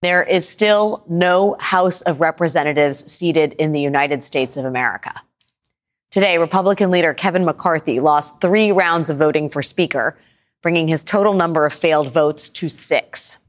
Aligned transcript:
There 0.00 0.22
is 0.22 0.48
still 0.48 1.02
no 1.08 1.56
House 1.58 2.02
of 2.02 2.20
Representatives 2.20 3.10
seated 3.10 3.54
in 3.54 3.72
the 3.72 3.80
United 3.80 4.22
States 4.22 4.56
of 4.56 4.64
America. 4.64 5.12
Today, 6.12 6.38
Republican 6.38 6.92
leader 6.92 7.12
Kevin 7.12 7.44
McCarthy 7.44 7.98
lost 7.98 8.40
three 8.40 8.70
rounds 8.70 9.10
of 9.10 9.18
voting 9.18 9.48
for 9.48 9.60
Speaker, 9.60 10.16
bringing 10.62 10.86
his 10.86 11.02
total 11.02 11.34
number 11.34 11.66
of 11.66 11.72
failed 11.72 12.12
votes 12.12 12.48
to 12.48 12.68
six. 12.68 13.40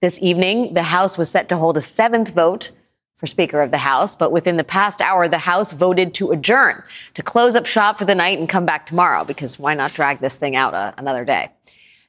This 0.00 0.20
evening, 0.20 0.74
the 0.74 0.82
House 0.82 1.16
was 1.16 1.30
set 1.30 1.48
to 1.50 1.56
hold 1.56 1.76
a 1.76 1.80
seventh 1.80 2.34
vote 2.34 2.72
for 3.14 3.28
Speaker 3.28 3.62
of 3.62 3.70
the 3.70 3.78
House, 3.78 4.16
but 4.16 4.32
within 4.32 4.56
the 4.56 4.64
past 4.64 5.00
hour, 5.00 5.28
the 5.28 5.38
House 5.38 5.72
voted 5.72 6.12
to 6.14 6.32
adjourn, 6.32 6.82
to 7.14 7.22
close 7.22 7.54
up 7.54 7.66
shop 7.66 7.98
for 7.98 8.04
the 8.04 8.16
night 8.16 8.40
and 8.40 8.48
come 8.48 8.66
back 8.66 8.84
tomorrow, 8.84 9.24
because 9.24 9.60
why 9.60 9.74
not 9.74 9.94
drag 9.94 10.18
this 10.18 10.36
thing 10.36 10.56
out 10.56 10.74
uh, 10.74 10.92
another 10.98 11.24
day? 11.24 11.50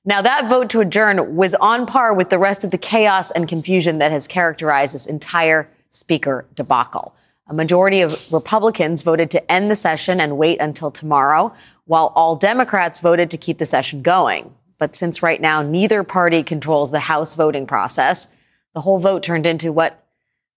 Now, 0.08 0.22
that 0.22 0.50
vote 0.50 0.70
to 0.70 0.82
adjourn 0.82 1.36
was 1.36 1.56
on 1.56 1.88
par 1.88 2.14
with 2.14 2.30
the 2.30 2.38
rest 2.38 2.64
of 2.64 2.70
the 2.70 2.78
chaos 2.78 3.32
and 3.32 3.48
confusion 3.48 3.98
that 3.98 4.12
has 4.12 4.28
characterized 4.28 4.94
this 4.94 5.08
entire 5.08 5.68
speaker 5.90 6.46
debacle. 6.54 7.16
A 7.48 7.56
majority 7.56 8.02
of 8.02 8.32
Republicans 8.32 9.02
voted 9.02 9.32
to 9.32 9.52
end 9.52 9.72
the 9.72 9.76
session 9.76 10.22
and 10.22 10.38
wait 10.38 10.60
until 10.60 10.92
tomorrow, 10.92 11.54
while 11.86 12.14
all 12.16 12.36
Democrats 12.36 13.00
voted 13.00 13.32
to 13.32 13.38
keep 13.38 13.58
the 13.58 13.66
session 13.66 14.04
going. 14.04 14.54
But 14.80 14.96
since 14.96 15.24
right 15.24 15.42
now 15.42 15.64
neither 15.64 16.04
party 16.04 16.44
controls 16.44 16.92
the 16.92 17.00
House 17.00 17.34
voting 17.34 17.66
process, 17.66 18.36
the 18.76 18.82
whole 18.82 19.00
vote 19.00 19.24
turned 19.24 19.48
into 19.48 19.72
what, 19.72 20.04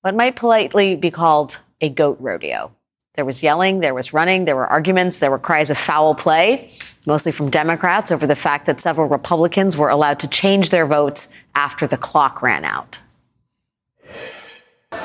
what 0.02 0.14
might 0.14 0.36
politely 0.36 0.94
be 0.94 1.10
called 1.10 1.58
a 1.80 1.88
goat 1.88 2.18
rodeo. 2.20 2.74
There 3.14 3.24
was 3.24 3.42
yelling, 3.42 3.80
there 3.80 3.94
was 3.94 4.12
running, 4.12 4.44
there 4.44 4.56
were 4.56 4.66
arguments, 4.66 5.18
there 5.18 5.30
were 5.30 5.38
cries 5.38 5.70
of 5.70 5.78
foul 5.78 6.14
play 6.14 6.70
mostly 7.08 7.32
from 7.32 7.50
Democrats, 7.50 8.12
over 8.12 8.26
the 8.26 8.36
fact 8.36 8.66
that 8.66 8.80
several 8.80 9.08
Republicans 9.08 9.76
were 9.76 9.88
allowed 9.88 10.20
to 10.20 10.28
change 10.28 10.68
their 10.68 10.86
votes 10.86 11.34
after 11.54 11.86
the 11.86 11.96
clock 11.96 12.42
ran 12.42 12.64
out. 12.64 13.00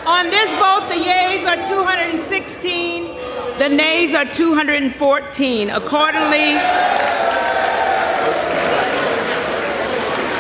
On 0.06 0.30
this 0.30 0.54
vote, 0.56 0.90
the 0.90 0.98
yeas 0.98 1.48
are 1.48 1.66
216, 1.66 3.06
the 3.58 3.70
nays 3.70 4.14
are 4.14 4.26
214. 4.26 5.70
Accordingly, 5.70 6.54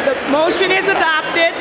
the 0.08 0.16
motion 0.30 0.70
is 0.70 0.83
adopted. 0.83 1.53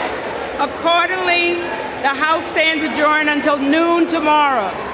Accordingly, 0.59 1.63
the 2.03 2.15
House 2.27 2.45
stands 2.47 2.83
adjourned 2.83 3.31
until 3.31 3.57
noon 3.57 4.09
tomorrow. 4.09 4.92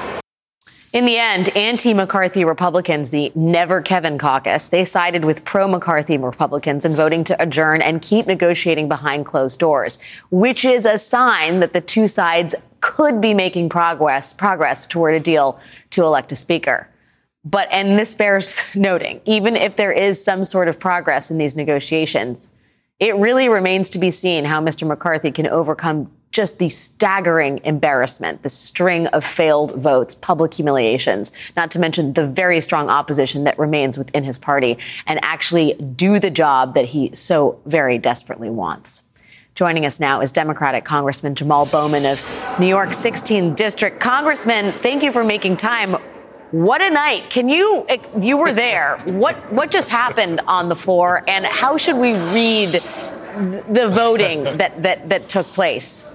In 0.98 1.04
the 1.04 1.16
end, 1.16 1.50
anti 1.50 1.94
McCarthy 1.94 2.44
Republicans, 2.44 3.10
the 3.10 3.30
Never 3.36 3.80
Kevin 3.80 4.18
caucus, 4.18 4.66
they 4.66 4.82
sided 4.82 5.24
with 5.24 5.44
pro 5.44 5.68
McCarthy 5.68 6.18
Republicans 6.18 6.84
in 6.84 6.90
voting 6.90 7.22
to 7.22 7.40
adjourn 7.40 7.82
and 7.82 8.02
keep 8.02 8.26
negotiating 8.26 8.88
behind 8.88 9.24
closed 9.24 9.60
doors, 9.60 10.00
which 10.32 10.64
is 10.64 10.86
a 10.86 10.98
sign 10.98 11.60
that 11.60 11.72
the 11.72 11.80
two 11.80 12.08
sides 12.08 12.56
could 12.80 13.20
be 13.20 13.32
making 13.32 13.68
progress, 13.68 14.32
progress 14.32 14.84
toward 14.86 15.14
a 15.14 15.20
deal 15.20 15.60
to 15.90 16.02
elect 16.02 16.32
a 16.32 16.36
speaker. 16.36 16.88
But, 17.44 17.68
and 17.70 17.96
this 17.96 18.16
bears 18.16 18.60
noting, 18.74 19.20
even 19.24 19.54
if 19.54 19.76
there 19.76 19.92
is 19.92 20.24
some 20.24 20.42
sort 20.42 20.66
of 20.66 20.80
progress 20.80 21.30
in 21.30 21.38
these 21.38 21.54
negotiations, 21.54 22.50
it 22.98 23.14
really 23.14 23.48
remains 23.48 23.88
to 23.90 24.00
be 24.00 24.10
seen 24.10 24.46
how 24.46 24.60
Mr. 24.60 24.84
McCarthy 24.84 25.30
can 25.30 25.46
overcome 25.46 26.10
just 26.38 26.60
the 26.60 26.68
staggering 26.68 27.60
embarrassment, 27.64 28.44
the 28.44 28.48
string 28.48 29.08
of 29.08 29.24
failed 29.24 29.74
votes, 29.74 30.14
public 30.14 30.54
humiliations, 30.54 31.32
not 31.56 31.68
to 31.68 31.80
mention 31.80 32.12
the 32.12 32.24
very 32.24 32.60
strong 32.60 32.88
opposition 32.88 33.42
that 33.42 33.58
remains 33.58 33.98
within 33.98 34.22
his 34.22 34.38
party, 34.38 34.78
and 35.04 35.18
actually 35.24 35.72
do 35.72 36.20
the 36.20 36.30
job 36.30 36.74
that 36.74 36.84
he 36.84 37.12
so 37.12 37.58
very 37.66 37.98
desperately 37.98 38.48
wants. 38.48 39.08
Joining 39.56 39.84
us 39.84 39.98
now 39.98 40.20
is 40.20 40.30
Democratic 40.30 40.84
Congressman 40.84 41.34
Jamal 41.34 41.66
Bowman 41.66 42.06
of 42.06 42.24
New 42.60 42.68
York's 42.68 43.04
16th 43.04 43.56
District. 43.56 43.98
Congressman, 43.98 44.70
thank 44.70 45.02
you 45.02 45.10
for 45.10 45.24
making 45.24 45.56
time. 45.56 45.94
What 46.52 46.80
a 46.80 46.88
night. 46.88 47.30
Can 47.30 47.48
you 47.48 47.84
you 48.16 48.36
were 48.38 48.52
there. 48.52 48.98
What 49.06 49.34
what 49.52 49.72
just 49.72 49.90
happened 49.90 50.40
on 50.46 50.68
the 50.68 50.76
floor 50.76 51.24
and 51.26 51.44
how 51.44 51.76
should 51.76 51.96
we 51.96 52.12
read 52.12 52.80
the 53.68 53.88
voting 53.90 54.44
that 54.44 54.80
that 54.84 55.08
that 55.08 55.28
took 55.28 55.46
place? 55.46 56.06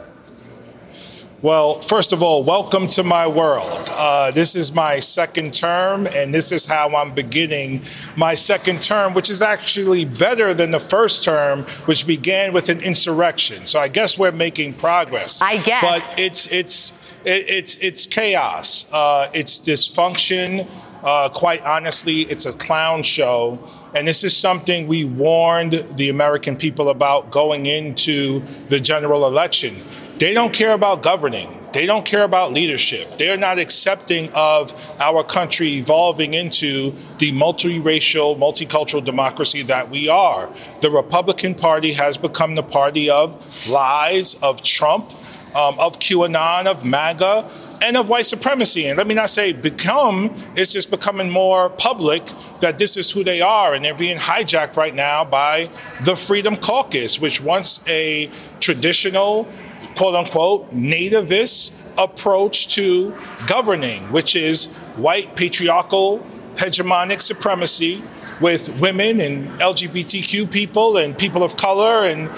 Well, 1.44 1.82
first 1.82 2.14
of 2.14 2.24
all, 2.24 2.42
welcome 2.42 2.88
to 2.88 3.04
my 3.04 3.28
world. 3.28 3.90
Uh, 3.90 4.32
this 4.32 4.56
is 4.56 4.74
my 4.74 5.00
second 5.00 5.54
term, 5.54 6.08
and 6.08 6.34
this 6.34 6.54
is 6.54 6.66
how 6.66 6.96
I'm 6.96 7.14
beginning 7.14 7.82
my 8.16 8.34
second 8.34 8.82
term, 8.82 9.14
which 9.14 9.30
is 9.30 9.42
actually 9.42 10.06
better 10.06 10.54
than 10.54 10.72
the 10.72 10.80
first 10.80 11.26
term, 11.26 11.64
which 11.84 12.08
began 12.08 12.54
with 12.54 12.70
an 12.70 12.80
insurrection. 12.80 13.66
So 13.66 13.78
I 13.78 13.90
guess 13.90 14.18
we're 14.18 14.32
making 14.32 14.76
progress. 14.76 15.42
I 15.42 15.58
guess, 15.58 15.82
but 16.16 16.18
it's 16.18 16.50
it's 16.50 17.14
it's 17.26 17.76
it's 17.76 18.06
chaos. 18.06 18.90
Uh, 18.94 19.30
it's 19.34 19.60
dysfunction. 19.60 20.72
Uh, 21.04 21.28
quite 21.28 21.62
honestly, 21.64 22.22
it's 22.22 22.46
a 22.46 22.54
clown 22.54 23.04
show. 23.04 23.60
And 23.94 24.08
this 24.08 24.24
is 24.24 24.36
something 24.36 24.88
we 24.88 25.04
warned 25.04 25.74
the 25.98 26.08
American 26.08 26.56
people 26.56 26.88
about 26.90 27.30
going 27.30 27.66
into 27.66 28.40
the 28.70 28.80
general 28.80 29.28
election. 29.28 29.76
They 30.24 30.34
don't 30.34 30.54
care 30.54 30.72
about 30.72 31.04
governing. 31.04 31.60
They 31.74 31.86
don't 31.86 32.06
care 32.06 32.24
about 32.24 32.54
leadership. 32.54 33.18
They're 33.18 33.36
not 33.36 33.60
accepting 33.60 34.32
of 34.34 34.72
our 35.02 35.22
country 35.22 35.74
evolving 35.74 36.34
into 36.34 36.92
the 37.18 37.34
multiracial, 37.34 38.38
multicultural 38.38 39.04
democracy 39.04 39.64
that 39.64 39.90
we 39.90 40.08
are. 40.08 40.50
The 40.80 40.90
Republican 40.90 41.56
Party 41.56 41.92
has 41.92 42.16
become 42.16 42.56
the 42.56 42.64
party 42.64 43.10
of 43.10 43.68
lies, 43.68 44.36
of 44.36 44.62
Trump, 44.62 45.12
um, 45.54 45.78
of 45.78 46.00
QAnon, 46.00 46.68
of 46.68 46.86
MAGA, 46.86 47.50
and 47.82 47.98
of 47.98 48.08
white 48.08 48.26
supremacy. 48.26 48.88
And 48.88 48.98
let 48.98 49.08
me 49.08 49.16
not 49.16 49.30
say 49.30 49.52
become, 49.52 50.34
it's 50.56 50.72
just 50.72 50.90
becoming 50.90 51.30
more 51.30 51.70
public 51.70 52.26
that 52.62 52.78
this 52.78 52.96
is 52.96 53.12
who 53.12 53.26
they 53.26 53.42
are. 53.42 53.74
And 53.74 53.84
they're 53.84 53.94
being 53.94 54.20
hijacked 54.20 54.78
right 54.78 54.96
now 54.96 55.26
by 55.26 55.70
the 56.06 56.16
Freedom 56.16 56.56
Caucus, 56.56 57.20
which 57.20 57.42
once 57.42 57.86
a 57.90 58.30
traditional 58.62 59.50
quote 59.96 60.16
unquote 60.16 60.72
nativist 60.72 61.94
approach 61.98 62.76
to 62.76 63.16
governing, 63.48 64.12
which 64.12 64.36
is 64.36 64.68
white 64.96 65.36
patriarchal 65.36 66.26
hegemonic 66.56 67.22
supremacy 67.22 68.04
with 68.40 68.80
women 68.80 69.20
and 69.20 69.48
LGBTQ 69.60 70.52
people 70.52 70.98
and 70.98 71.18
people 71.18 71.44
of 71.44 71.58
color 71.58 72.06
and 72.06 72.30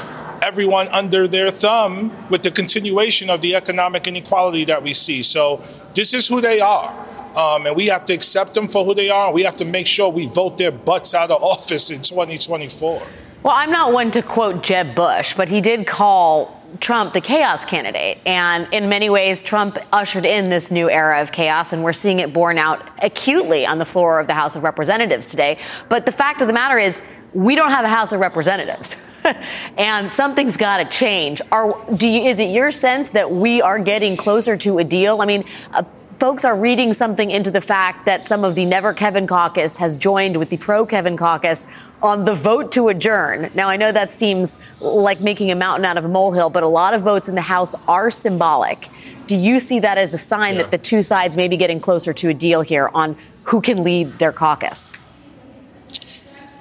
everyone 0.42 0.88
under 0.90 1.28
their 1.28 1.50
thumb 1.50 2.12
with 2.30 2.44
the 2.44 2.52
continuation 2.52 3.30
of 3.30 3.42
the 3.42 3.56
economic 3.56 4.08
inequality 4.08 4.66
that 4.66 4.84
we 4.84 4.94
see. 4.94 5.24
So, 5.24 5.62
this 5.94 6.14
is 6.14 6.28
who 6.28 6.42
they 6.42 6.60
are. 6.60 6.94
Um, 7.36 7.66
and 7.66 7.76
we 7.76 7.88
have 7.88 8.06
to 8.06 8.14
accept 8.14 8.54
them 8.54 8.68
for 8.68 8.86
who 8.86 8.94
they 8.94 9.10
are. 9.10 9.26
And 9.26 9.36
we 9.36 9.44
have 9.44 9.58
to 9.58 9.66
make 9.66 9.88
sure 9.88 10.10
we 10.10 10.28
vote 10.28 10.58
their 10.58 10.72
butts 10.72 11.14
out 11.14 11.32
of 11.32 11.44
office 11.56 11.90
in 11.90 12.02
2024. 12.02 13.02
Well, 13.44 13.54
I'm 13.56 13.72
not 13.72 13.92
one 13.92 14.12
to 14.12 14.22
quote 14.22 14.64
Jeb 14.64 14.96
Bush, 14.96 15.34
but 15.36 15.50
he 15.50 15.62
did 15.62 15.86
call 15.86 16.55
Trump 16.80 17.14
the 17.14 17.22
chaos 17.22 17.66
candidate. 17.66 18.20
And 18.26 18.68
in 18.74 18.90
many 18.90 19.10
ways, 19.10 19.44
Trump 19.44 19.78
ushered 19.92 20.26
in 20.26 20.50
this 20.50 20.72
new 20.72 20.90
era 20.90 21.22
of 21.22 21.32
chaos, 21.32 21.74
and 21.74 21.84
we're 21.84 21.94
seeing 21.94 22.20
it 22.20 22.34
borne 22.34 22.58
out 22.58 22.88
acutely 23.02 23.66
on 23.66 23.78
the 23.78 23.86
floor 23.86 24.20
of 24.20 24.28
the 24.28 24.34
House 24.34 24.56
of 24.56 24.64
Representatives 24.64 25.30
today. 25.30 25.58
But 25.90 26.06
the 26.06 26.12
fact 26.12 26.42
of 26.42 26.48
the 26.48 26.54
matter 26.54 26.78
is, 26.78 27.02
we 27.34 27.56
don't 27.56 27.72
have 27.72 27.86
a 27.86 27.90
House 27.90 28.14
of 28.14 28.20
Representatives. 28.20 28.98
and 29.78 30.12
something's 30.12 30.58
got 30.58 30.78
to 30.78 30.86
change. 30.86 31.42
Are, 31.52 31.76
you, 32.00 32.22
is 32.22 32.40
it 32.40 32.50
your 32.50 32.72
sense 32.72 33.10
that 33.10 33.32
we 33.32 33.62
are 33.62 33.80
getting 33.80 34.16
closer 34.18 34.56
to 34.58 34.78
a 34.78 34.84
deal? 34.84 35.22
I 35.22 35.26
mean, 35.26 35.44
uh, 35.74 35.84
folks 36.20 36.46
are 36.46 36.56
reading 36.56 36.94
something 36.94 37.30
into 37.30 37.52
the 37.52 37.62
fact 37.62 38.06
that 38.06 38.26
some 38.26 38.44
of 38.44 38.56
the 38.56 38.66
Never 38.66 38.94
Kevin 38.94 39.28
caucus 39.28 39.78
has 39.78 39.98
joined 39.98 40.38
with 40.38 40.50
the 40.50 40.58
pro 40.58 40.86
Kevin 40.86 41.18
caucus 41.18 41.68
on 42.02 42.26
the 42.26 42.34
vote 42.34 42.72
to 42.74 42.88
adjourn. 42.88 43.50
Now, 43.56 43.68
I 43.68 43.78
know 43.78 43.92
that 43.92 44.14
seems 44.14 44.60
like 44.80 45.20
making 45.22 45.52
a 45.52 45.56
mountain 45.56 45.86
out 45.86 45.98
of 45.98 46.06
a 46.06 46.10
molehill, 46.10 46.50
but 46.50 46.64
a 46.64 46.68
lot 46.68 46.94
of 46.94 47.02
votes 47.02 47.28
in 47.28 47.36
the 47.36 47.42
House 47.42 47.76
are 47.88 48.10
symbolic. 48.10 48.88
Do 49.28 49.36
you 49.36 49.60
see 49.60 49.80
that 49.80 49.98
as 49.98 50.14
a 50.14 50.18
sign 50.18 50.56
yeah. 50.56 50.64
that 50.64 50.72
the 50.72 50.78
two 50.78 51.02
sides 51.02 51.36
may 51.36 51.48
be 51.48 51.58
getting 51.58 51.80
closer 51.80 52.14
to 52.14 52.30
a 52.30 52.34
deal 52.34 52.62
here 52.62 52.90
on 52.94 53.16
who 53.46 53.62
can 53.62 53.84
lead 53.84 54.18
their 54.20 54.32
caucus? 54.32 54.98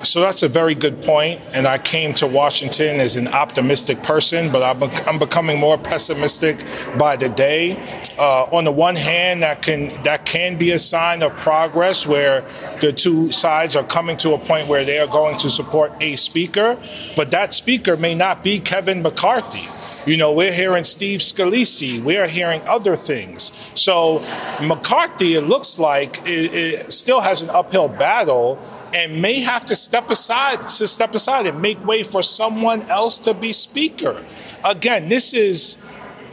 So 0.04 0.20
that's 0.20 0.42
a 0.42 0.48
very 0.48 0.74
good 0.74 1.02
point, 1.02 1.40
and 1.52 1.66
I 1.66 1.78
came 1.78 2.14
to 2.14 2.26
Washington 2.26 3.00
as 3.00 3.16
an 3.16 3.28
optimistic 3.28 4.02
person, 4.02 4.52
but 4.52 4.62
I'm, 4.62 5.18
becoming 5.18 5.58
more 5.58 5.78
pessimistic 5.78 6.62
by 6.98 7.16
the 7.16 7.28
day. 7.28 7.76
Uh, 8.18 8.44
on 8.44 8.64
the 8.64 8.72
one 8.72 8.96
hand, 8.96 9.42
that 9.42 9.62
can 9.62 9.88
that 10.02 10.26
can 10.26 10.58
be 10.58 10.72
a 10.72 10.78
sign 10.78 11.22
of 11.22 11.36
progress, 11.36 12.06
where 12.06 12.42
the 12.80 12.92
two 12.92 13.32
sides 13.32 13.76
are 13.76 13.84
coming 13.84 14.16
to 14.18 14.34
a 14.34 14.38
point 14.38 14.68
where 14.68 14.84
they 14.84 14.98
are 14.98 15.06
going 15.06 15.36
to 15.38 15.48
support 15.48 15.92
a 16.00 16.16
speaker, 16.16 16.76
but 17.16 17.30
that 17.30 17.52
speaker 17.52 17.96
may 17.96 18.14
not 18.14 18.44
be 18.44 18.60
Kevin 18.60 19.02
McCarthy. 19.02 19.68
You 20.06 20.18
know, 20.18 20.32
we're 20.32 20.52
hearing 20.52 20.84
Steve 20.84 21.20
Scalise. 21.20 22.02
We're 22.02 22.28
hearing 22.28 22.60
other 22.68 22.94
things. 22.94 23.52
So 23.74 24.22
McCarthy, 24.60 25.34
it 25.34 25.42
looks 25.42 25.78
like, 25.78 26.20
it, 26.26 26.54
it 26.54 26.92
still 26.92 27.20
has 27.20 27.40
an 27.40 27.48
uphill 27.48 27.88
battle 27.88 28.58
and 28.94 29.22
may 29.22 29.40
have 29.40 29.64
to 29.66 29.76
step 29.76 30.10
aside 30.10 30.62
to 30.62 30.86
step 30.86 31.14
aside 31.14 31.46
and 31.46 31.60
make 31.62 31.84
way 31.86 32.02
for 32.02 32.22
someone 32.22 32.82
else 32.82 33.18
to 33.18 33.32
be 33.32 33.50
speaker. 33.50 34.22
Again, 34.62 35.08
this 35.08 35.32
is 35.32 35.80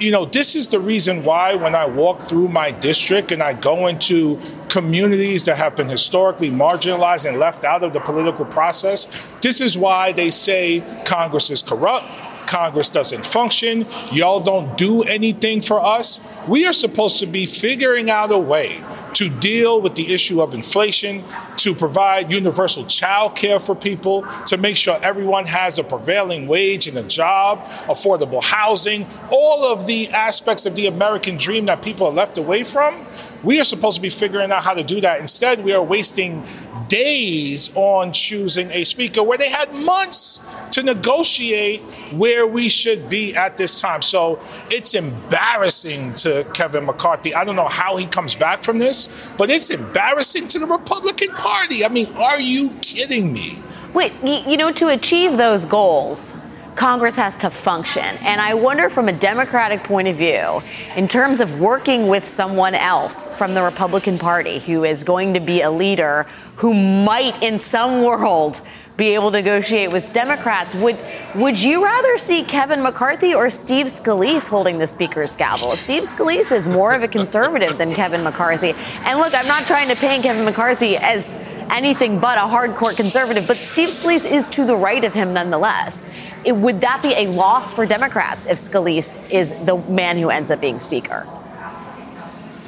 you 0.02 0.10
know, 0.10 0.26
this 0.26 0.56
is 0.56 0.70
the 0.70 0.80
reason 0.80 1.24
why 1.24 1.54
when 1.54 1.76
I 1.76 1.86
walk 1.86 2.24
through 2.24 2.48
my 2.48 2.72
district 2.72 3.32
and 3.32 3.44
I 3.44 3.54
go 3.54 3.86
into 3.86 4.40
communities 4.68 5.46
that 5.46 5.58
have 5.58 5.76
been 5.76 5.90
historically 5.90 6.50
marginalized 6.50 7.30
and 7.30 7.38
left 7.38 7.64
out 7.64 7.84
of 7.84 7.94
the 7.94 8.00
political 8.00 8.46
process, 8.46 9.30
this 9.42 9.62
is 9.62 9.78
why 9.78 10.12
they 10.12 10.32
say 10.32 10.84
Congress 11.06 11.52
is 11.52 11.62
corrupt. 11.62 12.08
Congress 12.52 12.90
doesn't 12.90 13.26
function. 13.26 13.86
Y'all 14.12 14.42
don't 14.42 14.78
do 14.78 15.04
anything 15.04 15.62
for 15.62 15.80
us. 15.80 16.46
We 16.50 16.66
are 16.66 16.74
supposed 16.74 17.20
to 17.20 17.26
be 17.26 17.46
figuring 17.46 18.10
out 18.10 18.30
a 18.34 18.38
way 18.38 18.84
to 19.14 19.30
deal 19.30 19.80
with 19.80 19.96
the 19.96 20.14
issue 20.14 20.42
of 20.42 20.54
inflation, 20.54 21.24
to 21.56 21.74
provide 21.74 22.30
universal 22.30 22.86
child 22.86 23.38
care 23.38 23.58
for 23.58 23.74
people, 23.74 24.24
to 24.48 24.58
make 24.58 24.76
sure 24.76 25.00
everyone 25.02 25.46
has 25.46 25.80
a 25.80 25.84
prevailing 25.84 26.46
wage 26.46 26.88
and 26.90 26.98
a 26.98 27.04
job, 27.04 27.64
affordable 27.88 28.44
housing, 28.44 29.08
all 29.32 29.72
of 29.72 29.88
the 29.88 30.10
aspects 30.10 30.66
of 30.66 30.76
the 30.76 30.88
American 30.88 31.38
dream 31.38 31.68
that 31.68 31.82
people 31.82 32.06
are 32.06 32.14
left 32.14 32.38
away 32.38 32.64
from. 32.64 33.06
We 33.44 33.62
are 33.62 33.64
supposed 33.64 33.96
to 33.96 34.02
be 34.02 34.10
figuring 34.10 34.52
out 34.52 34.64
how 34.64 34.74
to 34.74 34.84
do 34.84 35.00
that. 35.02 35.22
Instead, 35.22 35.64
we 35.64 35.72
are 35.72 35.84
wasting 35.84 36.44
days 36.92 37.72
on 37.76 38.12
choosing 38.12 38.70
a 38.72 38.84
speaker 38.84 39.24
where 39.24 39.38
they 39.38 39.50
had 39.50 39.74
months 39.86 40.68
to 40.72 40.84
negotiate 40.84 41.80
where 42.12 42.46
we 42.46 42.68
should 42.68 43.08
be 43.08 43.34
at 43.34 43.56
this 43.56 43.80
time. 43.80 44.02
So 44.02 44.42
it's 44.70 44.94
embarrassing 44.94 46.16
to 46.16 46.44
Kevin 46.54 46.86
McCarthy. 46.86 47.34
I 47.34 47.46
don't 47.46 47.56
know 47.56 47.70
how 47.70 47.96
he 47.96 48.06
comes 48.06 48.36
back 48.36 48.62
from 48.62 48.78
this, 48.78 49.32
but 49.38 49.50
it's 49.50 49.70
embarrassing 49.70 50.48
to 50.48 50.60
the 50.60 50.66
Republican 50.66 51.30
Party. 51.30 51.86
I 51.86 51.88
mean, 51.88 52.08
are 52.18 52.42
you 52.42 52.72
kidding 52.82 53.32
me? 53.32 53.58
Wait, 53.94 54.12
you 54.22 54.58
know, 54.58 54.74
to 54.74 54.90
achieve 54.90 55.38
those 55.38 55.66
goals, 55.66 56.36
Congress 56.76 57.16
has 57.18 57.38
to 57.38 57.50
function. 57.50 58.04
And 58.22 58.42
I 58.42 58.54
wonder 58.54 58.90
from 58.90 59.08
a 59.08 59.14
Democratic 59.14 59.84
point 59.84 60.08
of 60.08 60.16
view, 60.16 60.62
in 60.96 61.08
terms 61.08 61.40
of 61.40 61.60
working 61.60 62.08
with 62.08 62.26
someone 62.26 62.76
else 62.76 63.28
from 63.38 63.54
the 63.54 63.62
Republican 63.62 64.18
Party 64.18 64.60
who 64.60 64.84
is 64.84 65.04
going 65.04 65.34
to 65.34 65.40
be 65.40 65.62
a 65.62 65.70
leader 65.72 66.26
who 66.62 66.76
might, 66.76 67.42
in 67.42 67.58
some 67.58 68.04
world, 68.04 68.62
be 68.96 69.16
able 69.16 69.32
to 69.32 69.38
negotiate 69.38 69.92
with 69.92 70.14
Democrats. 70.14 70.76
Would 70.76 70.96
would 71.34 71.60
you 71.60 71.84
rather 71.84 72.20
see 72.20 72.44
Kevin 72.44 72.84
McCarthy 72.84 73.34
or 73.34 73.50
Steve 73.50 73.88
Scalise 73.88 74.48
holding 74.48 74.78
the 74.78 74.86
speaker's 74.86 75.36
gavel? 75.36 75.72
Steve 75.72 76.04
Scalise 76.04 76.52
is 76.52 76.68
more 76.68 76.94
of 76.94 77.02
a 77.02 77.08
conservative 77.08 77.80
than 77.80 77.96
Kevin 77.96 78.24
McCarthy. 78.24 78.74
And 79.06 79.18
look, 79.18 79.34
I'm 79.34 79.48
not 79.48 79.66
trying 79.66 79.90
to 79.90 79.96
paint 79.96 80.22
Kevin 80.22 80.46
McCarthy 80.46 80.98
as 80.98 81.34
anything 81.72 82.20
but 82.20 82.38
a 82.38 82.42
hardcore 82.42 82.96
conservative, 82.96 83.48
but 83.48 83.58
Steve 83.58 83.90
Scalise 83.90 84.30
is 84.30 84.48
to 84.50 84.64
the 84.64 84.76
right 84.76 85.04
of 85.04 85.16
him 85.16 85.34
nonetheless. 85.34 86.08
It, 86.46 86.52
would 86.52 86.82
that 86.82 87.02
be 87.02 87.14
a 87.16 87.26
loss 87.28 87.74
for 87.74 87.88
Democrats 87.88 88.46
if 88.46 88.58
Scalise 88.58 89.32
is 89.32 89.58
the 89.66 89.78
man 89.78 90.20
who 90.20 90.30
ends 90.30 90.52
up 90.52 90.62
being 90.62 90.78
speaker? 90.78 91.26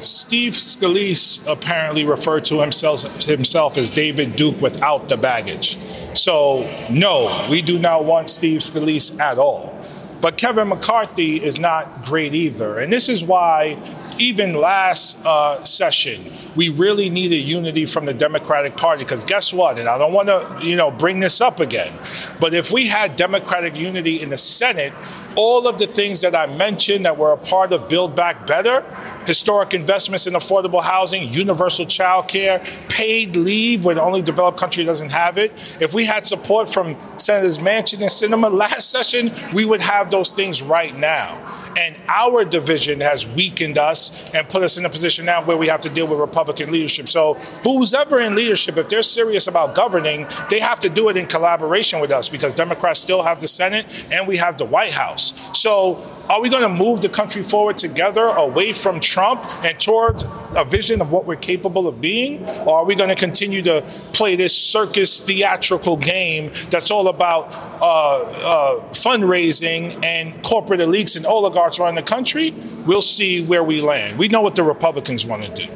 Steve 0.04 0.54
Scalise 0.54 1.46
apparently 1.48 2.06
referred 2.06 2.46
to 2.46 2.62
himself, 2.62 3.04
himself 3.24 3.78
as 3.78 3.92
David 3.92 4.36
Duke 4.36 4.62
without 4.62 5.10
the 5.10 5.18
baggage. 5.18 5.78
So, 6.16 6.70
no, 6.90 7.48
we 7.50 7.62
do 7.62 7.80
not 7.80 8.06
want 8.06 8.30
Steve 8.30 8.62
Scalise 8.62 9.20
at 9.20 9.38
all. 9.38 9.78
But 10.22 10.38
Kevin 10.38 10.70
McCarthy 10.70 11.44
is 11.44 11.60
not 11.60 12.06
great 12.06 12.34
either. 12.34 12.80
And 12.80 12.94
this 12.94 13.10
is 13.10 13.24
why 13.24 13.78
even 14.18 14.54
last 14.54 15.26
uh, 15.26 15.64
session, 15.64 16.32
we 16.56 16.70
really 16.70 17.10
needed 17.10 17.38
unity 17.38 17.86
from 17.86 18.06
the 18.06 18.14
Democratic 18.14 18.76
Party 18.76 19.04
because 19.04 19.24
guess 19.24 19.54
what? 19.54 19.78
And 19.78 19.90
I 19.90 19.98
don't 19.98 20.14
want 20.14 20.28
to, 20.28 20.60
you 20.66 20.76
know, 20.76 20.92
bring 20.92 21.20
this 21.20 21.42
up 21.42 21.60
again, 21.60 21.92
but 22.40 22.54
if 22.54 22.72
we 22.72 22.88
had 22.88 23.16
Democratic 23.16 23.76
unity 23.76 24.22
in 24.22 24.30
the 24.30 24.38
Senate, 24.38 24.94
all 25.36 25.68
of 25.68 25.78
the 25.78 25.88
things 25.88 26.22
that 26.22 26.36
I 26.36 26.46
mentioned 26.46 27.06
that 27.06 27.18
were 27.18 27.32
a 27.32 27.38
part 27.38 27.74
of 27.74 27.90
Build 27.90 28.16
Back 28.16 28.46
Better, 28.48 28.84
historic 29.26 29.74
investments 29.74 30.28
in 30.28 30.34
affordable 30.34 30.84
housing, 30.84 31.28
universal 31.28 31.86
child 31.86 32.28
care, 32.28 32.64
paid 32.90 33.36
leave 33.36 33.86
where 33.86 33.96
the 33.96 34.02
only 34.02 34.22
developed 34.22 34.58
country 34.58 34.84
doesn't 34.84 35.12
have 35.12 35.38
it. 35.38 35.78
If 35.82 35.94
we 35.94 36.06
had 36.06 36.24
support 36.24 36.70
from 36.70 36.98
Senators 37.18 37.60
Manchin 37.60 38.02
and 38.02 38.10
Sinema 38.10 38.52
last 38.64 38.90
session, 38.90 39.32
we 39.54 39.66
would 39.66 39.82
have 39.82 40.12
those 40.12 40.32
things 40.32 40.62
right 40.62 40.96
now. 40.96 41.38
And 41.78 41.96
our 42.08 42.46
division 42.46 43.00
has 43.00 43.28
weakened 43.28 43.78
us 43.78 44.34
and 44.34 44.48
put 44.48 44.64
us 44.64 44.78
in 44.78 44.86
a 44.86 44.90
position 44.90 45.26
now 45.26 45.44
where 45.44 45.58
we 45.58 45.68
have 45.68 45.82
to 45.82 45.90
deal 45.90 46.08
with 46.08 46.20
Republican 46.20 46.72
leadership. 46.72 47.08
So 47.08 47.36
who's 47.64 47.94
ever 47.94 48.20
in 48.20 48.36
leadership, 48.36 48.78
if 48.78 48.90
they're 48.90 49.02
serious 49.02 49.48
about 49.48 49.76
governing, 49.76 50.28
they 50.50 50.60
have 50.60 50.80
to 50.82 50.90
do 50.90 51.10
it 51.10 51.18
in 51.18 51.26
collaboration 51.26 52.00
with 52.00 52.12
us 52.12 52.30
because 52.30 52.54
Democrats 52.54 53.00
still 53.00 53.24
have 53.24 53.40
the 53.40 53.48
Senate 53.48 54.06
and 54.12 54.28
we 54.28 54.38
have 54.38 54.58
the 54.58 54.66
White 54.66 54.94
House. 54.94 55.23
So, 55.32 56.02
are 56.30 56.42
we 56.42 56.50
going 56.50 56.64
to 56.64 56.70
move 56.70 57.02
the 57.02 57.10
country 57.10 57.44
forward 57.44 57.78
together 57.78 58.26
away 58.26 58.74
from 58.74 59.00
Trump 59.00 59.44
and 59.64 59.80
towards 59.80 60.24
a 60.56 60.64
vision 60.64 61.02
of 61.02 61.12
what 61.12 61.26
we're 61.26 61.36
capable 61.36 61.88
of 61.88 62.00
being? 62.00 62.46
Or 62.66 62.80
are 62.80 62.86
we 62.86 62.96
going 62.96 63.10
to 63.10 63.16
continue 63.16 63.62
to 63.64 63.82
play 64.14 64.36
this 64.36 64.58
circus 64.58 65.26
theatrical 65.26 65.98
game 65.98 66.52
that's 66.70 66.92
all 66.92 67.08
about 67.08 67.54
uh, 67.82 68.22
uh, 68.22 68.80
fundraising 68.92 70.04
and 70.04 70.42
corporate 70.44 70.80
elites 70.80 71.16
and 71.16 71.26
oligarchs 71.26 71.80
around 71.80 71.96
the 71.96 72.04
country? 72.04 72.54
We'll 72.86 73.02
see 73.02 73.44
where 73.44 73.64
we 73.64 73.82
land. 73.82 74.18
We 74.18 74.28
know 74.28 74.42
what 74.42 74.56
the 74.56 74.64
Republicans 74.64 75.26
want 75.26 75.44
to 75.44 75.66
do. 75.66 75.72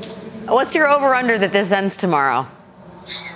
What's 0.48 0.74
your 0.76 0.88
over 0.88 1.14
under 1.14 1.38
that 1.38 1.52
this 1.52 1.72
ends 1.72 1.98
tomorrow? 1.98 2.48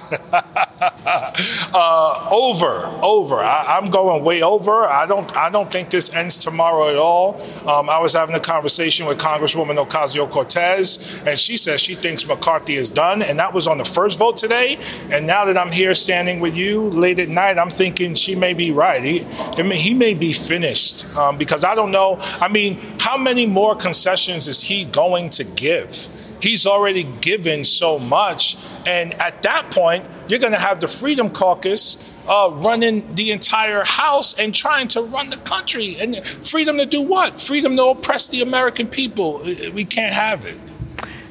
uh, 1.06 2.30
over, 2.32 2.86
over. 3.04 3.36
I, 3.36 3.78
am 3.78 3.92
going 3.92 4.24
way 4.24 4.42
over. 4.42 4.86
I 4.86 5.06
don't, 5.06 5.36
I 5.38 5.50
don't 5.50 5.72
think 5.72 5.92
this 5.92 6.12
ends 6.14 6.40
tomorrow 6.40 6.90
at 6.90 6.96
all. 6.96 7.40
Um, 7.68 7.88
I 7.88 8.00
was 8.00 8.14
having 8.14 8.36
a 8.36 8.40
conversation 8.40 9.06
with 9.06 9.20
Congresswoman 9.20 9.84
Ocasio 9.84 10.30
Cortez, 10.30 11.22
and 11.28 11.38
she 11.38 11.56
says 11.56 11.82
she 11.82 11.94
thinks 11.94 12.26
McCarthy 12.26 12.76
is 12.76 12.90
done, 12.90 13.22
and 13.22 13.38
that 13.38 13.54
was 13.54 13.68
on 13.68 13.78
the 13.78 13.84
first 13.84 14.18
vote 14.18 14.38
today. 14.38 14.80
And 15.12 15.28
now 15.28 15.46
that 15.46 15.56
I'm 15.56 15.72
here 15.72 15.94
standing 15.94 16.40
with 16.40 16.56
you 16.56 16.90
late 16.90 17.20
at 17.20 17.30
night, 17.30 17.60
I'm 17.60 17.70
thinking 17.70 18.16
she 18.16 18.34
may 18.34 18.56
be 18.56 18.72
right. 18.72 19.04
He, 19.04 19.24
I 19.58 19.62
mean, 19.62 19.74
he 19.74 19.94
may 19.94 20.16
be 20.16 20.34
finished 20.34 21.06
um, 21.16 21.38
because 21.38 21.64
I 21.64 21.76
don't 21.76 21.92
know. 21.92 22.18
I 22.40 22.48
mean, 22.48 22.80
how 23.00 23.18
many 23.18 23.46
more 23.46 23.76
concessions 23.76 24.48
is 24.48 24.64
he 24.64 24.86
going 24.86 25.30
to 25.32 25.44
give? 25.44 26.31
He's 26.42 26.66
already 26.66 27.04
given 27.04 27.64
so 27.64 28.00
much. 28.00 28.58
And 28.86 29.14
at 29.22 29.44
that 29.44 29.72
point, 29.72 30.06
you're 30.28 30.40
going 30.40 30.54
to 30.54 30.60
have 30.60 30.80
the 30.80 30.88
Freedom 30.88 31.30
Caucus 31.30 31.98
uh, 32.28 32.52
running 32.52 33.16
the 33.16 33.32
entire 33.32 33.84
House 33.84 34.38
and 34.38 34.54
trying 34.54 34.88
to 34.90 35.02
run 35.02 35.30
the 35.30 35.38
country. 35.38 35.98
And 36.00 36.18
freedom 36.26 36.78
to 36.78 36.86
do 36.86 37.02
what? 37.02 37.40
Freedom 37.40 37.76
to 37.78 37.86
oppress 37.86 38.28
the 38.28 38.42
American 38.42 38.88
people. 38.88 39.42
We 39.74 39.86
can't 39.86 40.14
have 40.14 40.46
it. 40.46 40.58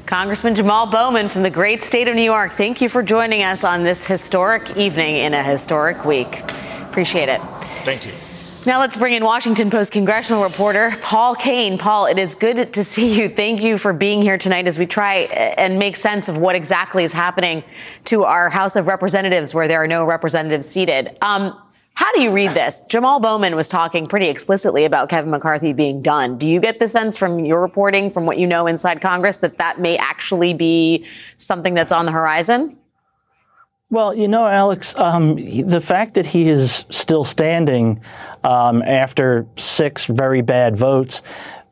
Congressman 0.07 0.57
Jamal 0.57 0.87
Bowman 0.87 1.29
from 1.29 1.45
the 1.45 1.51
great 1.51 1.85
state 1.85 2.09
of 2.09 2.17
New 2.17 2.23
York, 2.23 2.51
thank 2.51 2.81
you 2.81 2.89
for 2.89 3.01
joining 3.01 3.45
us 3.45 3.63
on 3.63 3.85
this 3.85 4.09
historic 4.09 4.77
evening 4.77 5.15
in 5.15 5.35
a 5.35 5.43
historic 5.43 6.05
week. 6.05 6.41
Appreciate 6.83 7.29
it. 7.29 7.41
Thank 7.85 8.07
you. 8.07 8.30
Now 8.67 8.79
let's 8.79 8.99
bring 8.99 9.15
in 9.15 9.25
Washington 9.25 9.71
Post 9.71 9.91
congressional 9.91 10.43
reporter 10.43 10.93
Paul 11.01 11.35
Kane. 11.35 11.79
Paul, 11.79 12.05
it 12.05 12.19
is 12.19 12.35
good 12.35 12.75
to 12.75 12.85
see 12.85 13.19
you. 13.19 13.31
Thank 13.31 13.63
you 13.63 13.79
for 13.79 13.95
being 13.95 14.21
here 14.21 14.37
tonight 14.37 14.69
as 14.69 14.79
we 14.79 14.85
try 14.85 15.15
and 15.57 15.79
make 15.79 15.97
sense 15.97 16.29
of 16.29 16.37
what 16.37 16.55
exactly 16.55 17.03
is 17.03 17.15
happening 17.15 17.65
to 18.05 18.25
our 18.25 18.51
House 18.51 18.77
of 18.77 18.87
Representatives 18.87 19.55
where 19.55 19.67
there 19.67 19.83
are 19.83 19.87
no 19.87 20.05
representatives 20.05 20.67
seated. 20.67 21.17
Um, 21.23 21.59
how 21.95 22.13
do 22.13 22.21
you 22.21 22.33
read 22.33 22.51
this? 22.51 22.85
Jamal 22.85 23.19
Bowman 23.19 23.57
was 23.57 23.69
talking 23.71 24.07
pretty 24.07 24.29
explicitly 24.29 24.85
about 24.85 25.09
Kevin 25.09 25.31
McCarthy 25.31 25.73
being 25.73 26.03
done. 26.03 26.37
Do 26.37 26.47
you 26.47 26.61
get 26.61 26.81
the 26.81 26.89
sense 26.89 27.17
from 27.17 27.47
your 27.47 27.63
reporting, 27.63 28.11
from 28.11 28.27
what 28.27 28.39
you 28.39 28.47
know 28.47 28.67
inside 28.67 29.01
Congress, 29.01 29.39
that 29.39 29.57
that 29.57 29.81
may 29.81 29.97
actually 29.97 30.53
be 30.53 31.07
something 31.39 31.73
that's 31.73 31.93
on 31.93 32.05
the 32.05 32.13
horizon? 32.13 32.77
Well, 33.91 34.15
you 34.15 34.29
know, 34.29 34.47
Alex, 34.47 34.95
um, 34.97 35.35
the 35.69 35.81
fact 35.81 36.15
that 36.15 36.27
he 36.27 36.49
is 36.49 36.85
still 36.91 37.25
standing 37.25 38.01
um, 38.45 38.83
after 38.83 39.47
six 39.57 40.05
very 40.05 40.43
bad 40.43 40.77
votes, 40.77 41.23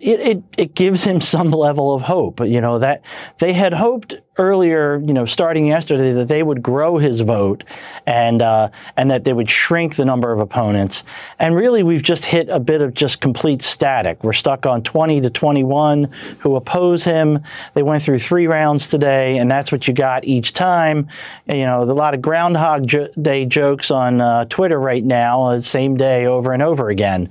it, 0.01 0.21
it, 0.21 0.43
it 0.57 0.75
gives 0.75 1.05
him 1.05 1.21
some 1.35 1.53
level 1.53 1.95
of 1.95 2.03
hope. 2.03 2.41
You 2.41 2.61
know 2.61 2.81
that 2.81 3.03
they 3.39 3.53
had 3.53 3.73
hoped 3.73 4.17
earlier, 4.39 5.03
you 5.05 5.13
know, 5.13 5.27
starting 5.27 5.67
yesterday, 5.67 6.13
that 6.13 6.29
they 6.29 6.43
would 6.43 6.63
grow 6.63 6.99
his 6.99 7.21
vote 7.21 7.65
and 8.07 8.41
uh, 8.41 8.71
and 8.97 9.11
that 9.11 9.25
they 9.25 9.33
would 9.33 9.51
shrink 9.51 9.97
the 9.97 10.05
number 10.05 10.33
of 10.33 10.41
opponents. 10.41 11.05
And 11.39 11.55
really, 11.55 11.83
we've 11.83 12.03
just 12.03 12.25
hit 12.25 12.49
a 12.49 12.61
bit 12.61 12.81
of 12.81 12.95
just 12.95 13.21
complete 13.21 13.63
static. 13.63 14.23
We're 14.25 14.33
stuck 14.33 14.67
on 14.67 14.83
20 14.83 15.21
to 15.23 15.31
21 15.31 16.05
who 16.39 16.57
oppose 16.57 17.05
him. 17.05 17.41
They 17.75 17.83
went 17.83 18.03
through 18.03 18.21
three 18.21 18.47
rounds 18.47 18.89
today, 18.89 19.39
and 19.39 19.51
that's 19.51 19.73
what 19.73 19.89
you 19.89 19.95
got 19.95 20.25
each 20.25 20.53
time. 20.53 21.09
You 21.47 21.67
know, 21.67 21.83
a 21.83 21.85
lot 21.85 22.15
of 22.15 22.23
Groundhog 22.23 22.91
Day 23.21 23.45
jokes 23.45 23.91
on 23.91 24.21
uh, 24.21 24.45
Twitter 24.47 24.79
right 24.79 25.05
now, 25.05 25.43
uh, 25.43 25.61
same 25.61 25.97
day 25.97 26.27
over 26.27 26.53
and 26.53 26.63
over 26.63 26.89
again. 26.89 27.29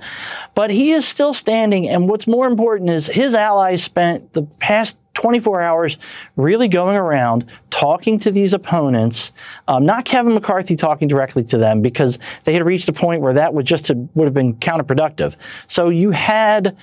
But 0.54 0.70
he 0.70 0.92
is 0.92 1.06
still 1.06 1.34
standing, 1.34 1.88
and 1.88 2.08
what's 2.08 2.26
more 2.26 2.46
important 2.46 2.90
is 2.90 3.06
his 3.06 3.34
allies 3.34 3.82
spent 3.82 4.32
the 4.32 4.42
past 4.42 4.98
24 5.18 5.60
hours 5.60 5.98
really 6.36 6.68
going 6.68 6.96
around 6.96 7.44
talking 7.70 8.20
to 8.20 8.30
these 8.30 8.54
opponents, 8.54 9.32
um, 9.66 9.84
not 9.84 10.04
Kevin 10.04 10.32
McCarthy 10.32 10.76
talking 10.76 11.08
directly 11.08 11.42
to 11.42 11.58
them 11.58 11.82
because 11.82 12.20
they 12.44 12.52
had 12.52 12.64
reached 12.64 12.88
a 12.88 12.92
point 12.92 13.20
where 13.20 13.32
that 13.32 13.52
would 13.52 13.66
just 13.66 13.88
have, 13.88 13.98
would 14.14 14.26
have 14.26 14.34
been 14.34 14.54
counterproductive. 14.54 15.34
So 15.66 15.88
you 15.88 16.12
had 16.12 16.76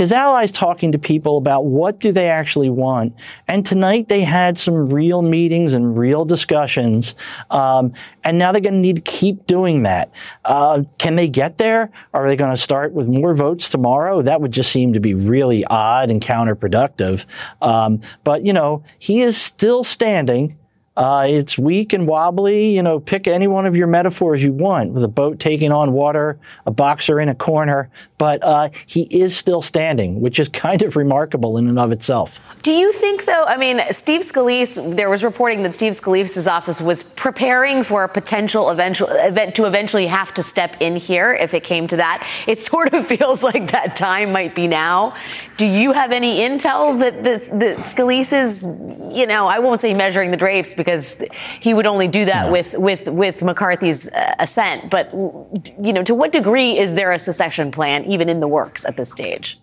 his 0.00 0.12
allies 0.12 0.50
talking 0.50 0.92
to 0.92 0.98
people 0.98 1.36
about 1.36 1.66
what 1.66 2.00
do 2.00 2.10
they 2.10 2.26
actually 2.26 2.70
want. 2.70 3.14
And 3.46 3.66
tonight 3.66 4.08
they 4.08 4.22
had 4.22 4.56
some 4.56 4.88
real 4.88 5.20
meetings 5.20 5.74
and 5.74 5.98
real 5.98 6.24
discussions. 6.24 7.14
Um, 7.50 7.92
and 8.24 8.38
now 8.38 8.50
they're 8.50 8.62
going 8.62 8.72
to 8.72 8.80
need 8.80 8.96
to 8.96 9.02
keep 9.02 9.44
doing 9.44 9.82
that. 9.82 10.10
Uh, 10.46 10.84
can 10.96 11.16
they 11.16 11.28
get 11.28 11.58
there? 11.58 11.90
Are 12.14 12.26
they 12.26 12.34
going 12.34 12.50
to 12.50 12.56
start 12.56 12.92
with 12.92 13.08
more 13.08 13.34
votes 13.34 13.68
tomorrow? 13.68 14.22
That 14.22 14.40
would 14.40 14.52
just 14.52 14.72
seem 14.72 14.94
to 14.94 15.00
be 15.00 15.12
really 15.12 15.66
odd 15.66 16.08
and 16.08 16.22
counterproductive. 16.22 17.26
Um, 17.60 18.00
but, 18.24 18.42
you 18.42 18.54
know, 18.54 18.82
he 18.98 19.20
is 19.20 19.36
still 19.36 19.84
standing. 19.84 20.56
Uh, 20.96 21.26
it's 21.28 21.56
weak 21.56 21.92
and 21.92 22.06
wobbly. 22.06 22.74
You 22.74 22.82
know, 22.82 23.00
pick 23.00 23.28
any 23.28 23.46
one 23.46 23.64
of 23.64 23.76
your 23.76 23.86
metaphors 23.86 24.42
you 24.42 24.52
want 24.52 24.92
with 24.92 25.04
a 25.04 25.08
boat 25.08 25.38
taking 25.38 25.72
on 25.72 25.92
water, 25.92 26.38
a 26.66 26.70
boxer 26.70 27.20
in 27.20 27.28
a 27.28 27.34
corner. 27.34 27.88
But 28.18 28.42
uh, 28.42 28.70
he 28.86 29.02
is 29.04 29.36
still 29.36 29.62
standing, 29.62 30.20
which 30.20 30.38
is 30.38 30.48
kind 30.52 30.82
of 30.82 30.96
remarkable 30.96 31.56
in 31.56 31.68
and 31.68 31.78
of 31.78 31.92
itself. 31.92 32.40
Do 32.62 32.72
you 32.72 32.92
think, 32.92 33.24
though? 33.24 33.44
I 33.44 33.56
mean, 33.56 33.80
Steve 33.90 34.20
Scalise, 34.20 34.96
there 34.96 35.08
was 35.08 35.24
reporting 35.24 35.62
that 35.62 35.74
Steve 35.74 35.94
Scalise's 35.94 36.46
office 36.46 36.82
was 36.82 37.02
preparing 37.02 37.82
for 37.82 38.04
a 38.04 38.08
potential 38.08 38.68
eventual 38.68 39.08
event 39.10 39.54
to 39.54 39.64
eventually 39.64 40.06
have 40.08 40.34
to 40.34 40.42
step 40.42 40.76
in 40.80 40.96
here 40.96 41.32
if 41.32 41.54
it 41.54 41.64
came 41.64 41.86
to 41.86 41.96
that. 41.96 42.26
It 42.46 42.58
sort 42.58 42.92
of 42.92 43.06
feels 43.14 43.42
like 43.42 43.70
that 43.70 43.96
time 43.96 44.32
might 44.32 44.54
be 44.54 44.66
now. 44.66 45.12
Do 45.60 45.66
you 45.66 45.92
have 45.92 46.10
any 46.10 46.38
intel 46.38 46.98
that, 47.00 47.22
this, 47.22 47.48
that 47.48 47.80
Scalise 47.80 48.32
is, 48.32 48.62
you 49.14 49.26
know, 49.26 49.46
I 49.46 49.58
won't 49.58 49.82
say 49.82 49.92
measuring 49.92 50.30
the 50.30 50.38
drapes 50.38 50.72
because 50.72 51.22
he 51.60 51.74
would 51.74 51.84
only 51.84 52.08
do 52.08 52.24
that 52.24 52.46
no. 52.46 52.52
with, 52.52 52.78
with, 52.78 53.08
with 53.10 53.44
McCarthy's 53.44 54.08
uh, 54.08 54.36
assent. 54.38 54.90
But, 54.90 55.12
you 55.12 55.92
know, 55.92 56.02
to 56.02 56.14
what 56.14 56.32
degree 56.32 56.78
is 56.78 56.94
there 56.94 57.12
a 57.12 57.18
secession 57.18 57.70
plan 57.70 58.06
even 58.06 58.30
in 58.30 58.40
the 58.40 58.48
works 58.48 58.86
at 58.86 58.96
this 58.96 59.10
stage? 59.10 59.60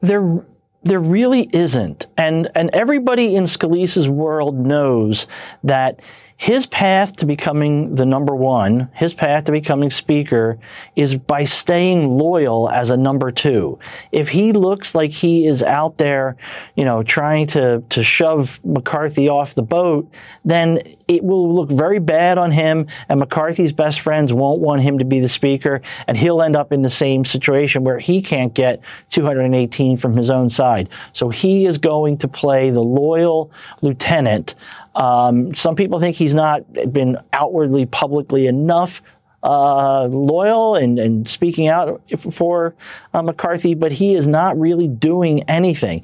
There, 0.00 0.42
there 0.84 1.00
really 1.00 1.50
isn't. 1.52 2.06
And, 2.16 2.48
and 2.54 2.70
everybody 2.72 3.36
in 3.36 3.44
Scalise's 3.44 4.08
world 4.08 4.58
knows 4.58 5.26
that 5.62 6.00
his 6.38 6.66
path 6.66 7.16
to 7.16 7.26
becoming 7.26 7.94
the 7.94 8.04
number 8.04 8.34
one, 8.34 8.90
his 8.94 9.14
path 9.14 9.44
to 9.44 9.52
becoming 9.52 9.90
speaker 9.90 10.58
is 10.94 11.16
by 11.16 11.44
staying 11.44 12.10
loyal 12.10 12.68
as 12.68 12.90
a 12.90 12.96
number 12.96 13.30
two. 13.30 13.78
If 14.12 14.28
he 14.28 14.52
looks 14.52 14.94
like 14.94 15.12
he 15.12 15.46
is 15.46 15.62
out 15.62 15.96
there, 15.96 16.36
you 16.74 16.84
know, 16.84 17.02
trying 17.02 17.46
to, 17.48 17.82
to 17.88 18.02
shove 18.02 18.60
McCarthy 18.64 19.30
off 19.30 19.54
the 19.54 19.62
boat, 19.62 20.10
then 20.44 20.82
it 21.08 21.24
will 21.24 21.54
look 21.54 21.70
very 21.70 21.98
bad 21.98 22.36
on 22.36 22.52
him 22.52 22.86
and 23.08 23.18
McCarthy's 23.18 23.72
best 23.72 24.00
friends 24.00 24.30
won't 24.30 24.60
want 24.60 24.82
him 24.82 24.98
to 24.98 25.06
be 25.06 25.20
the 25.20 25.28
speaker 25.28 25.80
and 26.06 26.18
he'll 26.18 26.42
end 26.42 26.54
up 26.54 26.70
in 26.70 26.82
the 26.82 26.90
same 26.90 27.24
situation 27.24 27.82
where 27.82 27.98
he 27.98 28.20
can't 28.20 28.52
get 28.52 28.82
218 29.08 29.96
from 29.96 30.14
his 30.14 30.30
own 30.30 30.50
side. 30.50 30.90
So 31.14 31.30
he 31.30 31.64
is 31.64 31.78
going 31.78 32.18
to 32.18 32.28
play 32.28 32.68
the 32.68 32.82
loyal 32.82 33.50
lieutenant 33.80 34.54
um, 34.96 35.54
some 35.54 35.76
people 35.76 36.00
think 36.00 36.16
he's 36.16 36.34
not 36.34 36.60
been 36.92 37.18
outwardly 37.32 37.86
publicly 37.86 38.46
enough 38.46 39.02
uh, 39.42 40.08
loyal 40.10 40.74
and, 40.74 40.98
and 40.98 41.28
speaking 41.28 41.68
out 41.68 42.02
for 42.32 42.74
uh, 43.14 43.22
McCarthy, 43.22 43.74
but 43.74 43.92
he 43.92 44.14
is 44.14 44.26
not 44.26 44.58
really 44.58 44.88
doing 44.88 45.42
anything. 45.44 46.02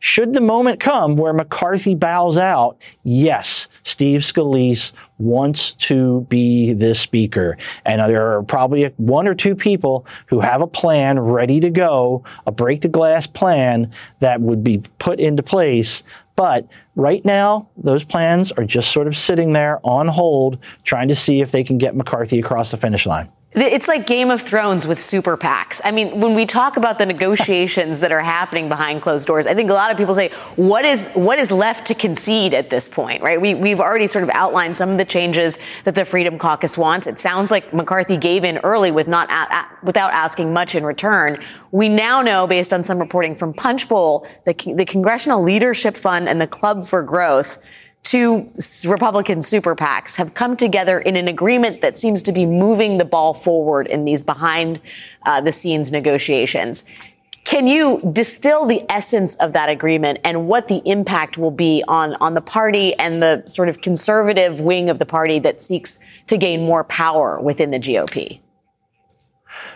Should 0.00 0.34
the 0.34 0.42
moment 0.42 0.80
come 0.80 1.16
where 1.16 1.32
McCarthy 1.32 1.94
bows 1.94 2.36
out, 2.36 2.76
yes, 3.04 3.68
Steve 3.84 4.20
Scalise 4.20 4.92
wants 5.16 5.72
to 5.76 6.22
be 6.28 6.74
the 6.74 6.94
speaker. 6.94 7.56
And 7.86 8.02
there 8.02 8.36
are 8.36 8.42
probably 8.42 8.84
one 8.98 9.26
or 9.26 9.34
two 9.34 9.54
people 9.54 10.06
who 10.26 10.40
have 10.40 10.60
a 10.60 10.66
plan 10.66 11.18
ready 11.18 11.58
to 11.60 11.70
go, 11.70 12.22
a 12.46 12.52
break 12.52 12.82
the 12.82 12.88
glass 12.88 13.26
plan 13.26 13.90
that 14.18 14.42
would 14.42 14.62
be 14.62 14.82
put 14.98 15.20
into 15.20 15.42
place 15.42 16.02
but 16.36 16.66
right 16.96 17.24
now, 17.24 17.68
those 17.76 18.04
plans 18.04 18.50
are 18.52 18.64
just 18.64 18.90
sort 18.92 19.06
of 19.06 19.16
sitting 19.16 19.52
there 19.52 19.80
on 19.84 20.08
hold, 20.08 20.58
trying 20.82 21.08
to 21.08 21.16
see 21.16 21.40
if 21.40 21.52
they 21.52 21.62
can 21.62 21.78
get 21.78 21.94
McCarthy 21.94 22.38
across 22.40 22.70
the 22.70 22.76
finish 22.76 23.06
line. 23.06 23.30
It's 23.56 23.86
like 23.86 24.04
Game 24.08 24.32
of 24.32 24.42
Thrones 24.42 24.84
with 24.84 25.00
super 25.00 25.36
PACs. 25.36 25.80
I 25.84 25.92
mean, 25.92 26.20
when 26.20 26.34
we 26.34 26.44
talk 26.44 26.76
about 26.76 26.98
the 26.98 27.06
negotiations 27.06 28.00
that 28.00 28.10
are 28.10 28.20
happening 28.20 28.68
behind 28.68 29.00
closed 29.00 29.28
doors, 29.28 29.46
I 29.46 29.54
think 29.54 29.70
a 29.70 29.74
lot 29.74 29.92
of 29.92 29.96
people 29.96 30.12
say, 30.12 30.30
what 30.56 30.84
is, 30.84 31.08
what 31.14 31.38
is 31.38 31.52
left 31.52 31.86
to 31.86 31.94
concede 31.94 32.52
at 32.52 32.68
this 32.68 32.88
point, 32.88 33.22
right? 33.22 33.40
We, 33.40 33.54
we've 33.54 33.78
already 33.78 34.08
sort 34.08 34.24
of 34.24 34.30
outlined 34.30 34.76
some 34.76 34.88
of 34.90 34.98
the 34.98 35.04
changes 35.04 35.60
that 35.84 35.94
the 35.94 36.04
Freedom 36.04 36.36
Caucus 36.36 36.76
wants. 36.76 37.06
It 37.06 37.20
sounds 37.20 37.52
like 37.52 37.72
McCarthy 37.72 38.16
gave 38.16 38.42
in 38.42 38.58
early 38.58 38.90
with 38.90 39.06
not, 39.06 39.30
a, 39.30 39.66
without 39.84 40.12
asking 40.12 40.52
much 40.52 40.74
in 40.74 40.84
return. 40.84 41.38
We 41.70 41.88
now 41.88 42.22
know, 42.22 42.48
based 42.48 42.72
on 42.72 42.82
some 42.82 42.98
reporting 42.98 43.36
from 43.36 43.54
Punchbowl, 43.54 44.26
the, 44.46 44.74
the 44.74 44.84
Congressional 44.84 45.40
Leadership 45.40 45.96
Fund 45.96 46.28
and 46.28 46.40
the 46.40 46.48
Club 46.48 46.84
for 46.84 47.04
Growth 47.04 47.64
two 48.14 48.48
Republican 48.86 49.42
super 49.42 49.74
PACs 49.74 50.14
have 50.18 50.34
come 50.34 50.56
together 50.56 51.00
in 51.00 51.16
an 51.16 51.26
agreement 51.26 51.80
that 51.80 51.98
seems 51.98 52.22
to 52.22 52.30
be 52.30 52.46
moving 52.46 52.98
the 52.98 53.04
ball 53.04 53.34
forward 53.34 53.88
in 53.88 54.04
these 54.04 54.22
behind 54.22 54.78
uh, 55.24 55.40
the 55.40 55.50
scenes 55.50 55.90
negotiations. 55.90 56.84
Can 57.42 57.66
you 57.66 58.00
distill 58.12 58.66
the 58.66 58.84
essence 58.88 59.34
of 59.36 59.52
that 59.54 59.68
agreement 59.68 60.20
and 60.22 60.46
what 60.46 60.68
the 60.68 60.80
impact 60.88 61.38
will 61.38 61.50
be 61.50 61.82
on, 61.88 62.14
on 62.20 62.34
the 62.34 62.40
party 62.40 62.94
and 63.00 63.20
the 63.20 63.42
sort 63.46 63.68
of 63.68 63.80
conservative 63.80 64.60
wing 64.60 64.88
of 64.90 65.00
the 65.00 65.06
party 65.06 65.40
that 65.40 65.60
seeks 65.60 65.98
to 66.28 66.36
gain 66.36 66.64
more 66.64 66.84
power 66.84 67.40
within 67.40 67.72
the 67.72 67.80
GOP? 67.80 68.38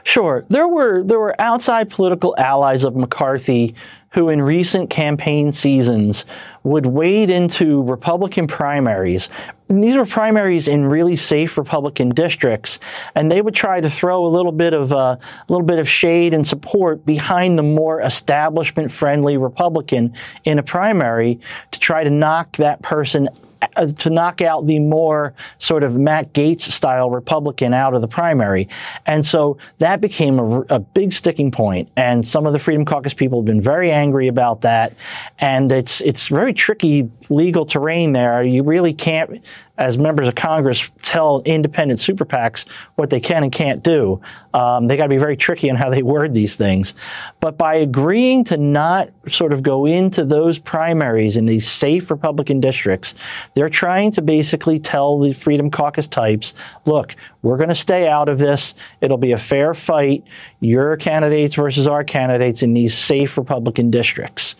Sure. 0.05 0.45
There 0.49 0.69
were 0.69 1.03
there 1.03 1.19
were 1.19 1.41
outside 1.41 1.91
political 1.91 2.35
allies 2.39 2.85
of 2.85 2.97
McCarthy 2.97 3.75
who 4.11 4.31
in 4.31 4.41
recent 4.41 4.89
campaign 4.89 5.53
seasons 5.53 6.25
would 6.63 6.87
wade 6.87 7.31
into 7.31 7.83
Republican 7.83 8.47
primaries. 8.47 9.29
And 9.69 9.85
these 9.85 9.97
were 9.97 10.07
primaries 10.07 10.67
in 10.67 10.87
really 10.87 11.15
safe 11.15 11.59
Republican 11.59 12.09
districts, 12.09 12.81
and 13.15 13.31
they 13.31 13.43
would 13.43 13.55
try 13.55 13.83
to 13.83 13.91
throw 13.91 14.25
a 14.25 14.29
little 14.29 14.53
bit 14.53 14.73
of 14.73 14.93
uh, 14.93 14.97
a 14.97 15.19
little 15.49 15.67
bit 15.67 15.79
of 15.79 15.89
shade 15.89 16.33
and 16.33 16.47
support 16.47 17.05
behind 17.05 17.59
the 17.59 17.63
more 17.63 18.01
establishment-friendly 18.01 19.37
Republican 19.37 20.15
in 20.45 20.59
a 20.59 20.63
primary 20.63 21.39
to 21.71 21.79
try 21.79 22.03
to 22.03 22.11
knock 22.11 22.57
that 22.57 22.81
person 22.81 23.29
Uh, 23.61 23.87
to 23.87 24.11
knock 24.11 24.41
out 24.41 24.67
the 24.67 24.79
more 24.79 25.35
sort 25.59 25.83
of 25.83 25.97
Matt 25.97 26.33
Gaetz 26.33 26.61
style 26.61 27.11
Republican 27.11 27.75
out 27.75 27.95
of 27.95 28.01
the 28.01 28.09
primary. 28.09 28.69
And 29.07 29.27
so 29.27 29.59
that 29.79 30.01
became 30.01 30.39
a, 30.39 30.61
a, 30.69 30.79
big 30.79 31.13
sticking 31.13 31.51
point. 31.51 31.91
And 31.97 32.27
some 32.27 32.47
of 32.47 32.53
the 32.53 32.61
Freedom 32.61 32.85
Caucus 32.85 33.15
people 33.15 33.41
have 33.41 33.47
been 33.47 33.61
very 33.61 33.91
angry 33.91 34.29
about 34.29 34.61
that. 34.61 34.95
And 35.41 35.73
it's, 35.73 36.01
it's 36.03 36.29
very 36.29 36.55
tricky 36.55 37.11
legal 37.31 37.67
terrain 37.67 38.13
there. 38.13 38.45
You 38.45 38.63
really 38.63 38.95
can't 38.95 39.43
as 39.79 39.97
members 39.97 40.27
of 40.27 40.35
Congress 40.35 40.91
tell 41.03 41.41
independent 41.45 42.01
super 42.01 42.25
PACs 42.25 42.67
what 42.97 43.11
they 43.11 43.21
can 43.21 43.45
and 43.45 43.53
can't 43.53 43.85
do. 43.85 44.21
Um, 44.53 44.89
they 44.89 44.97
got 44.97 45.05
to 45.05 45.09
be 45.09 45.19
very 45.19 45.37
tricky 45.37 45.69
in 45.69 45.77
how 45.77 45.89
they 45.89 46.03
word 46.03 46.35
these 46.35 46.57
things. 46.57 46.95
But 47.39 47.57
by 47.57 47.77
agreeing 47.77 48.43
to 48.45 48.57
not 48.57 49.11
sort 49.29 49.53
of 49.53 49.63
go 49.63 49.87
into 49.87 50.25
those 50.25 50.59
primaries 50.59 51.37
in 51.37 51.47
these 51.47 51.67
safe 51.67 52.11
Republican 52.11 52.61
districts, 52.61 53.15
they're 53.55 53.69
trying 53.69 54.11
to 54.13 54.23
basically 54.23 54.81
tell 54.81 55.21
the 55.21 55.33
Freedom 55.33 55.71
Caucus 55.71 56.09
types, 56.09 56.55
look, 56.85 57.15
we're 57.43 57.57
going 57.57 57.69
to 57.69 57.75
stay 57.75 58.09
out 58.09 58.29
of 58.29 58.39
this. 58.39 58.75
It'll 59.01 59.17
be 59.17 59.33
a 59.33 59.39
fair 59.39 59.75
fight. 59.75 60.25
Your 60.59 60.97
candidates 60.97 61.55
versus 61.55 61.87
our 61.87 62.03
candidates 62.03 62.65
in 62.65 62.75
these 62.75 62.95
safe 62.95 63.39
Republican 63.39 63.93
districts. 63.93 64.57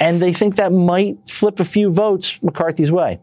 And 0.00 0.20
they 0.20 0.32
think 0.32 0.56
that 0.56 0.72
might 0.72 1.18
flip 1.28 1.60
a 1.60 1.64
few 1.66 1.90
votes 1.90 2.42
McCarthy's 2.42 2.90
way. 2.90 3.20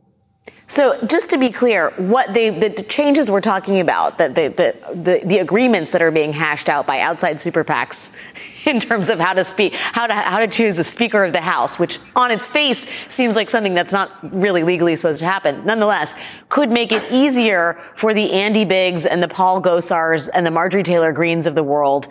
So 0.70 1.04
just 1.04 1.32
to 1.32 1.40
be 1.40 1.50
clear, 1.50 1.90
what 1.98 2.32
they, 2.32 2.52
the, 2.52 2.70
changes 2.84 3.32
we're 3.32 3.42
talking 3.42 3.80
about, 3.80 4.20
the, 4.20 4.28
the, 4.28 4.94
the, 4.94 5.22
the, 5.26 5.40
agreements 5.40 5.94
that 5.94 6.02
are 6.04 6.12
being 6.12 6.32
hashed 6.32 6.70
out 6.70 6.86
by 6.86 7.00
outside 7.00 7.42
super 7.42 7.64
PACs 7.64 8.12
in 8.68 8.80
terms 8.80 9.10
of 9.10 9.20
how 9.20 9.34
to 9.34 9.44
speak, 9.44 9.74
how 9.74 10.06
to, 10.06 10.14
how 10.14 10.38
to 10.38 10.48
choose 10.48 10.78
a 10.78 10.84
speaker 10.84 11.24
of 11.24 11.34
the 11.34 11.42
House, 11.42 11.80
which 11.80 11.98
on 12.16 12.30
its 12.30 12.48
face 12.48 12.86
seems 13.08 13.36
like 13.36 13.50
something 13.50 13.74
that's 13.74 13.92
not 13.92 14.12
really 14.32 14.64
legally 14.64 14.96
supposed 14.96 15.22
to 15.22 15.26
happen. 15.26 15.66
Nonetheless, 15.66 16.14
could 16.50 16.70
make 16.70 16.92
it 16.92 17.12
easier 17.12 17.82
for 17.96 18.14
the 18.14 18.32
Andy 18.32 18.64
Biggs 18.64 19.08
and 19.08 19.24
the 19.24 19.28
Paul 19.28 19.64
Gosars 19.64 20.30
and 20.32 20.46
the 20.46 20.52
Marjorie 20.52 20.84
Taylor 20.84 21.12
Greens 21.12 21.48
of 21.48 21.56
the 21.56 21.64
world 21.64 22.08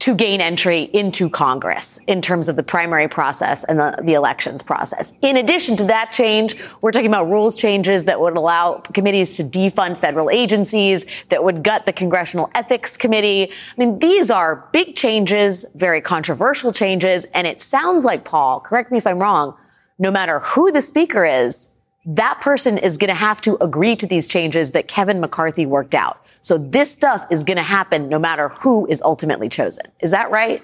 to 0.00 0.14
gain 0.14 0.40
entry 0.40 0.88
into 0.94 1.28
Congress 1.28 2.00
in 2.06 2.22
terms 2.22 2.48
of 2.48 2.56
the 2.56 2.62
primary 2.62 3.06
process 3.06 3.64
and 3.64 3.78
the, 3.78 3.94
the, 4.02 4.14
elections 4.14 4.62
process. 4.62 5.12
In 5.20 5.36
addition 5.36 5.76
to 5.76 5.84
that 5.84 6.10
change, 6.10 6.56
we're 6.80 6.90
talking 6.90 7.06
about 7.06 7.28
rules 7.28 7.54
changes 7.54 8.06
that 8.06 8.18
would 8.18 8.36
allow 8.36 8.78
committees 8.78 9.36
to 9.36 9.44
defund 9.44 9.98
federal 9.98 10.30
agencies, 10.30 11.06
that 11.28 11.44
would 11.44 11.62
gut 11.62 11.84
the 11.84 11.92
Congressional 11.92 12.50
Ethics 12.54 12.96
Committee. 12.96 13.50
I 13.50 13.54
mean, 13.76 13.96
these 13.96 14.30
are 14.30 14.68
big 14.72 14.96
changes, 14.96 15.66
very 15.74 16.00
controversial 16.00 16.72
changes, 16.72 17.26
and 17.34 17.46
it 17.46 17.60
sounds 17.60 18.04
like, 18.04 18.24
Paul, 18.24 18.60
correct 18.60 18.90
me 18.90 18.98
if 18.98 19.06
I'm 19.06 19.18
wrong, 19.18 19.54
no 19.98 20.10
matter 20.10 20.40
who 20.40 20.72
the 20.72 20.82
speaker 20.82 21.26
is, 21.26 21.76
that 22.06 22.40
person 22.40 22.78
is 22.78 22.96
going 22.96 23.08
to 23.08 23.14
have 23.14 23.42
to 23.42 23.58
agree 23.60 23.96
to 23.96 24.06
these 24.06 24.28
changes 24.28 24.70
that 24.70 24.88
Kevin 24.88 25.20
McCarthy 25.20 25.66
worked 25.66 25.94
out. 25.94 26.24
So 26.42 26.58
this 26.58 26.90
stuff 26.90 27.26
is 27.30 27.44
going 27.44 27.56
to 27.56 27.62
happen 27.62 28.08
no 28.08 28.18
matter 28.18 28.48
who 28.48 28.86
is 28.86 29.02
ultimately 29.02 29.48
chosen. 29.48 29.86
Is 30.00 30.10
that 30.10 30.30
right? 30.30 30.62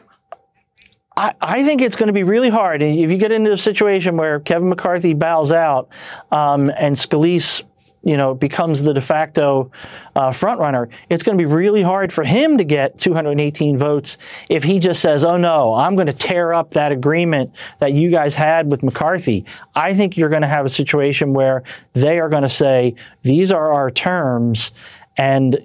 I, 1.17 1.35
I, 1.41 1.65
think 1.65 1.81
it's 1.81 1.97
going 1.97 2.09
to 2.09 2.13
be 2.13 2.25
really 2.25 2.51
hard. 2.51 2.83
If 2.83 3.11
you 3.11 3.17
get 3.17 3.33
into 3.33 3.53
a 3.53 3.57
situation 3.57 4.17
where 4.17 4.39
Kevin 4.41 4.69
McCarthy 4.69 5.15
bows 5.15 5.51
out 5.51 5.89
um, 6.31 6.71
and 6.77 6.95
Scalise 6.95 7.63
you 8.07 8.17
know, 8.17 8.35
becomes 8.35 8.85
the 8.85 8.95
de 8.95 9.01
facto 9.01 9.69
uh, 10.15 10.31
frontrunner, 10.31 10.89
it's 11.11 11.25
going 11.25 11.37
to 11.37 11.43
be 11.43 11.53
really 11.53 11.83
hard 11.83 12.13
for 12.13 12.23
him 12.23 12.57
to 12.57 12.63
get 12.63 12.97
218 12.99 13.77
votes 13.77 14.17
if 14.49 14.63
he 14.63 14.79
just 14.79 15.03
says, 15.03 15.25
oh 15.25 15.37
no, 15.37 15.75
I'm 15.75 15.97
going 15.97 16.07
to 16.07 16.13
tear 16.13 16.55
up 16.55 16.71
that 16.75 16.93
agreement 16.93 17.51
that 17.81 17.95
you 17.95 18.09
guys 18.09 18.33
had 18.33 18.71
with 18.71 18.85
McCarthy. 18.85 19.45
I 19.75 19.93
think 19.93 20.17
you're 20.17 20.29
going 20.29 20.43
to 20.43 20.49
have 20.49 20.65
a 20.65 20.69
situation 20.69 21.35
where 21.35 21.65
they 21.95 22.21
are 22.21 22.29
going 22.29 22.45
to 22.45 22.49
say, 22.49 22.95
these 23.23 23.51
are 23.51 23.73
our 23.73 23.91
terms, 23.91 24.71
and 25.17 25.57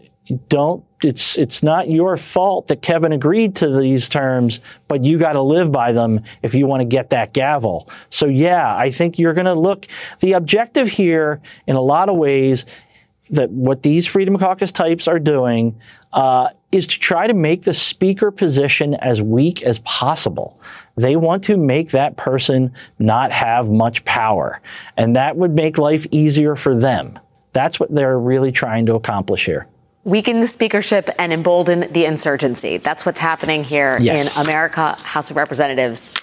don't 0.50 0.84
it's 1.03 1.38
it's 1.38 1.63
not 1.63 1.89
your 1.89 2.15
fault 2.15 2.67
that 2.67 2.81
Kevin 2.81 3.12
agreed 3.12 3.55
to 3.58 3.79
these 3.79 4.08
terms, 4.08 4.60
but 4.88 5.03
you 5.03 5.17
got 5.17 5.34
to 5.34 5.41
live 5.41 5.72
by 5.72 5.91
them 5.91 6.22
if 6.41 6.53
you 6.53 6.67
want 6.67 6.81
to 6.81 6.86
get 6.86 7.10
that 7.10 7.34
gavel. 7.34 7.89
So 8.10 8.27
yeah, 8.27 8.75
I 8.75 8.91
think 8.91 9.17
you're 9.17 9.34
going 9.34 9.46
to 9.46 9.53
look 9.53 9.88
the 10.20 10.34
objective 10.34 10.88
here 10.88 11.41
in 11.67 11.75
a 11.75 11.81
lot 11.81 12.10
of 12.10 12.17
ways 12.17 12.65
that 13.31 13.50
what 13.50 13.81
these 13.81 14.05
Freedom 14.05 14.38
Caucus 14.38 14.72
types 14.72 15.08
are 15.08 15.20
doing 15.20 15.79
uh, 16.13 16.50
is 16.72 16.86
to 16.88 17.00
try 17.00 17.27
to 17.27 17.34
make 17.34 17.63
the 17.63 17.74
speaker 17.74 18.29
position 18.29 18.93
as 18.96 19.22
weak 19.22 19.63
as 19.63 19.79
possible. 19.79 20.60
They 20.98 21.15
want 21.15 21.46
to 21.46 21.55
make 21.55 21.91
that 21.91 22.17
person 22.17 22.74
not 23.00 23.31
have 23.31 23.70
much 23.70 24.03
power, 24.03 24.62
and 24.98 25.15
that 25.15 25.38
would 25.38 25.55
make 25.55 25.77
life 25.77 26.05
easier 26.12 26.55
for 26.55 26.75
them. 26.75 27.17
That's 27.53 27.79
what 27.79 27.93
they're 27.93 28.20
really 28.20 28.51
trying 28.51 28.86
to 28.88 28.96
accomplish 28.96 29.46
here 29.46 29.67
weaken 30.03 30.39
the 30.39 30.48
speakership 30.48 31.10
and 31.20 31.31
embolden 31.31 31.91
the 31.91 32.05
insurgency. 32.05 32.77
That's 32.77 33.05
what's 33.05 33.20
happening 33.20 33.63
here 33.63 33.98
yes. 34.00 34.36
in 34.36 34.43
America, 34.43 34.93
House 35.03 35.29
of 35.29 35.38
Representatives, 35.38 36.13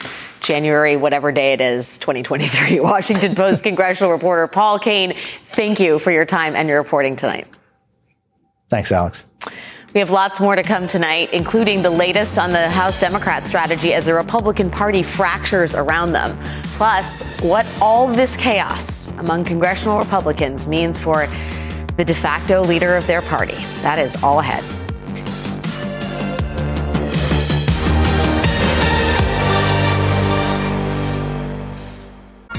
January, 0.41 0.97
whatever 0.97 1.31
day 1.31 1.53
it 1.53 1.61
is, 1.61 1.99
2023. 1.99 2.81
Washington 2.81 3.35
Post 3.35 3.63
congressional 3.63 4.13
reporter 4.13 4.47
Paul 4.47 4.79
Kane, 4.79 5.15
thank 5.47 5.81
you 5.81 5.99
for 5.99 6.11
your 6.11 6.25
time 6.25 6.57
and 6.57 6.69
your 6.69 6.79
reporting 6.79 7.17
tonight. 7.17 7.49
Thanks, 8.69 8.93
Alex. 8.93 9.25
We 9.99 10.01
have 10.01 10.13
lots 10.13 10.39
more 10.39 10.55
to 10.55 10.63
come 10.63 10.87
tonight, 10.87 11.31
including 11.33 11.83
the 11.83 11.91
latest 11.91 12.39
on 12.39 12.53
the 12.53 12.71
House 12.71 13.01
Democrat 13.01 13.49
strategy 13.49 13.95
as 13.95 14.07
the 14.07 14.15
Republican 14.15 14.71
Party 14.71 15.03
fractures 15.03 15.75
around 15.75 16.13
them. 16.13 16.39
Plus, 16.77 17.29
what 17.41 17.67
all 17.83 18.07
this 18.07 18.37
chaos 18.37 19.11
among 19.19 19.43
congressional 19.43 19.99
Republicans 19.99 20.69
means 20.69 21.01
for 21.01 21.27
the 21.97 22.05
de 22.05 22.15
facto 22.15 22.63
leader 22.63 22.95
of 22.97 23.09
their 23.09 23.23
party. 23.23 23.57
That 23.83 23.99
is 23.99 24.23
all 24.23 24.39
ahead. 24.39 24.63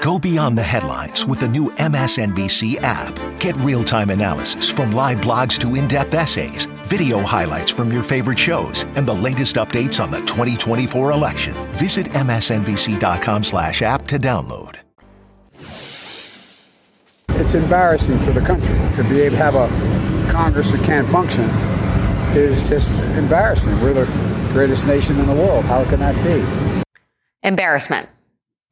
Go 0.00 0.18
beyond 0.18 0.58
the 0.58 0.62
headlines 0.62 1.24
with 1.24 1.40
the 1.40 1.48
new 1.48 1.70
MSNBC 1.70 2.78
app. 2.82 3.18
Get 3.40 3.56
real 3.56 3.82
time 3.82 4.10
analysis 4.10 4.68
from 4.68 4.92
live 4.92 5.18
blogs 5.18 5.58
to 5.60 5.74
in 5.74 5.88
depth 5.88 6.14
essays, 6.14 6.66
video 6.84 7.20
highlights 7.20 7.70
from 7.70 7.90
your 7.90 8.02
favorite 8.02 8.38
shows, 8.38 8.84
and 8.94 9.08
the 9.08 9.14
latest 9.14 9.56
updates 9.56 10.02
on 10.02 10.10
the 10.10 10.18
2024 10.18 11.12
election. 11.12 11.54
Visit 11.72 12.06
MSNBC.com 12.06 13.42
slash 13.42 13.82
app 13.82 14.06
to 14.08 14.18
download. 14.18 14.80
It's 17.30 17.54
embarrassing 17.54 18.18
for 18.18 18.32
the 18.32 18.40
country 18.40 18.76
to 18.96 19.08
be 19.08 19.20
able 19.22 19.36
to 19.36 19.42
have 19.42 19.54
a 19.54 19.68
Congress 20.30 20.72
that 20.72 20.84
can't 20.84 21.08
function 21.08 21.44
is 22.36 22.68
just 22.68 22.90
embarrassing. 23.16 23.80
We're 23.80 23.94
the 23.94 24.06
greatest 24.52 24.86
nation 24.86 25.18
in 25.18 25.26
the 25.26 25.34
world. 25.34 25.64
How 25.64 25.84
can 25.84 26.00
that 26.00 26.14
be? 26.22 26.82
Embarrassment. 27.42 28.08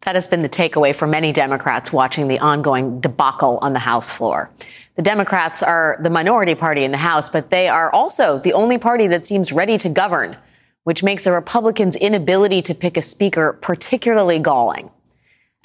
That 0.05 0.17
has 0.17 0.29
been 0.29 0.43
the 0.43 0.51
takeaway 0.51 0.95
for 0.95 1.07
many 1.07 1.33
Democrats 1.33 1.91
watching 1.91 2.29
the 2.29 2.39
ongoing 2.39 3.01
debacle 3.01 3.59
on 3.63 3.73
the 3.73 3.79
House 3.79 4.13
floor. 4.13 4.51
The 4.97 5.03
Democrats 5.03 5.63
are 5.63 5.99
the 6.03 6.11
minority 6.11 6.55
party 6.55 6.85
in 6.85 6.91
the 6.91 6.99
House, 6.99 7.31
but 7.31 7.49
they 7.49 7.69
are 7.69 7.91
also 7.91 8.39
the 8.39 8.53
only 8.53 8.77
party 8.77 9.07
that 9.07 9.25
seems 9.25 9.51
ready 9.51 9.79
to 9.79 9.89
govern, 9.89 10.37
which 10.83 11.03
makes 11.03 11.25
the 11.25 11.33
Republicans' 11.33 11.97
inability 11.97 12.61
to 12.63 12.75
pick 12.75 12.99
a 12.99 13.03
speaker 13.03 13.55
particularly 13.55 14.39
galling. 14.39 14.91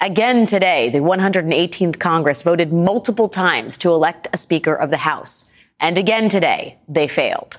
Again 0.00 0.46
today, 0.46 0.88
the 0.88 1.00
118th 1.00 1.98
Congress 1.98 2.42
voted 2.42 2.72
multiple 2.72 3.28
times 3.28 3.76
to 3.76 3.90
elect 3.90 4.26
a 4.32 4.38
Speaker 4.38 4.74
of 4.74 4.88
the 4.88 4.96
House. 4.96 5.52
And 5.78 5.98
again 5.98 6.30
today, 6.30 6.78
they 6.88 7.06
failed. 7.06 7.58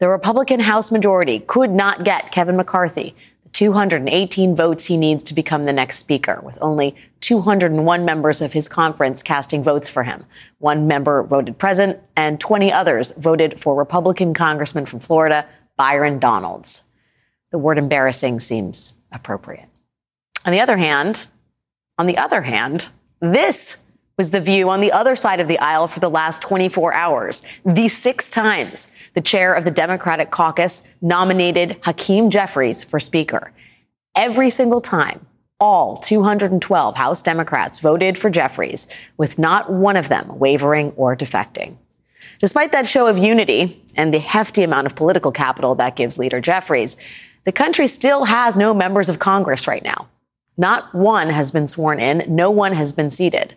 The 0.00 0.08
Republican 0.08 0.60
House 0.60 0.90
majority 0.90 1.38
could 1.38 1.70
not 1.70 2.04
get 2.04 2.32
Kevin 2.32 2.56
McCarthy, 2.56 3.14
218 3.56 4.54
votes 4.54 4.84
he 4.84 4.98
needs 4.98 5.24
to 5.24 5.32
become 5.32 5.64
the 5.64 5.72
next 5.72 5.96
speaker, 5.96 6.42
with 6.42 6.58
only 6.60 6.94
201 7.20 8.04
members 8.04 8.42
of 8.42 8.52
his 8.52 8.68
conference 8.68 9.22
casting 9.22 9.64
votes 9.64 9.88
for 9.88 10.02
him. 10.02 10.26
One 10.58 10.86
member 10.86 11.22
voted 11.22 11.56
present, 11.56 11.98
and 12.14 12.38
20 12.38 12.70
others 12.70 13.12
voted 13.12 13.58
for 13.58 13.74
Republican 13.74 14.34
Congressman 14.34 14.84
from 14.84 15.00
Florida, 15.00 15.46
Byron 15.74 16.18
Donalds. 16.18 16.90
The 17.50 17.56
word 17.56 17.78
embarrassing 17.78 18.40
seems 18.40 19.00
appropriate. 19.10 19.70
On 20.44 20.52
the 20.52 20.60
other 20.60 20.76
hand, 20.76 21.26
on 21.96 22.06
the 22.06 22.18
other 22.18 22.42
hand, 22.42 22.90
this 23.20 23.85
was 24.16 24.30
the 24.30 24.40
view 24.40 24.70
on 24.70 24.80
the 24.80 24.92
other 24.92 25.14
side 25.14 25.40
of 25.40 25.48
the 25.48 25.58
aisle 25.58 25.86
for 25.86 26.00
the 26.00 26.08
last 26.08 26.40
24 26.40 26.94
hours. 26.94 27.42
The 27.64 27.88
six 27.88 28.30
times 28.30 28.90
the 29.12 29.20
chair 29.20 29.52
of 29.52 29.64
the 29.64 29.70
Democratic 29.70 30.30
caucus 30.30 30.88
nominated 31.02 31.78
Hakeem 31.82 32.30
Jeffries 32.30 32.82
for 32.82 32.98
Speaker. 32.98 33.52
Every 34.14 34.48
single 34.48 34.80
time, 34.80 35.26
all 35.60 35.96
212 35.96 36.96
House 36.96 37.22
Democrats 37.22 37.80
voted 37.80 38.16
for 38.16 38.30
Jeffries, 38.30 38.88
with 39.16 39.38
not 39.38 39.70
one 39.70 39.96
of 39.96 40.08
them 40.08 40.38
wavering 40.38 40.92
or 40.92 41.16
defecting. 41.16 41.76
Despite 42.38 42.72
that 42.72 42.86
show 42.86 43.06
of 43.06 43.16
unity 43.18 43.82
and 43.94 44.12
the 44.12 44.18
hefty 44.18 44.62
amount 44.62 44.86
of 44.86 44.96
political 44.96 45.32
capital 45.32 45.74
that 45.76 45.96
gives 45.96 46.18
leader 46.18 46.40
Jeffries, 46.40 46.96
the 47.44 47.52
country 47.52 47.86
still 47.86 48.24
has 48.24 48.58
no 48.58 48.74
members 48.74 49.08
of 49.08 49.18
Congress 49.18 49.66
right 49.66 49.84
now. 49.84 50.08
Not 50.58 50.94
one 50.94 51.28
has 51.28 51.52
been 51.52 51.66
sworn 51.66 52.00
in, 52.00 52.24
no 52.28 52.50
one 52.50 52.72
has 52.72 52.92
been 52.92 53.10
seated. 53.10 53.54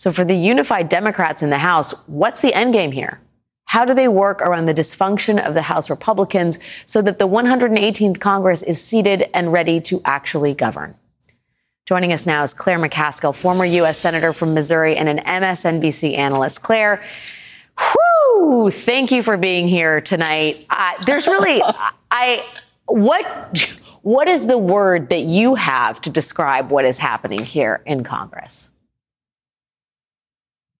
So 0.00 0.10
for 0.10 0.24
the 0.24 0.34
unified 0.34 0.88
Democrats 0.88 1.42
in 1.42 1.50
the 1.50 1.58
House, 1.58 1.90
what's 2.06 2.40
the 2.40 2.54
end 2.54 2.72
game 2.72 2.92
here? 2.92 3.20
How 3.66 3.84
do 3.84 3.92
they 3.92 4.08
work 4.08 4.40
around 4.40 4.64
the 4.64 4.72
dysfunction 4.72 5.38
of 5.38 5.52
the 5.52 5.60
House 5.60 5.90
Republicans 5.90 6.58
so 6.86 7.02
that 7.02 7.18
the 7.18 7.28
118th 7.28 8.18
Congress 8.18 8.62
is 8.62 8.82
seated 8.82 9.28
and 9.34 9.52
ready 9.52 9.78
to 9.82 10.00
actually 10.06 10.54
govern? 10.54 10.94
Joining 11.84 12.14
us 12.14 12.26
now 12.26 12.42
is 12.42 12.54
Claire 12.54 12.78
McCaskill, 12.78 13.38
former 13.38 13.66
U.S. 13.66 13.98
Senator 13.98 14.32
from 14.32 14.54
Missouri 14.54 14.96
and 14.96 15.06
an 15.06 15.18
MSNBC 15.18 16.16
analyst. 16.16 16.62
Claire, 16.62 17.02
whoo, 17.78 18.70
thank 18.70 19.12
you 19.12 19.22
for 19.22 19.36
being 19.36 19.68
here 19.68 20.00
tonight. 20.00 20.64
Uh, 20.70 20.94
there's 21.04 21.26
really, 21.26 21.60
I, 22.10 22.46
what, 22.86 23.78
what 24.00 24.28
is 24.28 24.46
the 24.46 24.56
word 24.56 25.10
that 25.10 25.24
you 25.24 25.56
have 25.56 26.00
to 26.00 26.08
describe 26.08 26.70
what 26.70 26.86
is 26.86 26.96
happening 26.96 27.44
here 27.44 27.82
in 27.84 28.02
Congress? 28.02 28.72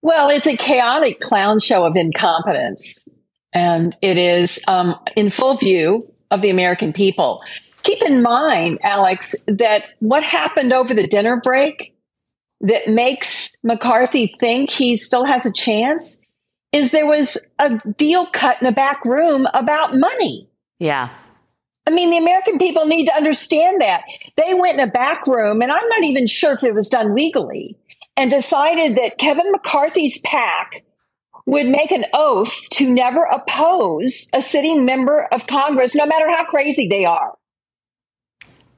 Well, 0.01 0.29
it's 0.29 0.47
a 0.47 0.57
chaotic 0.57 1.19
clown 1.19 1.59
show 1.59 1.85
of 1.85 1.95
incompetence. 1.95 3.05
And 3.53 3.95
it 4.01 4.17
is 4.17 4.59
um, 4.67 4.95
in 5.15 5.29
full 5.29 5.57
view 5.57 6.11
of 6.31 6.41
the 6.41 6.49
American 6.49 6.93
people. 6.93 7.41
Keep 7.83 8.01
in 8.03 8.21
mind, 8.21 8.79
Alex, 8.83 9.35
that 9.47 9.83
what 9.99 10.23
happened 10.23 10.71
over 10.71 10.93
the 10.93 11.07
dinner 11.07 11.41
break 11.41 11.95
that 12.61 12.87
makes 12.87 13.51
McCarthy 13.63 14.27
think 14.39 14.69
he 14.69 14.95
still 14.95 15.25
has 15.25 15.45
a 15.45 15.51
chance 15.51 16.21
is 16.71 16.91
there 16.91 17.07
was 17.07 17.37
a 17.59 17.77
deal 17.97 18.25
cut 18.27 18.61
in 18.61 18.67
a 18.67 18.71
back 18.71 19.03
room 19.03 19.47
about 19.53 19.97
money. 19.97 20.47
Yeah. 20.79 21.09
I 21.87 21.91
mean, 21.91 22.11
the 22.11 22.17
American 22.17 22.59
people 22.59 22.85
need 22.85 23.05
to 23.07 23.15
understand 23.15 23.81
that. 23.81 24.03
They 24.37 24.53
went 24.53 24.79
in 24.79 24.87
a 24.87 24.91
back 24.91 25.25
room, 25.27 25.61
and 25.61 25.71
I'm 25.71 25.89
not 25.89 26.03
even 26.03 26.27
sure 26.27 26.53
if 26.53 26.63
it 26.63 26.73
was 26.73 26.89
done 26.89 27.15
legally, 27.15 27.75
and 28.21 28.29
decided 28.29 28.97
that 28.97 29.17
Kevin 29.17 29.51
McCarthy's 29.51 30.19
PAC 30.19 30.83
would 31.47 31.65
make 31.65 31.91
an 31.91 32.05
oath 32.13 32.55
to 32.69 32.87
never 32.87 33.23
oppose 33.23 34.29
a 34.35 34.43
sitting 34.43 34.85
member 34.85 35.27
of 35.33 35.47
Congress, 35.47 35.95
no 35.95 36.05
matter 36.05 36.29
how 36.29 36.45
crazy 36.45 36.87
they 36.87 37.03
are. 37.03 37.33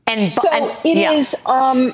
And 0.07 0.33
so 0.33 0.49
and, 0.49 0.77
it 0.85 0.97
yeah. 0.97 1.11
is, 1.11 1.35
um, 1.45 1.93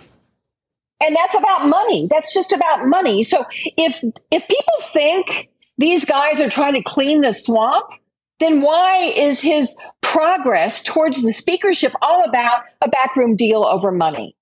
and 1.03 1.15
that's 1.15 1.35
about 1.35 1.67
money. 1.67 2.07
That's 2.07 2.35
just 2.35 2.51
about 2.51 2.85
money. 2.85 3.23
So 3.23 3.45
if 3.77 4.03
if 4.29 4.47
people 4.47 4.73
think 4.93 5.49
these 5.79 6.05
guys 6.05 6.41
are 6.41 6.49
trying 6.49 6.75
to 6.75 6.83
clean 6.83 7.21
the 7.21 7.33
swamp, 7.33 7.87
then 8.39 8.61
why 8.61 9.11
is 9.15 9.41
his 9.41 9.75
progress 10.01 10.83
towards 10.83 11.23
the 11.23 11.33
speakership 11.33 11.93
all 12.03 12.23
about 12.25 12.61
a 12.81 12.89
backroom 12.89 13.35
deal 13.35 13.63
over 13.63 13.91
money? 13.91 14.35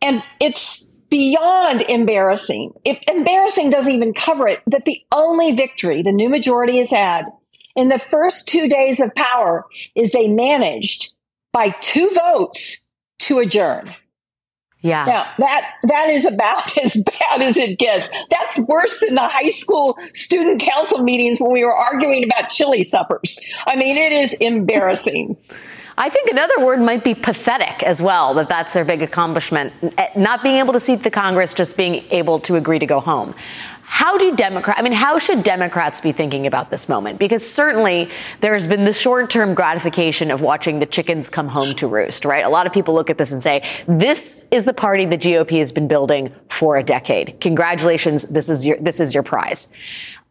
And 0.00 0.22
it's 0.38 0.88
beyond 1.10 1.82
embarrassing. 1.82 2.72
If 2.84 2.98
embarrassing 3.08 3.70
doesn't 3.70 3.92
even 3.92 4.14
cover 4.14 4.48
it, 4.48 4.62
that 4.66 4.84
the 4.84 5.02
only 5.12 5.52
victory 5.52 6.02
the 6.02 6.12
new 6.12 6.28
majority 6.28 6.78
has 6.78 6.90
had 6.90 7.26
in 7.74 7.88
the 7.88 7.98
first 7.98 8.48
two 8.48 8.68
days 8.68 9.00
of 9.00 9.14
power 9.14 9.66
is 9.94 10.12
they 10.12 10.28
managed 10.28 11.14
by 11.52 11.70
two 11.70 12.10
votes 12.10 12.86
to 13.20 13.38
adjourn. 13.38 13.94
Yeah. 14.82 15.04
Now 15.04 15.26
that 15.38 15.74
that 15.84 16.08
is 16.10 16.26
about 16.26 16.76
as 16.82 16.96
bad 16.96 17.42
as 17.42 17.56
it 17.56 17.78
gets. 17.78 18.08
That's 18.30 18.58
worse 18.60 19.00
than 19.00 19.14
the 19.14 19.26
high 19.26 19.50
school 19.50 19.98
student 20.12 20.62
council 20.62 21.02
meetings 21.02 21.38
when 21.40 21.52
we 21.52 21.64
were 21.64 21.74
arguing 21.74 22.24
about 22.24 22.50
chili 22.50 22.84
suppers. 22.84 23.38
I 23.66 23.76
mean, 23.76 23.96
it 23.96 24.12
is 24.12 24.34
embarrassing. 24.34 25.36
I 25.98 26.10
think 26.10 26.30
another 26.30 26.64
word 26.64 26.80
might 26.80 27.04
be 27.04 27.14
pathetic 27.14 27.82
as 27.82 28.02
well, 28.02 28.34
that 28.34 28.48
that's 28.48 28.74
their 28.74 28.84
big 28.84 29.02
accomplishment. 29.02 29.72
Eh, 29.96 30.08
not 30.14 30.42
being 30.42 30.56
able 30.56 30.74
to 30.74 30.80
seat 30.80 31.02
the 31.02 31.10
Congress, 31.10 31.54
just 31.54 31.76
being 31.76 32.04
able 32.10 32.38
to 32.40 32.56
agree 32.56 32.78
to 32.78 32.86
go 32.86 33.00
home. 33.00 33.34
How 33.88 34.18
do 34.18 34.34
Democrats, 34.34 34.80
I 34.80 34.82
mean, 34.82 34.92
how 34.92 35.18
should 35.20 35.44
Democrats 35.44 36.00
be 36.00 36.10
thinking 36.10 36.46
about 36.46 36.70
this 36.70 36.88
moment? 36.88 37.20
Because 37.20 37.48
certainly 37.48 38.10
there's 38.40 38.66
been 38.66 38.84
the 38.84 38.92
short 38.92 39.30
term 39.30 39.54
gratification 39.54 40.32
of 40.32 40.40
watching 40.42 40.80
the 40.80 40.86
chickens 40.86 41.30
come 41.30 41.48
home 41.48 41.74
to 41.76 41.86
roost, 41.86 42.24
right? 42.24 42.44
A 42.44 42.48
lot 42.48 42.66
of 42.66 42.72
people 42.72 42.94
look 42.94 43.10
at 43.10 43.16
this 43.16 43.32
and 43.32 43.40
say, 43.40 43.62
this 43.86 44.48
is 44.50 44.64
the 44.64 44.74
party 44.74 45.06
the 45.06 45.16
GOP 45.16 45.60
has 45.60 45.70
been 45.70 45.86
building 45.86 46.34
for 46.50 46.76
a 46.76 46.82
decade. 46.82 47.40
Congratulations. 47.40 48.24
This 48.24 48.48
is 48.48 48.66
your, 48.66 48.76
this 48.78 48.98
is 48.98 49.14
your 49.14 49.22
prize. 49.22 49.72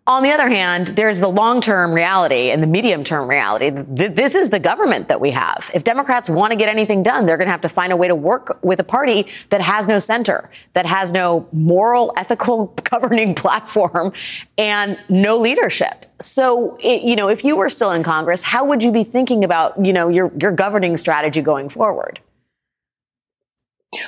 On 0.08 0.22
the 0.22 0.30
other 0.30 0.48
hand, 0.48 0.90
there's 0.90 1.20
the 1.20 1.28
long 1.28 1.62
term 1.62 1.92
reality 1.92 2.52
and 2.52 2.62
the 2.62 2.68
medium 2.68 3.04
term 3.04 3.28
reality. 3.28 3.72
This 3.72 4.36
is 4.36 4.52
the 4.52 4.60
government 4.60 5.08
that 5.08 5.20
we 5.20 5.32
have. 5.32 5.72
If 5.74 5.84
Democrats 5.84 6.30
want 6.30 6.52
to 6.52 6.56
get 6.56 6.70
anything 6.70 7.02
done, 7.02 7.26
they're 7.26 7.38
going 7.38 7.48
to 7.48 7.52
have 7.52 7.62
to 7.62 7.70
find 7.70 7.92
a 7.92 7.98
way 7.98 8.08
to 8.08 8.14
work 8.14 8.60
with 8.64 8.80
a 8.80 8.84
party 8.84 9.26
that 9.50 9.62
has 9.62 9.88
no 9.88 9.98
center, 9.98 10.52
that 10.74 10.86
has 10.86 11.12
no 11.12 11.50
moral, 11.52 12.14
ethical 12.18 12.68
governing 12.84 13.34
platform, 13.34 14.14
and 14.60 15.00
no 15.10 15.38
leadership. 15.38 16.06
So, 16.22 16.78
you 16.82 17.16
know, 17.16 17.28
if 17.28 17.44
you 17.44 17.58
were 17.58 17.70
still 17.70 17.92
in 17.92 18.04
Congress, 18.04 18.44
how 18.44 18.64
would 18.66 18.84
you 18.84 18.92
be 18.92 19.04
thinking 19.04 19.44
about, 19.44 19.84
you 19.84 19.92
know, 19.92 20.10
your, 20.10 20.32
your 20.40 20.52
governing 20.52 20.98
strategy 20.98 21.42
going 21.42 21.68
forward? 21.68 22.20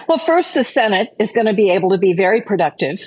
Well, 0.08 0.20
first, 0.20 0.54
the 0.54 0.64
Senate 0.64 1.16
is 1.18 1.32
going 1.32 1.48
to 1.48 1.54
be 1.54 1.72
able 1.72 1.90
to 1.90 1.98
be 1.98 2.14
very 2.14 2.42
productive 2.42 3.00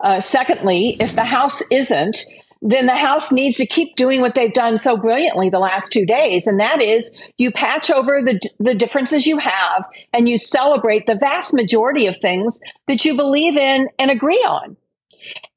uh, 0.00 0.20
secondly, 0.20 0.96
if 1.00 1.14
the 1.14 1.24
House 1.24 1.62
isn't, 1.70 2.24
then 2.62 2.86
the 2.86 2.96
House 2.96 3.32
needs 3.32 3.56
to 3.56 3.66
keep 3.66 3.96
doing 3.96 4.20
what 4.20 4.34
they've 4.34 4.52
done 4.52 4.76
so 4.76 4.96
brilliantly 4.96 5.48
the 5.48 5.58
last 5.58 5.92
two 5.92 6.04
days. 6.04 6.46
And 6.46 6.60
that 6.60 6.82
is 6.82 7.10
you 7.38 7.50
patch 7.50 7.90
over 7.90 8.22
the, 8.22 8.38
the 8.58 8.74
differences 8.74 9.26
you 9.26 9.38
have 9.38 9.88
and 10.12 10.28
you 10.28 10.36
celebrate 10.36 11.06
the 11.06 11.16
vast 11.16 11.54
majority 11.54 12.06
of 12.06 12.18
things 12.18 12.60
that 12.86 13.04
you 13.04 13.16
believe 13.16 13.56
in 13.56 13.88
and 13.98 14.10
agree 14.10 14.44
on. 14.46 14.76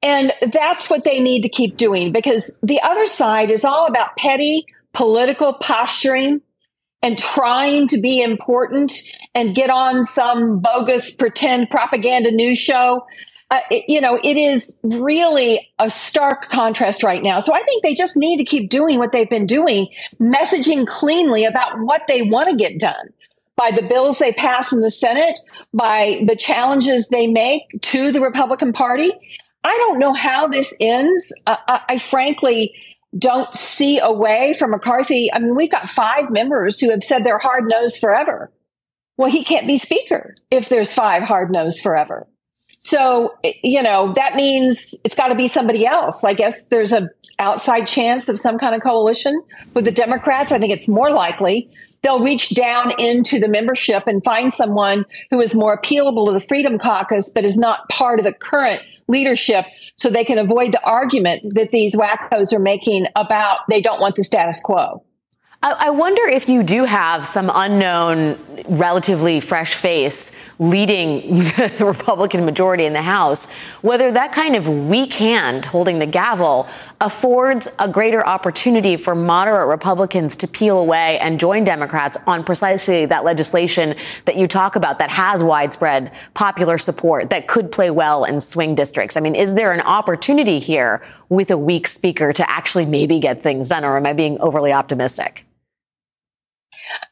And 0.02 0.32
that's 0.52 0.90
what 0.90 1.04
they 1.04 1.20
need 1.20 1.44
to 1.44 1.50
keep 1.50 1.78
doing 1.78 2.12
because 2.12 2.60
the 2.62 2.82
other 2.82 3.08
side 3.08 3.50
is 3.50 3.66
all 3.66 3.88
about 3.88 4.18
petty 4.18 4.66
political 4.94 5.54
posturing 5.54 6.42
and 7.02 7.18
trying 7.18 7.88
to 7.88 8.00
be 8.00 8.22
important 8.22 8.94
and 9.36 9.56
get 9.56 9.70
on 9.70 10.04
some 10.04 10.60
bogus 10.60 11.12
pretend 11.12 11.70
propaganda 11.70 12.32
news 12.32 12.58
show 12.58 13.06
uh, 13.52 13.60
it, 13.70 13.86
you 13.88 14.02
know, 14.02 14.20
it 14.24 14.38
is 14.38 14.80
really 14.84 15.72
a 15.80 15.90
stark 15.90 16.50
contrast 16.50 17.04
right 17.04 17.22
now. 17.22 17.40
So 17.40 17.54
I 17.54 17.62
think 17.64 17.84
they 17.84 17.94
just 17.94 18.18
need 18.18 18.38
to 18.38 18.46
keep 18.46 18.70
doing 18.70 18.98
what 18.98 19.12
they've 19.12 19.30
been 19.30 19.46
doing, 19.46 19.88
messaging 20.20 20.88
cleanly 20.88 21.46
about 21.46 21.80
what 21.80 22.04
they 22.08 22.22
want 22.22 22.50
to 22.50 22.56
get 22.56 22.80
done 22.80 23.10
by 23.56 23.72
the 23.72 23.84
bills 23.84 24.20
they 24.20 24.32
pass 24.32 24.72
in 24.72 24.82
the 24.82 24.90
Senate, 24.90 25.40
by 25.74 26.24
the 26.28 26.36
challenges 26.36 27.10
they 27.10 27.28
make 27.28 27.64
to 27.82 28.12
the 28.12 28.22
Republican 28.22 28.74
Party. 28.74 29.12
I 29.64 29.76
don't 29.78 30.00
know 30.00 30.14
how 30.14 30.48
this 30.48 30.76
ends. 30.80 31.34
Uh, 31.46 31.58
I, 31.68 31.82
I 31.90 31.98
frankly 31.98 32.74
don't 33.18 33.54
see 33.54 34.00
a 34.00 34.12
way 34.12 34.56
for 34.58 34.68
McCarthy. 34.68 35.32
I 35.32 35.40
mean, 35.40 35.56
we've 35.56 35.72
got 35.72 35.90
five 35.90 36.32
members 36.32 36.80
who 36.80 36.90
have 36.90 37.04
said 37.04 37.24
they're 37.24 37.38
hard 37.38 37.66
nosed 37.66 38.00
forever. 38.00 38.52
Well, 39.18 39.30
he 39.30 39.44
can't 39.44 39.68
be 39.68 39.78
speaker 39.78 40.34
if 40.50 40.70
there's 40.70 40.94
five 40.94 41.24
hard 41.24 41.52
nosed 41.52 41.84
forever. 41.84 42.28
So, 42.84 43.38
you 43.63 43.82
know, 43.82 44.13
that 44.13 44.36
means 44.36 44.93
it's 45.04 45.15
got 45.15 45.30
to 45.30 45.36
be 45.36 45.48
somebody 45.48 45.86
else. 45.86 46.24
I 46.24 46.34
guess 46.34 46.67
there's 46.67 46.91
a 46.91 47.10
outside 47.39 47.88
chance 47.88 48.30
of 48.30 48.39
some 48.39 48.58
kind 48.58 48.76
of 48.76 48.82
coalition 48.82 49.41
with 49.74 49.86
the 49.86 49.91
Democrats. 49.91 50.52
I 50.52 50.60
think 50.60 50.72
it's 50.72 50.88
more 50.88 51.10
likely 51.10 51.69
they'll 52.04 52.24
reach 52.24 52.54
down 52.54 52.91
into 53.00 53.39
the 53.39 53.48
membership 53.48 54.06
and 54.06 54.24
find 54.24 54.54
someone 54.54 55.06
who 55.32 55.39
is 55.39 55.56
more 55.56 55.80
appealable 55.80 56.28
to 56.28 56.34
the 56.34 56.41
Freedom 56.41 56.78
Caucus, 56.78 57.32
but 57.34 57.46
is 57.46 57.58
not 57.58 57.88
part 57.89 58.19
of 58.19 58.26
the 58.26 58.34
current 58.34 58.82
leadership 59.08 59.65
so 59.96 60.10
they 60.10 60.26
can 60.26 60.38
avoid 60.38 60.74
the 60.74 60.86
argument 60.86 61.41
that 61.56 61.72
these 61.72 61.96
wackos 61.96 62.52
are 62.52 62.60
making 62.60 63.08
about 63.15 63.60
they 63.69 63.82
don't 63.82 64.02
want 64.02 64.15
the 64.15 64.24
status 64.24 64.62
quo. 64.62 65.04
I 65.65 65.91
wonder 65.91 66.28
if 66.28 66.49
you 66.49 66.62
do 66.62 66.84
have 66.84 67.26
some 67.26 67.49
unknown, 67.54 68.38
relatively 68.67 69.39
fresh 69.39 69.76
face 69.76 70.34
leading 70.60 71.38
the 71.39 71.78
Republican 71.86 72.43
majority 72.43 72.84
in 72.84 72.91
the 72.91 73.02
House, 73.02 73.49
whether 73.82 74.12
that 74.12 74.34
kind 74.34 74.58
of 74.58 74.67
weak 74.67 75.13
hand 75.13 75.65
holding 75.67 75.99
the 75.99 76.06
gavel 76.06 76.67
affords 76.99 77.73
a 77.80 77.88
greater 77.88 78.28
opportunity 78.28 78.97
for 78.97 79.15
moderate 79.15 79.69
Republicans 79.69 80.36
to 80.36 80.49
peel 80.49 80.80
away 80.80 81.17
and 81.19 81.39
join 81.39 81.63
Democrats 81.63 82.17
on 82.28 82.43
precisely 82.43 83.06
that 83.06 83.23
legislation 83.23 83.95
that 84.26 84.36
you 84.36 84.49
talk 84.49 84.76
about 84.76 84.99
that 84.99 85.12
has 85.12 85.45
widespread 85.45 86.12
popular 86.34 86.78
support 86.78 87.30
that 87.30 87.47
could 87.47 87.71
play 87.71 87.89
well 87.89 88.26
in 88.26 88.41
swing 88.41 88.76
districts. 88.76 89.15
I 89.15 89.21
mean, 89.21 89.34
is 89.34 89.54
there 89.54 89.71
an 89.71 89.80
opportunity 89.80 90.60
here 90.60 91.02
with 91.30 91.52
a 91.52 91.58
weak 91.58 91.88
speaker 91.88 92.34
to 92.34 92.52
actually 92.52 92.86
maybe 92.86 93.17
get 93.21 93.41
things 93.41 93.69
done, 93.69 93.86
or 93.86 93.95
am 93.95 94.06
I 94.06 94.12
being 94.12 94.38
overly 94.41 94.73
optimistic? 94.73 95.45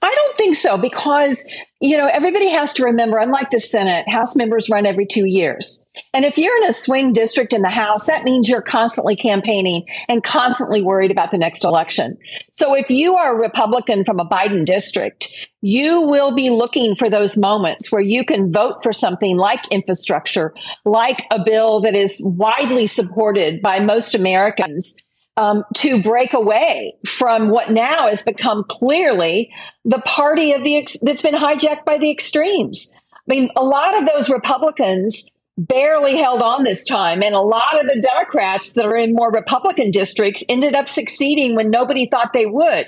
I 0.01 0.13
don't 0.15 0.37
think 0.37 0.55
so 0.55 0.77
because, 0.77 1.49
you 1.79 1.97
know, 1.97 2.07
everybody 2.07 2.49
has 2.49 2.73
to 2.75 2.83
remember, 2.83 3.17
unlike 3.17 3.49
the 3.49 3.59
Senate, 3.59 4.09
House 4.09 4.35
members 4.35 4.69
run 4.69 4.85
every 4.85 5.05
two 5.05 5.25
years. 5.25 5.87
And 6.13 6.25
if 6.25 6.37
you're 6.37 6.55
in 6.57 6.69
a 6.69 6.73
swing 6.73 7.13
district 7.13 7.53
in 7.53 7.61
the 7.61 7.69
House, 7.69 8.07
that 8.07 8.23
means 8.23 8.49
you're 8.49 8.61
constantly 8.61 9.15
campaigning 9.15 9.85
and 10.07 10.23
constantly 10.23 10.81
worried 10.81 11.11
about 11.11 11.31
the 11.31 11.37
next 11.37 11.63
election. 11.63 12.17
So 12.51 12.75
if 12.75 12.89
you 12.89 13.15
are 13.17 13.35
a 13.35 13.39
Republican 13.39 14.03
from 14.03 14.19
a 14.19 14.25
Biden 14.25 14.65
district, 14.65 15.29
you 15.61 16.01
will 16.01 16.33
be 16.33 16.49
looking 16.49 16.95
for 16.95 17.09
those 17.09 17.37
moments 17.37 17.91
where 17.91 18.01
you 18.01 18.25
can 18.25 18.51
vote 18.51 18.77
for 18.81 18.91
something 18.91 19.37
like 19.37 19.67
infrastructure, 19.71 20.53
like 20.85 21.25
a 21.31 21.43
bill 21.43 21.81
that 21.81 21.95
is 21.95 22.21
widely 22.23 22.87
supported 22.87 23.61
by 23.61 23.79
most 23.79 24.15
Americans 24.15 24.97
um, 25.37 25.63
to 25.75 26.01
break 26.01 26.33
away 26.33 26.95
from 27.05 27.49
what 27.49 27.69
now 27.69 28.07
has 28.07 28.21
become 28.21 28.63
clearly 28.67 29.51
the 29.85 29.99
party 29.99 30.51
of 30.51 30.63
the 30.63 30.77
ex- 30.77 30.99
that's 31.01 31.21
been 31.21 31.35
hijacked 31.35 31.85
by 31.85 31.97
the 31.97 32.11
extremes. 32.11 32.93
I 33.13 33.17
mean, 33.27 33.49
a 33.55 33.63
lot 33.63 33.97
of 33.97 34.07
those 34.07 34.29
Republicans 34.29 35.29
barely 35.57 36.17
held 36.17 36.41
on 36.41 36.63
this 36.63 36.83
time, 36.83 37.21
and 37.23 37.35
a 37.35 37.39
lot 37.39 37.79
of 37.79 37.85
the 37.85 38.07
Democrats 38.13 38.73
that 38.73 38.85
are 38.85 38.95
in 38.95 39.13
more 39.13 39.31
Republican 39.31 39.91
districts 39.91 40.43
ended 40.49 40.75
up 40.75 40.87
succeeding 40.87 41.55
when 41.55 41.69
nobody 41.69 42.07
thought 42.07 42.33
they 42.33 42.45
would. 42.45 42.87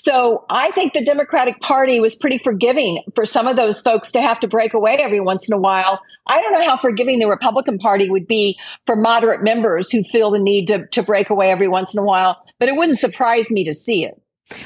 So 0.00 0.44
I 0.48 0.70
think 0.70 0.92
the 0.92 1.04
Democratic 1.04 1.60
Party 1.60 1.98
was 1.98 2.14
pretty 2.14 2.38
forgiving 2.38 3.02
for 3.16 3.26
some 3.26 3.48
of 3.48 3.56
those 3.56 3.80
folks 3.80 4.12
to 4.12 4.22
have 4.22 4.38
to 4.40 4.46
break 4.46 4.72
away 4.72 4.96
every 5.00 5.18
once 5.18 5.50
in 5.50 5.56
a 5.56 5.60
while. 5.60 6.00
I 6.24 6.40
don't 6.40 6.52
know 6.52 6.64
how 6.64 6.76
forgiving 6.76 7.18
the 7.18 7.26
Republican 7.26 7.78
Party 7.78 8.08
would 8.08 8.28
be 8.28 8.56
for 8.86 8.94
moderate 8.94 9.42
members 9.42 9.90
who 9.90 10.04
feel 10.04 10.30
the 10.30 10.38
need 10.38 10.68
to, 10.68 10.86
to 10.86 11.02
break 11.02 11.30
away 11.30 11.50
every 11.50 11.66
once 11.66 11.96
in 11.96 12.00
a 12.00 12.04
while, 12.04 12.40
but 12.60 12.68
it 12.68 12.76
wouldn't 12.76 12.98
surprise 12.98 13.50
me 13.50 13.64
to 13.64 13.74
see 13.74 14.04
it. 14.04 14.14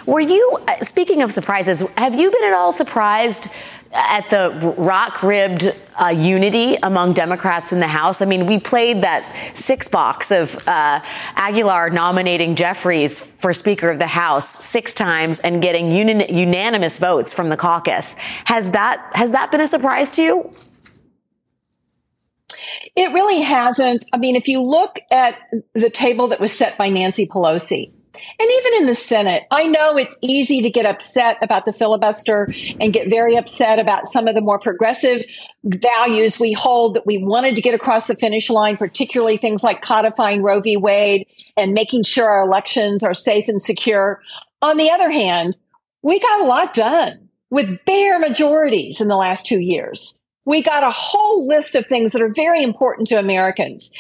Were 0.05 0.21
you, 0.21 0.59
uh, 0.69 0.85
speaking 0.85 1.23
of 1.23 1.33
surprises, 1.33 1.83
have 1.97 2.15
you 2.15 2.31
been 2.31 2.45
at 2.45 2.53
all 2.53 2.71
surprised 2.71 3.49
at 3.93 4.31
the 4.31 4.75
rock 4.79 5.23
ribbed 5.23 5.75
uh, 6.01 6.09
unity 6.09 6.77
among 6.83 7.13
Democrats 7.13 7.73
in 7.73 7.81
the 7.81 7.87
House. 7.87 8.23
I 8.23 8.25
mean, 8.25 8.47
we 8.47 8.59
played 8.59 9.03
that 9.03 9.37
six 9.55 9.89
box 9.89 10.31
of 10.31 10.57
uh, 10.67 11.01
Aguilar 11.37 11.91
nominating 11.91 12.57
Jeffries 12.57 13.21
for 13.21 13.53
Speaker 13.53 13.91
of 13.91 13.99
the 13.99 14.07
House 14.07 14.49
six 14.49 14.95
times 14.95 15.41
and 15.41 15.61
getting 15.61 15.91
uni- 15.91 16.33
unanimous 16.33 16.99
votes 16.99 17.33
from 17.33 17.51
the 17.51 17.57
caucus. 17.57 18.15
Has 18.47 18.71
that 18.73 19.11
has 19.15 19.33
that 19.33 19.51
been 19.51 19.61
a 19.61 19.69
surprise 19.69 20.11
to 20.13 20.23
you? 20.23 20.51
It 22.97 23.13
really 23.13 23.41
hasn't. 23.41 24.05
I 24.13 24.17
mean, 24.17 24.37
if 24.37 24.49
you 24.49 24.63
look 24.63 25.01
at 25.11 25.39
the 25.75 25.91
table 25.91 26.29
that 26.29 26.41
was 26.41 26.53
set 26.53 26.79
by 26.79 26.89
Nancy 26.89 27.27
Pelosi, 27.27 27.93
And 28.15 28.51
even 28.51 28.81
in 28.81 28.87
the 28.87 28.95
Senate, 28.95 29.47
I 29.51 29.65
know 29.65 29.97
it's 29.97 30.19
easy 30.23 30.63
to 30.63 30.71
get 30.71 30.85
upset 30.85 31.39
about 31.43 31.65
the 31.65 31.73
filibuster 31.73 32.53
and 32.81 32.93
get 32.93 33.09
very 33.09 33.37
upset 33.37 33.79
about 33.79 34.09
some 34.09 34.29
of 34.29 34.35
the 34.35 34.43
more 34.43 34.59
progressive 34.59 35.25
values 35.65 36.39
we 36.39 36.53
hold 36.53 36.95
that 36.95 37.07
we 37.07 37.19
wanted 37.19 37.57
to 37.57 37.63
get 37.63 37.75
across 37.75 38.09
the 38.09 38.15
finish 38.15 38.51
line, 38.51 38.77
particularly 38.77 39.37
things 39.37 39.63
like 39.63 39.81
codifying 39.81 40.43
Roe 40.43 40.61
v. 40.61 40.77
Wade 40.77 41.27
and 41.57 41.73
making 41.73 42.05
sure 42.05 42.29
our 42.29 42.43
elections 42.43 43.03
are 43.03 43.15
safe 43.15 43.49
and 43.49 43.63
secure. 43.63 44.21
On 44.61 44.77
the 44.77 44.91
other 44.91 45.11
hand, 45.11 45.57
we 46.03 46.19
got 46.19 46.41
a 46.41 46.47
lot 46.47 46.75
done 46.75 47.29
with 47.51 47.85
bare 47.85 48.19
majorities 48.19 49.01
in 49.01 49.09
the 49.09 49.17
last 49.17 49.47
two 49.47 49.61
years. 49.61 50.19
We 50.45 50.63
got 50.63 50.83
a 50.83 50.91
whole 50.91 51.47
list 51.47 51.75
of 51.77 51.87
things 51.87 52.13
that 52.13 52.23
are 52.23 52.33
very 52.33 52.63
important 52.63 53.09
to 53.09 53.19
Americans. 53.19 53.93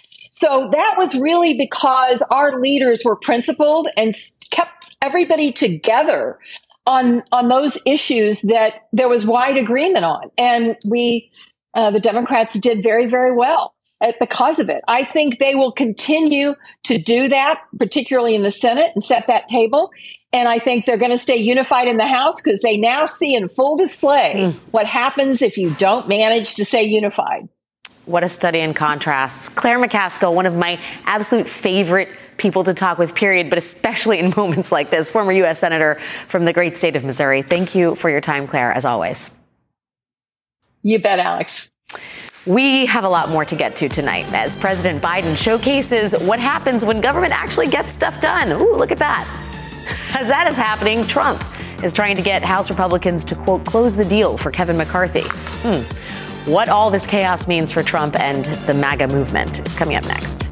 So 0.42 0.68
that 0.72 0.96
was 0.98 1.14
really 1.14 1.56
because 1.56 2.20
our 2.22 2.60
leaders 2.60 3.02
were 3.04 3.14
principled 3.14 3.86
and 3.96 4.12
kept 4.50 4.96
everybody 5.00 5.52
together 5.52 6.40
on 6.84 7.22
on 7.30 7.46
those 7.46 7.78
issues 7.86 8.42
that 8.42 8.88
there 8.92 9.08
was 9.08 9.24
wide 9.24 9.56
agreement 9.56 10.04
on, 10.04 10.32
and 10.36 10.76
we, 10.84 11.30
uh, 11.74 11.92
the 11.92 12.00
Democrats, 12.00 12.58
did 12.58 12.82
very 12.82 13.06
very 13.06 13.32
well 13.32 13.76
at, 14.00 14.18
because 14.18 14.58
of 14.58 14.68
it. 14.68 14.80
I 14.88 15.04
think 15.04 15.38
they 15.38 15.54
will 15.54 15.70
continue 15.70 16.56
to 16.86 16.98
do 16.98 17.28
that, 17.28 17.62
particularly 17.78 18.34
in 18.34 18.42
the 18.42 18.50
Senate, 18.50 18.90
and 18.96 19.04
set 19.04 19.28
that 19.28 19.46
table. 19.46 19.92
And 20.32 20.48
I 20.48 20.58
think 20.58 20.86
they're 20.86 20.96
going 20.96 21.12
to 21.12 21.18
stay 21.18 21.36
unified 21.36 21.86
in 21.86 21.98
the 21.98 22.06
House 22.08 22.42
because 22.42 22.58
they 22.62 22.76
now 22.76 23.06
see 23.06 23.36
in 23.36 23.48
full 23.48 23.76
display 23.76 24.32
mm. 24.34 24.54
what 24.72 24.86
happens 24.86 25.40
if 25.40 25.56
you 25.56 25.72
don't 25.76 26.08
manage 26.08 26.56
to 26.56 26.64
stay 26.64 26.82
unified. 26.82 27.48
What 28.04 28.24
a 28.24 28.28
study 28.28 28.58
in 28.58 28.74
contrasts. 28.74 29.48
Claire 29.48 29.78
McCaskill, 29.78 30.34
one 30.34 30.46
of 30.46 30.56
my 30.56 30.80
absolute 31.04 31.48
favorite 31.48 32.08
people 32.36 32.64
to 32.64 32.74
talk 32.74 32.98
with, 32.98 33.14
period, 33.14 33.48
but 33.48 33.58
especially 33.58 34.18
in 34.18 34.32
moments 34.36 34.72
like 34.72 34.90
this, 34.90 35.10
former 35.10 35.32
U.S. 35.32 35.60
Senator 35.60 35.96
from 36.26 36.44
the 36.44 36.52
great 36.52 36.76
state 36.76 36.96
of 36.96 37.04
Missouri. 37.04 37.42
Thank 37.42 37.74
you 37.74 37.94
for 37.94 38.10
your 38.10 38.20
time, 38.20 38.46
Claire, 38.46 38.72
as 38.72 38.84
always. 38.84 39.30
You 40.82 40.98
bet, 40.98 41.20
Alex. 41.20 41.70
We 42.44 42.86
have 42.86 43.04
a 43.04 43.08
lot 43.08 43.30
more 43.30 43.44
to 43.44 43.54
get 43.54 43.76
to 43.76 43.88
tonight 43.88 44.26
as 44.32 44.56
President 44.56 45.00
Biden 45.00 45.36
showcases 45.40 46.12
what 46.26 46.40
happens 46.40 46.84
when 46.84 47.00
government 47.00 47.32
actually 47.40 47.68
gets 47.68 47.92
stuff 47.92 48.20
done. 48.20 48.50
Ooh, 48.50 48.74
look 48.74 48.90
at 48.90 48.98
that. 48.98 49.28
As 50.18 50.28
that 50.28 50.48
is 50.48 50.56
happening, 50.56 51.06
Trump 51.06 51.44
is 51.84 51.92
trying 51.92 52.16
to 52.16 52.22
get 52.22 52.42
House 52.42 52.68
Republicans 52.68 53.24
to, 53.26 53.36
quote, 53.36 53.64
close 53.64 53.94
the 53.94 54.04
deal 54.04 54.36
for 54.36 54.50
Kevin 54.50 54.76
McCarthy. 54.76 55.22
Hmm. 55.62 55.82
What 56.46 56.68
all 56.68 56.90
this 56.90 57.06
chaos 57.06 57.46
means 57.46 57.70
for 57.70 57.84
Trump 57.84 58.18
and 58.18 58.44
the 58.66 58.74
MAGA 58.74 59.06
movement 59.06 59.64
is 59.64 59.76
coming 59.76 59.94
up 59.94 60.04
next. 60.06 60.51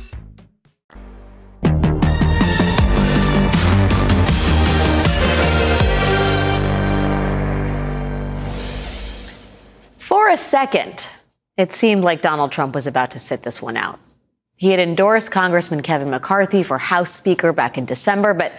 A 10.31 10.37
second, 10.37 11.09
it 11.57 11.71
seemed 11.71 12.03
like 12.03 12.21
Donald 12.21 12.51
Trump 12.51 12.73
was 12.73 12.87
about 12.87 13.11
to 13.11 13.19
sit 13.19 13.43
this 13.43 13.61
one 13.61 13.77
out. 13.77 13.99
He 14.57 14.69
had 14.69 14.79
endorsed 14.79 15.31
Congressman 15.31 15.81
Kevin 15.81 16.09
McCarthy 16.09 16.63
for 16.63 16.77
House 16.77 17.11
Speaker 17.11 17.51
back 17.51 17.77
in 17.77 17.85
December, 17.85 18.33
but 18.33 18.53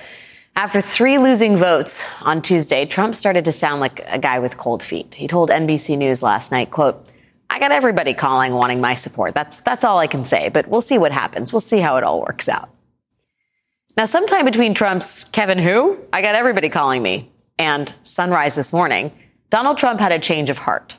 after 0.54 0.82
three 0.82 1.16
losing 1.16 1.56
votes 1.56 2.06
on 2.22 2.42
Tuesday, 2.42 2.84
Trump 2.84 3.14
started 3.14 3.46
to 3.46 3.52
sound 3.52 3.80
like 3.80 4.02
a 4.06 4.18
guy 4.18 4.38
with 4.38 4.58
cold 4.58 4.82
feet. 4.82 5.14
He 5.14 5.26
told 5.26 5.48
NBC 5.48 5.96
News 5.96 6.22
last 6.22 6.52
night, 6.52 6.70
quote, 6.70 7.08
I 7.48 7.58
got 7.58 7.72
everybody 7.72 8.12
calling 8.12 8.52
wanting 8.52 8.80
my 8.80 8.94
support. 8.94 9.34
That's 9.34 9.62
that's 9.62 9.84
all 9.84 9.98
I 9.98 10.06
can 10.06 10.24
say, 10.24 10.48
but 10.48 10.68
we'll 10.68 10.80
see 10.80 10.98
what 10.98 11.12
happens. 11.12 11.52
We'll 11.52 11.60
see 11.60 11.78
how 11.78 11.96
it 11.96 12.04
all 12.04 12.20
works 12.20 12.48
out. 12.48 12.68
Now, 13.96 14.06
sometime 14.06 14.44
between 14.44 14.74
Trump's 14.74 15.24
Kevin 15.24 15.58
who, 15.58 15.98
I 16.12 16.22
got 16.22 16.34
everybody 16.34 16.70
calling 16.70 17.02
me, 17.02 17.30
and 17.58 17.92
sunrise 18.02 18.54
this 18.54 18.72
morning, 18.72 19.12
Donald 19.50 19.76
Trump 19.76 20.00
had 20.00 20.12
a 20.12 20.18
change 20.18 20.48
of 20.48 20.58
heart. 20.58 20.96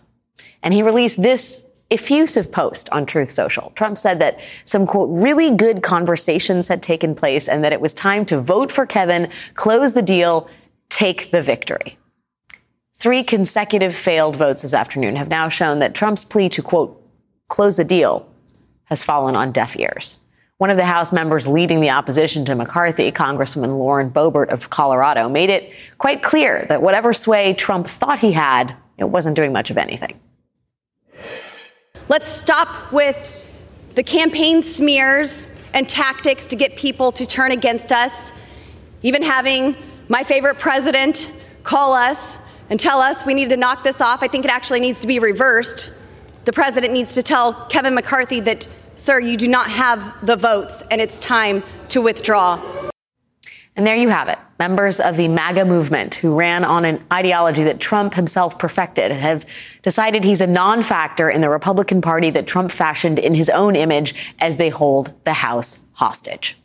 And 0.61 0.73
he 0.73 0.83
released 0.83 1.21
this 1.21 1.67
effusive 1.89 2.51
post 2.51 2.89
on 2.91 3.05
Truth 3.05 3.29
Social. 3.29 3.71
Trump 3.75 3.97
said 3.97 4.19
that 4.19 4.39
some, 4.63 4.87
quote, 4.87 5.09
really 5.11 5.51
good 5.51 5.83
conversations 5.83 6.67
had 6.67 6.81
taken 6.81 7.13
place 7.13 7.47
and 7.47 7.63
that 7.63 7.73
it 7.73 7.81
was 7.81 7.93
time 7.93 8.25
to 8.25 8.39
vote 8.39 8.71
for 8.71 8.85
Kevin, 8.85 9.29
close 9.53 9.93
the 9.93 10.01
deal, 10.01 10.49
take 10.89 11.31
the 11.31 11.41
victory. 11.41 11.97
Three 12.95 13.23
consecutive 13.23 13.93
failed 13.93 14.37
votes 14.37 14.61
this 14.61 14.73
afternoon 14.73 15.17
have 15.17 15.27
now 15.27 15.49
shown 15.49 15.79
that 15.79 15.93
Trump's 15.93 16.25
plea 16.25 16.49
to, 16.49 16.61
quote, 16.61 16.99
close 17.47 17.77
the 17.77 17.83
deal 17.83 18.27
has 18.85 19.03
fallen 19.03 19.35
on 19.35 19.51
deaf 19.51 19.77
ears. 19.77 20.19
One 20.57 20.69
of 20.69 20.77
the 20.77 20.85
House 20.85 21.11
members 21.11 21.47
leading 21.47 21.81
the 21.81 21.89
opposition 21.89 22.45
to 22.45 22.55
McCarthy, 22.55 23.11
Congresswoman 23.11 23.77
Lauren 23.77 24.09
Boebert 24.09 24.49
of 24.49 24.69
Colorado, 24.69 25.27
made 25.27 25.49
it 25.49 25.73
quite 25.97 26.23
clear 26.23 26.65
that 26.69 26.81
whatever 26.81 27.11
sway 27.11 27.53
Trump 27.53 27.87
thought 27.87 28.21
he 28.21 28.31
had, 28.31 28.75
it 28.97 29.05
wasn't 29.05 29.35
doing 29.35 29.51
much 29.51 29.69
of 29.69 29.77
anything. 29.77 30.19
Let's 32.09 32.27
stop 32.27 32.91
with 32.91 33.17
the 33.95 34.03
campaign 34.03 34.61
smears 34.61 35.47
and 35.73 35.87
tactics 35.87 36.45
to 36.45 36.55
get 36.55 36.75
people 36.77 37.11
to 37.13 37.25
turn 37.25 37.51
against 37.51 37.91
us. 37.91 38.31
Even 39.01 39.23
having 39.23 39.75
my 40.09 40.23
favorite 40.23 40.59
president 40.59 41.31
call 41.63 41.93
us 41.93 42.37
and 42.69 42.79
tell 42.79 43.01
us 43.01 43.25
we 43.25 43.33
need 43.33 43.49
to 43.49 43.57
knock 43.57 43.83
this 43.83 44.01
off, 44.01 44.21
I 44.21 44.27
think 44.27 44.45
it 44.45 44.51
actually 44.51 44.79
needs 44.79 45.01
to 45.01 45.07
be 45.07 45.19
reversed. 45.19 45.91
The 46.45 46.53
president 46.53 46.93
needs 46.93 47.13
to 47.15 47.23
tell 47.23 47.53
Kevin 47.67 47.95
McCarthy 47.95 48.39
that, 48.41 48.67
sir, 48.97 49.19
you 49.19 49.37
do 49.37 49.47
not 49.47 49.69
have 49.69 50.25
the 50.25 50.35
votes 50.35 50.83
and 50.91 51.01
it's 51.01 51.19
time 51.19 51.63
to 51.89 52.01
withdraw. 52.01 52.91
And 53.75 53.87
there 53.87 53.95
you 53.95 54.09
have 54.09 54.27
it. 54.27 54.37
Members 54.59 54.99
of 54.99 55.17
the 55.17 55.27
MAGA 55.27 55.65
movement 55.65 56.15
who 56.15 56.37
ran 56.37 56.63
on 56.63 56.85
an 56.85 57.03
ideology 57.11 57.63
that 57.63 57.79
Trump 57.79 58.13
himself 58.13 58.59
perfected 58.59 59.11
have 59.11 59.45
decided 59.81 60.23
he's 60.23 60.41
a 60.41 60.47
non 60.47 60.83
factor 60.83 61.29
in 61.29 61.41
the 61.41 61.49
Republican 61.49 62.01
Party 62.01 62.29
that 62.29 62.45
Trump 62.45 62.71
fashioned 62.71 63.17
in 63.17 63.33
his 63.33 63.49
own 63.49 63.75
image 63.75 64.13
as 64.39 64.57
they 64.57 64.69
hold 64.69 65.11
the 65.23 65.33
House 65.33 65.87
hostage. 65.93 66.57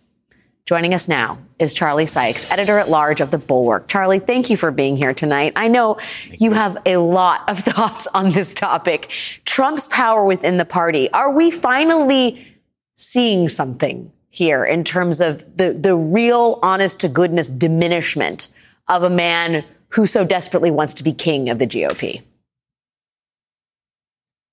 Joining 0.66 0.92
us 0.92 1.09
now 1.09 1.38
is 1.59 1.73
Charlie 1.73 2.05
Sykes, 2.05 2.51
editor 2.51 2.79
at 2.79 2.90
large 2.90 3.23
of 3.23 3.31
The 3.31 3.38
Bulwark. 3.38 3.88
Charlie, 3.88 4.18
thank 4.18 4.51
you 4.51 4.59
for 4.59 4.71
being 4.71 4.99
here 4.99 5.14
tonight. 5.14 5.55
I 5.57 5.68
know 5.68 5.97
you 6.31 6.53
have 6.53 6.77
a 6.85 6.99
lot 6.99 7.49
of 7.49 7.59
thoughts 7.64 8.07
on 8.09 8.31
this 8.31 8.53
topic. 8.53 9.11
Trump's 9.47 9.88
power 9.88 10.27
within 10.27 10.59
the 10.59 10.66
party. 10.66 11.11
Are 11.12 11.33
we 11.33 11.51
finally 11.51 12.55
seeing 12.97 13.49
something 13.49 14.12
here 14.30 14.64
in 14.64 14.84
terms 14.84 15.20
of 15.20 15.56
the, 15.56 15.72
the 15.72 15.96
real 15.96 16.58
honest 16.62 17.00
to 17.00 17.08
goodness 17.08 17.50
diminishment 17.50 18.48
of 18.86 19.02
a 19.02 19.10
man 19.10 19.64
who 19.90 20.06
so 20.06 20.24
desperately 20.24 20.70
wants 20.70 20.94
to 20.94 21.04
be 21.04 21.12
king 21.12 21.48
of 21.48 21.58
the 21.58 21.66
GOP? 21.66 22.22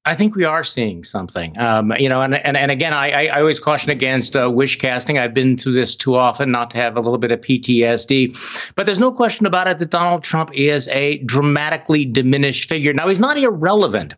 I 0.06 0.14
think 0.14 0.36
we 0.36 0.44
are 0.44 0.64
seeing 0.64 1.04
something. 1.04 1.58
Um, 1.58 1.92
you 1.98 2.08
know, 2.08 2.22
and, 2.22 2.36
and, 2.36 2.56
and 2.56 2.70
again, 2.70 2.94
I, 2.94 3.26
I 3.26 3.40
always 3.40 3.60
caution 3.60 3.90
against 3.90 4.36
uh, 4.36 4.52
wish 4.52 4.78
casting. 4.78 5.18
I've 5.18 5.34
been 5.34 5.58
through 5.58 5.74
this 5.74 5.96
too 5.96 6.16
often 6.16 6.52
not 6.52 6.70
to 6.72 6.78
have 6.78 6.96
a 6.96 7.00
little 7.00 7.18
bit 7.18 7.32
of 7.32 7.42
PTSD. 7.42 8.38
But 8.76 8.86
there's 8.86 9.00
no 9.00 9.12
question 9.12 9.48
about 9.48 9.68
it 9.68 9.80
that 9.80 9.90
Donald 9.90 10.24
Trump 10.24 10.52
is 10.54 10.88
a 10.90 11.18
dramatically 11.20 12.06
diminished 12.06 12.70
figure. 12.70 12.94
Now, 12.94 13.08
he's 13.08 13.20
not 13.20 13.38
irrelevant, 13.38 14.14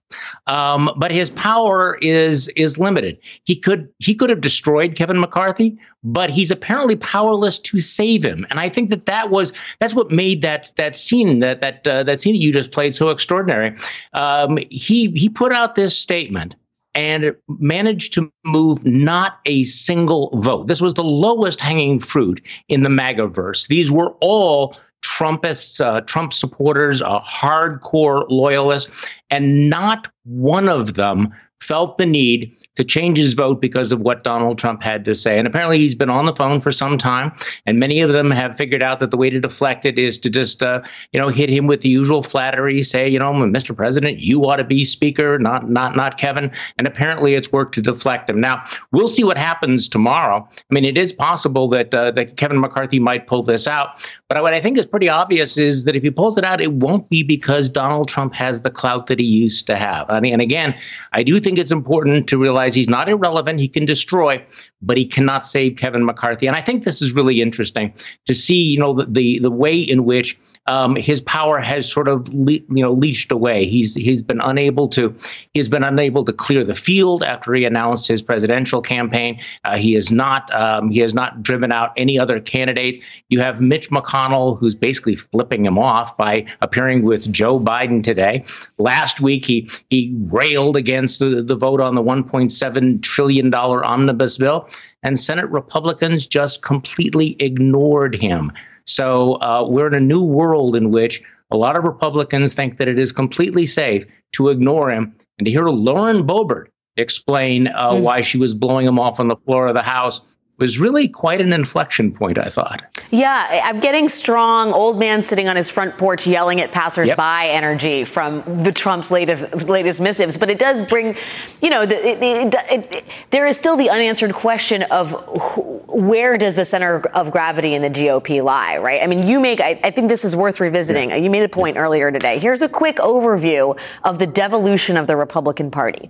um, 0.47 0.91
but 0.97 1.12
his 1.12 1.30
power 1.30 1.97
is 2.02 2.50
is 2.50 2.78
limited. 2.78 3.17
He 3.45 3.56
could 3.56 3.88
he 4.00 4.13
could 4.13 4.30
have 4.30 4.41
destroyed 4.41 4.95
Kevin 4.95 5.21
McCarthy, 5.21 5.78
but 6.04 6.30
he's 6.30 6.52
apparently 6.52 6.97
powerless 6.97 7.60
to 7.60 7.80
save 7.80 8.23
him. 8.23 8.45
And 8.50 8.60
I 8.60 8.67
think 8.67 8.89
that 8.89 9.06
that 9.06 9.30
was 9.30 9.54
that's 9.80 9.93
what 9.93 10.12
made 10.12 10.41
that 10.41 10.73
that 10.76 10.97
scene 10.97 11.39
that 11.39 11.62
that 11.62 11.88
uh, 11.88 12.04
that 12.04 12.19
scene 12.19 12.34
that 12.34 12.39
you 12.39 12.52
just 12.52 12.71
played 12.71 12.93
so 12.93 13.10
extraordinary. 13.10 13.76
Um, 14.13 14.58
he 14.69 15.12
he 15.12 15.30
put 15.30 15.54
out 15.54 15.76
this 15.77 15.97
statement 15.97 16.55
and 16.93 17.33
managed 17.47 18.11
to 18.13 18.29
move 18.43 18.83
not 18.85 19.39
a 19.45 19.63
single 19.65 20.31
vote. 20.41 20.67
This 20.67 20.81
was 20.81 20.95
the 20.95 21.03
lowest 21.03 21.61
hanging 21.61 21.99
fruit 21.99 22.41
in 22.67 22.83
the 22.83 22.89
MAGA 22.89 23.27
verse. 23.27 23.67
These 23.67 23.91
were 23.91 24.15
all 24.19 24.75
Trumpists, 25.03 25.79
uh, 25.79 26.01
Trump 26.01 26.33
supporters, 26.33 27.01
uh, 27.01 27.21
hardcore 27.21 28.25
loyalists, 28.29 28.91
and 29.29 29.69
not 29.69 30.09
one 30.25 30.67
of 30.67 30.95
them 30.95 31.29
felt 31.61 31.97
the 31.97 32.05
need 32.05 32.57
to 32.77 32.83
change 32.83 33.17
his 33.17 33.33
vote 33.33 33.59
because 33.59 33.91
of 33.91 33.99
what 33.99 34.23
Donald 34.23 34.57
Trump 34.57 34.81
had 34.81 35.03
to 35.05 35.15
say. 35.15 35.37
And 35.37 35.47
apparently, 35.47 35.77
he's 35.77 35.95
been 35.95 36.09
on 36.09 36.25
the 36.25 36.33
phone 36.33 36.61
for 36.61 36.71
some 36.71 36.97
time, 36.97 37.31
and 37.65 37.79
many 37.79 38.01
of 38.01 38.13
them 38.13 38.31
have 38.31 38.55
figured 38.55 38.81
out 38.81 38.99
that 38.99 39.11
the 39.11 39.17
way 39.17 39.29
to 39.29 39.39
deflect 39.39 39.85
it 39.85 39.99
is 39.99 40.17
to 40.19 40.29
just, 40.29 40.63
uh, 40.63 40.81
you 41.11 41.19
know, 41.19 41.29
hit 41.29 41.49
him 41.49 41.67
with 41.67 41.81
the 41.81 41.89
usual 41.89 42.23
flattery, 42.23 42.83
say, 42.83 43.09
you 43.09 43.19
know, 43.19 43.33
Mr. 43.33 43.75
President, 43.75 44.19
you 44.19 44.45
ought 44.45 44.57
to 44.57 44.63
be 44.63 44.85
Speaker, 44.85 45.37
not 45.39 45.69
not 45.69 45.95
not 45.95 46.17
Kevin. 46.17 46.51
And 46.77 46.87
apparently, 46.87 47.33
it's 47.33 47.51
worked 47.51 47.73
to 47.75 47.81
deflect 47.81 48.29
him. 48.29 48.39
Now, 48.39 48.63
we'll 48.91 49.07
see 49.07 49.23
what 49.23 49.37
happens 49.37 49.89
tomorrow. 49.89 50.47
I 50.57 50.73
mean, 50.73 50.85
it 50.85 50.97
is 50.97 51.11
possible 51.11 51.67
that 51.69 51.93
uh, 51.93 52.11
that 52.11 52.37
Kevin 52.37 52.59
McCarthy 52.59 52.99
might 52.99 53.27
pull 53.27 53.43
this 53.43 53.67
out, 53.67 54.05
but 54.29 54.41
what 54.41 54.53
I 54.53 54.61
think 54.61 54.77
is 54.77 54.85
pretty 54.85 55.09
obvious 55.09 55.57
is 55.57 55.83
that 55.85 55.95
if 55.95 56.03
he 56.03 56.11
pulls 56.11 56.37
it 56.37 56.45
out, 56.45 56.61
it 56.61 56.73
won't 56.73 57.09
be 57.09 57.23
because 57.23 57.69
Donald 57.69 58.07
Trump 58.07 58.33
has 58.35 58.61
the 58.61 58.69
clout 58.69 59.07
that 59.07 59.19
he 59.19 59.25
used 59.25 59.65
to 59.67 59.75
have. 59.75 60.05
I 60.09 60.19
mean, 60.19 60.33
and 60.33 60.41
again, 60.41 60.75
I 61.13 61.23
do 61.23 61.39
think 61.39 61.57
it's 61.57 61.71
important 61.71 62.27
to 62.27 62.37
realize 62.37 62.66
he's 62.73 62.89
not 62.89 63.10
irrelevant. 63.10 63.60
He 63.60 63.67
can 63.67 63.86
destroy, 63.86 64.43
but 64.82 64.97
he 64.97 65.06
cannot 65.06 65.43
save 65.43 65.77
Kevin 65.77 66.06
McCarthy. 66.06 66.47
And 66.47 66.56
I 66.56 66.62
think 66.62 66.84
this 66.84 67.01
is 67.01 67.13
really 67.13 67.41
interesting 67.41 67.93
to 68.25 68.34
see, 68.34 68.62
you 68.71 68.80
know, 68.80 68.93
the 68.93 69.06
the, 69.06 69.39
the 69.39 69.51
way 69.51 69.77
in 69.77 70.06
which 70.06 70.38
um, 70.67 70.95
his 70.95 71.21
power 71.21 71.60
has 71.60 71.91
sort 71.91 72.08
of 72.08 72.27
le- 72.34 72.53
you 72.69 72.84
know 72.84 72.91
leached 72.91 73.32
away. 73.32 73.65
He's 73.65 73.95
he's 73.95 74.21
been 74.21 74.41
unable 74.41 74.88
to 74.89 75.15
he's 75.53 75.69
been 75.69 75.84
unable 75.84 76.23
to 76.25 76.34
clear 76.34 76.63
the 76.63 76.75
field 76.75 77.23
after 77.23 77.53
he 77.53 77.65
announced 77.65 78.08
his 78.08 78.21
presidential 78.21 78.82
campaign. 78.82 79.39
Uh, 79.63 79.77
he 79.77 79.93
has 79.93 80.12
not 80.12 80.53
um, 80.53 80.89
he 80.89 80.99
has 80.99 81.13
not 81.13 81.41
driven 81.41 81.71
out 81.71 81.93
any 81.97 82.19
other 82.19 82.39
candidates. 82.39 82.99
You 83.30 83.39
have 83.39 83.62
Mitch 83.62 83.89
McConnell 83.89 84.60
who's 84.60 84.75
basically 84.75 85.15
flipping 85.15 85.65
him 85.65 85.77
off 85.77 86.15
by 86.17 86.45
appearing 86.62 87.03
with 87.03 87.32
Joe 87.32 87.60
Biden 87.60 88.03
today. 88.03 88.43
Last 88.77 89.21
week 89.21 89.45
he 89.45 89.69
he 89.89 90.15
railed 90.32 90.75
against 90.75 91.19
the, 91.19 91.41
the 91.41 91.56
vote 91.56 91.82
on 91.82 91.95
the 91.95 92.01
1.7 92.01 93.01
trillion 93.01 93.49
dollar 93.49 93.84
omnibus 93.84 94.38
bill, 94.38 94.69
and 95.03 95.19
Senate 95.19 95.49
Republicans 95.49 96.25
just 96.25 96.63
completely 96.63 97.36
ignored 97.39 98.15
him. 98.15 98.51
So 98.86 99.33
uh, 99.41 99.65
we're 99.67 99.88
in 99.88 99.93
a 99.93 99.99
new 99.99 100.23
world 100.23 100.75
in 100.75 100.91
which 100.91 101.21
a 101.51 101.57
lot 101.57 101.75
of 101.75 101.83
Republicans 101.83 102.53
think 102.53 102.77
that 102.77 102.88
it 102.88 102.99
is 102.99 103.12
completely 103.12 103.65
safe 103.65 104.05
to 104.33 104.49
ignore 104.49 104.91
him. 104.91 105.15
And 105.38 105.45
to 105.45 105.51
hear 105.51 105.67
Lauren 105.67 106.25
Boebert 106.25 106.67
explain 106.97 107.67
uh, 107.67 107.91
mm. 107.91 108.01
why 108.01 108.21
she 108.21 108.38
was 108.38 108.53
blowing 108.53 108.86
him 108.86 108.99
off 108.99 109.19
on 109.19 109.27
the 109.27 109.36
floor 109.36 109.67
of 109.67 109.75
the 109.75 109.81
House 109.81 110.19
was 110.57 110.79
really 110.79 111.07
quite 111.07 111.39
an 111.39 111.53
inflection 111.53 112.11
point, 112.11 112.37
I 112.37 112.49
thought. 112.49 112.81
Yeah, 113.11 113.61
I'm 113.63 113.79
getting 113.79 114.09
strong 114.09 114.73
old 114.73 114.97
man 114.97 115.21
sitting 115.21 115.47
on 115.47 115.55
his 115.55 115.69
front 115.69 115.97
porch 115.97 116.25
yelling 116.25 116.59
at 116.59 116.71
passersby 116.71 117.15
yep. 117.15 117.55
energy 117.55 118.03
from 118.03 118.63
the 118.63 118.71
Trump's 118.71 119.11
latest, 119.11 119.67
latest 119.67 120.01
missives. 120.01 120.37
But 120.37 120.49
it 120.49 120.57
does 120.57 120.83
bring, 120.83 121.15
you 121.61 121.69
know, 121.69 121.85
the, 121.85 121.95
it, 122.05 122.23
it, 122.23 122.55
it, 122.71 123.03
there 123.29 123.45
is 123.45 123.55
still 123.55 123.75
the 123.75 123.89
unanswered 123.89 124.33
question 124.33 124.83
of 124.83 125.11
who, 125.11 125.61
where 125.87 126.37
does 126.37 126.55
the 126.55 126.65
center 126.65 127.01
of 127.13 127.31
gravity 127.31 127.75
in 127.75 127.81
the 127.81 127.89
GOP 127.89 128.43
lie, 128.43 128.77
right? 128.77 129.01
I 129.01 129.07
mean, 129.07 129.27
you 129.27 129.39
make, 129.39 129.61
I, 129.61 129.79
I 129.83 129.91
think 129.91 130.09
this 130.09 130.25
is 130.25 130.35
worth 130.35 130.59
revisiting. 130.59 131.09
Yeah. 131.11 131.17
You 131.17 131.29
made 131.29 131.43
a 131.43 131.49
point 131.49 131.75
yeah. 131.75 131.83
earlier 131.83 132.11
today. 132.11 132.39
Here's 132.39 132.63
a 132.63 132.69
quick 132.69 132.97
overview 132.97 133.79
of 134.03 134.17
the 134.19 134.27
devolution 134.27 134.97
of 134.97 135.07
the 135.07 135.15
Republican 135.15 135.69
Party. 135.69 136.09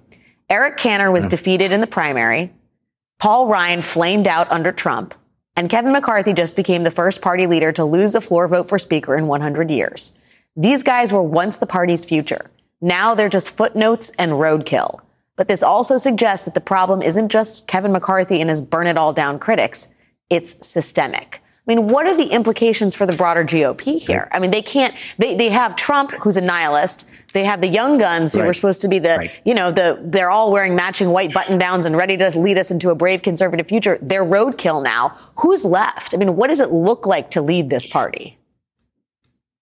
Eric 0.49 0.77
Cantor 0.77 1.11
was 1.11 1.25
yeah. 1.25 1.31
defeated 1.31 1.71
in 1.73 1.81
the 1.81 1.87
primary. 1.87 2.53
Paul 3.19 3.47
Ryan 3.47 3.81
flamed 3.81 4.27
out 4.27 4.51
under 4.51 4.71
Trump, 4.71 5.15
and 5.55 5.71
Kevin 5.71 5.91
McCarthy 5.91 6.33
just 6.33 6.55
became 6.55 6.83
the 6.83 6.91
first 6.91 7.19
party 7.19 7.47
leader 7.47 7.71
to 7.71 7.83
lose 7.83 8.13
a 8.13 8.21
floor 8.21 8.47
vote 8.47 8.69
for 8.69 8.77
Speaker 8.77 9.17
in 9.17 9.25
100 9.25 9.71
years. 9.71 10.13
These 10.55 10.83
guys 10.83 11.11
were 11.11 11.23
once 11.23 11.57
the 11.57 11.65
party's 11.65 12.05
future. 12.05 12.51
Now 12.79 13.15
they're 13.15 13.27
just 13.27 13.57
footnotes 13.57 14.11
and 14.19 14.33
roadkill. 14.33 14.99
But 15.35 15.47
this 15.47 15.63
also 15.63 15.97
suggests 15.97 16.45
that 16.45 16.53
the 16.53 16.61
problem 16.61 17.01
isn't 17.01 17.29
just 17.29 17.65
Kevin 17.65 17.91
McCarthy 17.91 18.39
and 18.39 18.51
his 18.51 18.61
burn 18.61 18.85
it 18.85 18.97
all 18.97 19.13
down 19.13 19.39
critics, 19.39 19.87
it's 20.29 20.67
systemic. 20.67 21.41
I 21.67 21.73
mean, 21.75 21.87
what 21.87 22.05
are 22.05 22.15
the 22.15 22.31
implications 22.31 22.95
for 22.95 23.07
the 23.07 23.15
broader 23.15 23.43
GOP 23.43 23.99
here? 24.05 24.29
I 24.31 24.39
mean, 24.39 24.51
they 24.51 24.61
can't, 24.61 24.95
they, 25.17 25.35
they 25.35 25.49
have 25.49 25.75
Trump, 25.75 26.11
who's 26.21 26.37
a 26.37 26.41
nihilist. 26.41 27.09
They 27.33 27.43
have 27.43 27.61
the 27.61 27.67
young 27.67 27.97
guns 27.97 28.33
who 28.33 28.39
right. 28.39 28.47
were 28.47 28.53
supposed 28.53 28.81
to 28.83 28.87
be 28.87 28.99
the, 28.99 29.17
right. 29.17 29.41
you 29.43 29.53
know, 29.53 29.71
the, 29.71 29.99
they're 30.01 30.29
all 30.29 30.51
wearing 30.51 30.75
matching 30.75 31.09
white 31.09 31.33
button 31.33 31.57
downs 31.57 31.85
and 31.85 31.95
ready 31.95 32.15
to 32.17 32.39
lead 32.39 32.57
us 32.57 32.71
into 32.71 32.89
a 32.89 32.95
brave 32.95 33.21
conservative 33.21 33.67
future. 33.67 33.99
They're 34.01 34.25
roadkill 34.25 34.81
now. 34.81 35.17
Who's 35.39 35.65
left? 35.65 36.15
I 36.15 36.17
mean, 36.17 36.35
what 36.35 36.49
does 36.49 36.59
it 36.59 36.71
look 36.71 37.05
like 37.05 37.29
to 37.31 37.41
lead 37.41 37.69
this 37.69 37.85
party? 37.85 38.37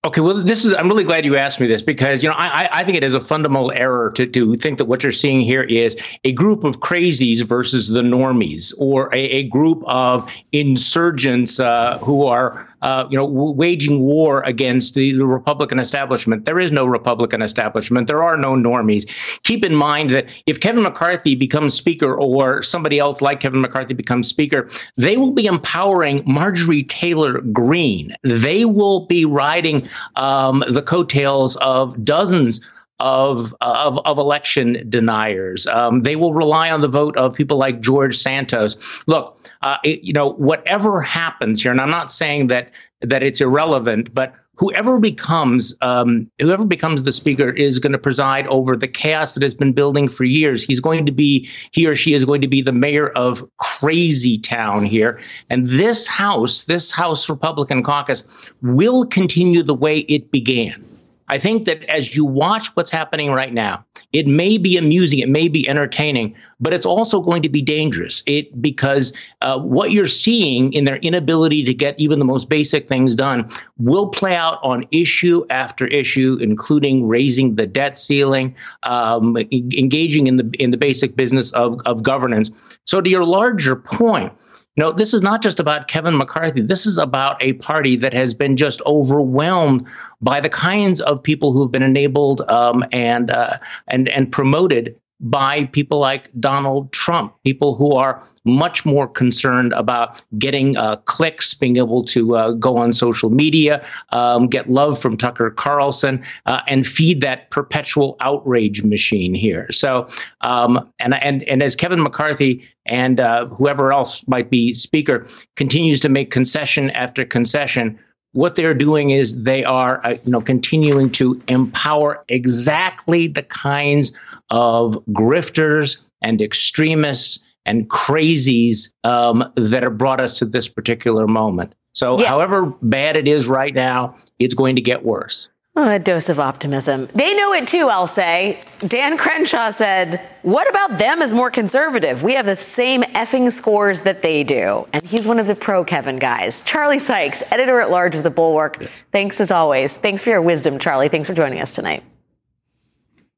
Okay, 0.06 0.22
well, 0.22 0.36
this 0.36 0.66
is. 0.66 0.76
I'm 0.76 0.88
really 0.88 1.04
glad 1.04 1.26
you 1.26 1.36
asked 1.36 1.60
me 1.60 1.66
this 1.66 1.82
because 1.82 2.22
you 2.22 2.30
know 2.30 2.36
I, 2.38 2.70
I 2.72 2.84
think 2.84 2.96
it 2.96 3.04
is 3.04 3.16
a 3.16 3.20
fundamental 3.20 3.72
error 3.72 4.12
to 4.12 4.28
to 4.28 4.54
think 4.54 4.78
that 4.78 4.86
what 4.86 5.02
you're 5.02 5.12
seeing 5.12 5.42
here 5.42 5.64
is 5.64 5.98
a 6.24 6.32
group 6.32 6.64
of 6.64 6.80
crazies 6.80 7.42
versus 7.42 7.88
the 7.88 8.04
normies, 8.04 8.72
or 8.78 9.10
a, 9.16 9.20
a 9.20 9.44
group 9.50 9.84
of 9.88 10.32
insurgents 10.52 11.60
uh, 11.60 11.98
who 12.04 12.28
are 12.28 12.72
uh, 12.86 13.08
you 13.10 13.18
know, 13.18 13.26
waging 13.26 14.00
war 14.00 14.44
against 14.44 14.94
the, 14.94 15.12
the, 15.12 15.26
Republican 15.26 15.80
establishment. 15.80 16.46
There 16.46 16.60
is 16.60 16.72
no 16.72 16.86
Republican 16.86 17.42
establishment. 17.42 18.06
There 18.06 18.22
are 18.22 18.38
no 18.38 18.54
normies. 18.54 19.10
Keep 19.42 19.66
in 19.66 19.74
mind 19.74 20.12
that 20.12 20.30
if 20.46 20.60
Kevin 20.60 20.84
McCarthy 20.84 21.34
becomes 21.34 21.74
Speaker 21.74 22.16
or 22.16 22.62
somebody 22.62 23.00
else 23.00 23.24
like 23.24 23.40
Kevin 23.40 23.60
McCarthy 23.60 23.96
becomes 23.96 24.28
Speaker, 24.28 24.70
they 24.98 25.18
will 25.18 25.32
be 25.32 25.48
empowering 25.48 26.22
Marjorie 26.28 26.84
Taylor 26.84 27.42
Greene. 27.42 28.14
They 28.22 28.66
will 28.66 29.08
be 29.08 29.26
riding 29.26 29.90
um, 30.16 30.64
the 30.70 30.84
coattails 30.84 31.56
of 31.56 32.06
dozens 32.06 32.62
of 33.00 33.54
of, 33.62 34.00
of 34.06 34.18
election 34.18 34.88
deniers. 34.88 35.66
Um, 35.68 36.04
they 36.04 36.16
will 36.16 36.34
rely 36.34 36.70
on 36.70 36.82
the 36.82 36.88
vote 36.88 37.18
of 37.18 37.34
people 37.34 37.58
like 37.58 37.82
George 37.82 38.16
Santos. 38.16 38.78
Look, 39.08 39.38
uh, 39.62 39.78
it, 39.84 40.04
you 40.04 40.14
know, 40.14 40.34
whatever 40.34 41.02
happens 41.02 41.62
here, 41.62 41.72
and 41.72 41.82
I'm 41.82 41.90
not 41.90 42.12
saying 42.12 42.48
that 42.48 42.72
that 43.02 43.24
it's 43.24 43.42
irrelevant, 43.42 44.14
but 44.14 44.36
whoever 44.58 45.00
becomes 45.00 45.76
um, 45.82 46.28
whoever 46.40 46.66
becomes 46.66 47.04
the 47.04 47.12
speaker 47.12 47.50
is 47.50 47.80
going 47.80 47.92
to 47.92 48.00
preside 48.00 48.48
over 48.48 48.76
the 48.76 48.88
chaos 48.88 49.34
that 49.34 49.44
has 49.44 49.54
been 49.54 49.74
building 49.74 50.08
for 50.08 50.24
years. 50.24 50.64
He's 50.64 50.80
going 50.80 51.06
to 51.06 51.12
be 51.12 51.50
he 51.72 51.88
or 51.88 51.96
she 51.96 52.14
is 52.14 52.26
going 52.26 52.42
to 52.42 52.48
be 52.48 52.62
the 52.62 52.72
mayor 52.72 53.10
of 53.10 53.48
crazy 53.58 54.38
town 54.38 54.86
here, 54.86 55.20
and 55.50 55.68
this 55.68 56.08
house, 56.08 56.64
this 56.66 56.92
House 56.92 57.30
Republican 57.30 57.84
caucus, 57.84 58.24
will 58.62 59.06
continue 59.06 59.64
the 59.64 59.76
way 59.76 60.00
it 60.00 60.32
began 60.32 60.84
I 61.28 61.40
think 61.40 61.66
that 61.66 61.84
as 61.86 62.16
you 62.16 62.26
watch 62.26 62.76
what's 62.76 62.90
happening 62.92 63.32
right 63.32 63.54
now, 63.54 63.84
it 64.16 64.28
may 64.28 64.58
be 64.58 64.78
amusing, 64.78 65.20
it 65.20 65.28
may 65.28 65.50
be 65.50 65.68
entertaining, 65.68 66.34
but 66.62 66.74
it's 66.74 66.86
also 66.86 67.20
going 67.20 67.42
to 67.42 67.50
be 67.50 67.62
dangerous. 67.62 68.24
It 68.26 68.62
because 68.62 69.12
uh, 69.42 69.60
what 69.60 69.92
you're 69.92 70.08
seeing 70.08 70.72
in 70.72 70.86
their 70.86 70.96
inability 70.96 71.66
to 71.66 71.74
get 71.74 72.00
even 72.00 72.20
the 72.20 72.26
most 72.26 72.48
basic 72.48 72.88
things 72.88 73.14
done 73.14 73.50
will 73.78 74.08
play 74.08 74.34
out 74.34 74.60
on 74.64 74.86
issue 74.92 75.44
after 75.50 75.86
issue, 75.88 76.38
including 76.40 77.10
raising 77.10 77.56
the 77.56 77.68
debt 77.68 77.98
ceiling, 77.98 78.56
um, 78.84 79.36
engaging 79.36 80.28
in 80.28 80.38
the 80.38 80.50
in 80.60 80.72
the 80.72 80.78
basic 80.78 81.18
business 81.18 81.52
of 81.52 81.82
of 81.86 82.02
governance. 82.02 82.50
So, 82.86 83.02
to 83.02 83.10
your 83.10 83.26
larger 83.26 83.76
point 83.76 84.32
no, 84.78 84.92
this 84.92 85.14
is 85.14 85.22
not 85.22 85.42
just 85.42 85.60
about 85.60 85.88
Kevin 85.88 86.18
McCarthy. 86.18 86.62
This 86.62 86.86
is 86.86 86.98
about 86.98 87.42
a 87.42 87.54
party 87.54 87.96
that 87.98 88.14
has 88.14 88.34
been 88.34 88.58
just 88.58 88.82
overwhelmed 88.86 89.88
by 90.22 90.42
the 90.42 90.50
kinds 90.50 91.00
of 91.02 91.24
people 91.24 91.54
who 91.54 91.62
have 91.62 91.72
been 91.72 91.84
enabled 91.84 92.42
um, 92.50 92.84
and 92.92 93.32
uh, 93.32 93.58
and 93.88 94.10
and 94.10 94.32
promoted 94.32 95.00
by 95.20 95.66
people 95.66 96.00
like 96.00 96.30
Donald 96.40 96.92
Trump, 96.92 97.34
people 97.44 97.76
who 97.76 97.94
are 97.96 98.22
much 98.44 98.86
more 98.86 99.08
concerned 99.08 99.74
about 99.74 100.22
getting 100.38 100.76
uh, 100.78 100.98
clicks, 100.98 101.54
being 101.54 101.78
able 101.78 102.04
to 102.04 102.36
uh, 102.36 102.52
go 102.52 102.78
on 102.78 102.94
social 102.94 103.30
media, 103.30 103.86
um, 104.10 104.48
get 104.48 104.70
love 104.70 105.00
from 105.00 105.16
Tucker 105.16 105.52
Carlson, 105.52 106.24
uh, 106.46 106.62
and 106.68 106.86
feed 106.86 107.22
that 107.22 107.50
perpetual 107.50 108.18
outrage 108.20 108.84
machine 108.84 109.34
here. 109.34 109.72
So, 109.72 110.08
um, 110.42 110.92
and 111.00 111.16
and 111.16 111.44
and 111.44 111.64
as 111.64 111.76
Kevin 111.76 112.04
McCarthy 112.04 112.68
and 112.86 113.20
uh, 113.20 113.48
whoever 113.48 113.92
else 113.92 114.28
might 114.28 114.50
be 114.52 114.74
speaker 114.74 115.26
continues 115.56 116.00
to 116.02 116.10
make 116.10 116.30
concession 116.30 116.90
after 116.92 117.26
concession 117.26 117.98
what 118.36 118.56
they're 118.56 118.74
doing 118.74 119.12
is 119.12 119.44
they 119.44 119.64
are 119.64 120.02
uh, 120.04 120.18
you 120.24 120.32
know 120.32 120.42
continuing 120.42 121.10
to 121.10 121.42
empower 121.48 122.24
exactly 122.28 123.28
the 123.28 123.42
kinds 123.42 124.18
of 124.50 124.96
grifters 125.10 125.98
and 126.22 126.42
extremists 126.42 127.46
and 127.66 127.90
crazies 127.90 128.94
um, 129.04 129.52
that 129.56 129.84
have 129.84 129.98
brought 129.98 130.20
us 130.20 130.38
to 130.38 130.46
this 130.46 130.68
particular 130.68 131.28
moment 131.28 131.74
so 131.94 132.20
yeah. 132.20 132.28
however 132.28 132.66
bad 132.82 133.16
it 133.16 133.28
is 133.28 133.48
right 133.48 133.74
now 133.74 134.14
it's 134.38 134.54
going 134.54 134.76
to 134.76 134.82
get 134.82 135.06
worse 135.06 135.50
Oh, 135.78 135.92
a 135.92 136.00
dose 136.00 136.30
of 136.30 136.40
optimism. 136.40 137.10
They 137.14 137.36
know 137.36 137.52
it 137.52 137.68
too, 137.68 137.90
I'll 137.90 138.08
say. 138.08 138.62
Dan 138.80 139.18
Crenshaw 139.18 139.72
said, 139.72 140.22
What 140.42 140.70
about 140.70 140.98
them 140.98 141.22
as 141.22 141.34
more 141.34 141.52
conservative? 141.52 142.24
We 142.24 142.36
have 142.36 142.46
the 142.46 142.56
same 142.56 143.02
effing 143.04 143.52
scores 143.52 144.02
that 144.02 144.22
they 144.22 144.46
do. 144.46 144.88
And 144.94 145.04
he's 145.04 145.28
one 145.28 145.38
of 145.38 145.48
the 145.48 145.56
pro 145.56 145.84
Kevin 145.84 146.16
guys. 146.18 146.62
Charlie 146.62 147.00
Sykes, 147.00 147.44
editor 147.52 147.82
at 147.82 147.92
large 147.92 148.16
of 148.16 148.24
The 148.24 148.32
Bulwark. 148.32 148.78
Yes. 148.80 149.04
Thanks 149.12 149.42
as 149.42 149.52
always. 149.52 149.98
Thanks 149.98 150.24
for 150.24 150.30
your 150.30 150.42
wisdom, 150.42 150.80
Charlie. 150.80 151.10
Thanks 151.10 151.28
for 151.28 151.36
joining 151.36 151.60
us 151.60 151.76
tonight. 151.76 152.04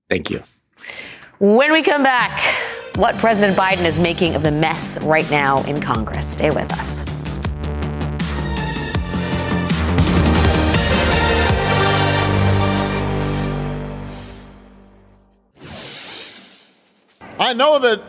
Thank 0.08 0.30
you. 0.30 0.44
When 1.40 1.72
we 1.72 1.82
come 1.82 2.04
back, 2.04 2.40
what 2.98 3.16
President 3.18 3.58
Biden 3.58 3.86
is 3.86 4.00
making 4.00 4.36
of 4.36 4.44
the 4.44 4.52
mess 4.52 5.02
right 5.02 5.30
now 5.32 5.64
in 5.64 5.82
Congress. 5.82 6.28
Stay 6.28 6.52
with 6.52 6.72
us. 6.74 7.04
I 17.40 17.54
know 17.54 17.80
that 17.80 18.00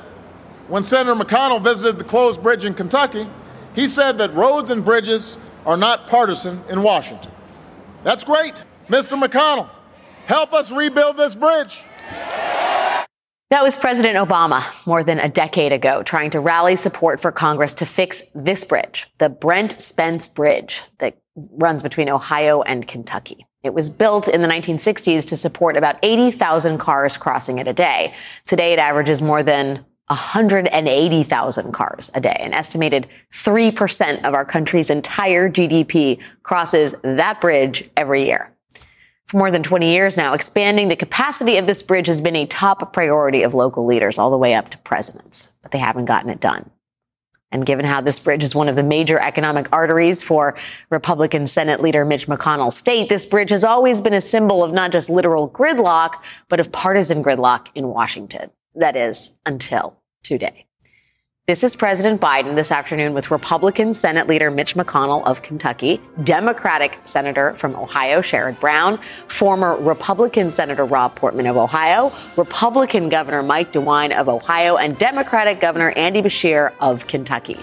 when 0.69 0.85
Senator 0.85 1.15
McConnell 1.15 1.63
visited 1.63 1.99
the 1.99 2.05
closed 2.05 2.43
bridge 2.43 2.65
in 2.65 2.75
Kentucky, 2.75 3.27
he 3.75 3.89
said 3.89 4.19
that 4.19 4.33
roads 4.35 4.71
and 4.71 4.85
bridges 4.85 5.39
are 5.67 5.77
not 5.77 6.07
partisan 6.07 6.63
in 6.69 6.83
Washington. 6.83 7.31
That's 8.03 8.25
great. 8.25 8.65
Mr. 8.89 9.21
McConnell, 9.21 9.69
help 10.27 10.53
us 10.53 10.71
rebuild 10.73 11.17
this 11.17 11.35
bridge. 11.35 11.85
That 13.51 13.63
was 13.63 13.79
President 13.79 14.17
Obama 14.17 14.63
more 14.87 15.03
than 15.03 15.19
a 15.19 15.29
decade 15.29 15.73
ago 15.73 16.03
trying 16.03 16.31
to 16.31 16.41
rally 16.41 16.77
support 16.77 17.19
for 17.19 17.33
Congress 17.33 17.75
to 17.75 17.87
fix 17.87 18.23
this 18.35 18.65
bridge, 18.67 19.11
the 19.19 19.31
Brent 19.31 19.81
Spence 19.81 20.29
Bridge 20.29 20.83
that 20.99 21.17
runs 21.35 21.83
between 21.83 22.11
Ohio 22.11 22.61
and 22.61 22.87
Kentucky. 22.87 23.48
It 23.63 23.75
was 23.75 23.91
built 23.91 24.29
in 24.29 24.41
the 24.41 24.49
1960s 24.49 25.27
to 25.27 25.37
support 25.37 25.77
about 25.77 25.97
80,000 26.03 26.79
cars 26.79 27.17
crossing 27.17 27.59
it 27.59 27.67
a 27.67 27.73
day. 27.73 28.15
Today 28.47 28.73
it 28.73 28.79
averages 28.79 29.21
more 29.21 29.43
than 29.43 29.85
180,000 30.07 31.73
cars 31.73 32.11
a 32.15 32.21
day. 32.21 32.37
An 32.41 32.55
estimated 32.55 33.09
3% 33.33 34.25
of 34.25 34.33
our 34.33 34.45
country's 34.45 34.91
entire 34.91 35.51
GDP 35.51 36.21
crosses 36.43 36.95
that 37.03 37.41
bridge 37.41 37.91
every 37.97 38.25
year. 38.25 38.55
For 39.27 39.37
more 39.37 39.51
than 39.51 39.63
20 39.63 39.91
years 39.91 40.17
now, 40.17 40.33
expanding 40.33 40.89
the 40.89 40.97
capacity 40.97 41.59
of 41.59 41.67
this 41.67 41.83
bridge 41.83 42.07
has 42.07 42.23
been 42.23 42.37
a 42.37 42.47
top 42.47 42.93
priority 42.95 43.43
of 43.43 43.53
local 43.53 43.85
leaders 43.85 44.19
all 44.19 44.31
the 44.31 44.39
way 44.39 44.55
up 44.55 44.71
to 44.71 44.79
presidents, 44.79 45.53
but 45.63 45.73
they 45.73 45.79
haven't 45.79 46.07
gotten 46.07 46.31
it 46.31 46.41
done. 46.41 46.71
And 47.51 47.65
given 47.65 47.85
how 47.85 48.01
this 48.01 48.21
bridge 48.21 48.45
is 48.45 48.55
one 48.55 48.69
of 48.69 48.77
the 48.77 48.83
major 48.83 49.19
economic 49.19 49.69
arteries 49.73 50.23
for 50.23 50.55
Republican 50.91 51.47
Senate 51.47 51.81
leader 51.81 52.05
Mitch 52.05 52.27
McConnell's 52.27 52.77
state, 52.77 53.09
this 53.09 53.25
bridge 53.25 53.51
has 53.51 53.65
always 53.65 54.01
been 54.01 54.15
a 54.15 54.21
symbol 54.21 54.63
of 54.63 54.73
not 54.73 54.93
just 54.93 55.09
literal 55.09 55.49
gridlock, 55.49 56.23
but 56.49 56.61
of 56.61 56.71
partisan 56.73 57.23
gridlock 57.23 57.69
in 57.75 57.89
Washington. 57.89 58.51
That 58.75 58.97
is, 58.97 59.33
until 59.47 59.99
today. 60.23 60.68
This 61.49 61.65
is 61.65 61.77
President 61.77 62.21
Biden 62.21 62.57
this 62.57 62.71
afternoon 62.71 63.15
with 63.15 63.31
Republican 63.31 63.95
Senate 63.95 64.29
leader 64.29 64.51
Mitch 64.51 64.75
McConnell 64.75 65.25
of 65.25 65.41
Kentucky, 65.41 65.99
Democratic 66.23 66.99
Senator 67.07 67.55
from 67.55 67.75
Ohio 67.75 68.21
Sherrod 68.21 68.61
Brown, 68.61 68.99
former 69.29 69.75
Republican 69.75 70.53
Senator 70.53 70.85
Rob 70.85 71.17
Portman 71.17 71.47
of 71.47 71.57
Ohio, 71.57 72.13
Republican 72.37 73.09
Governor 73.09 73.43
Mike 73.43 73.73
DeWine 73.73 74.15
of 74.15 74.29
Ohio, 74.29 74.77
and 74.77 74.99
Democratic 74.99 75.59
Governor 75.59 75.89
Andy 75.93 76.21
Beshear 76.21 76.75
of 76.81 77.07
Kentucky. 77.07 77.57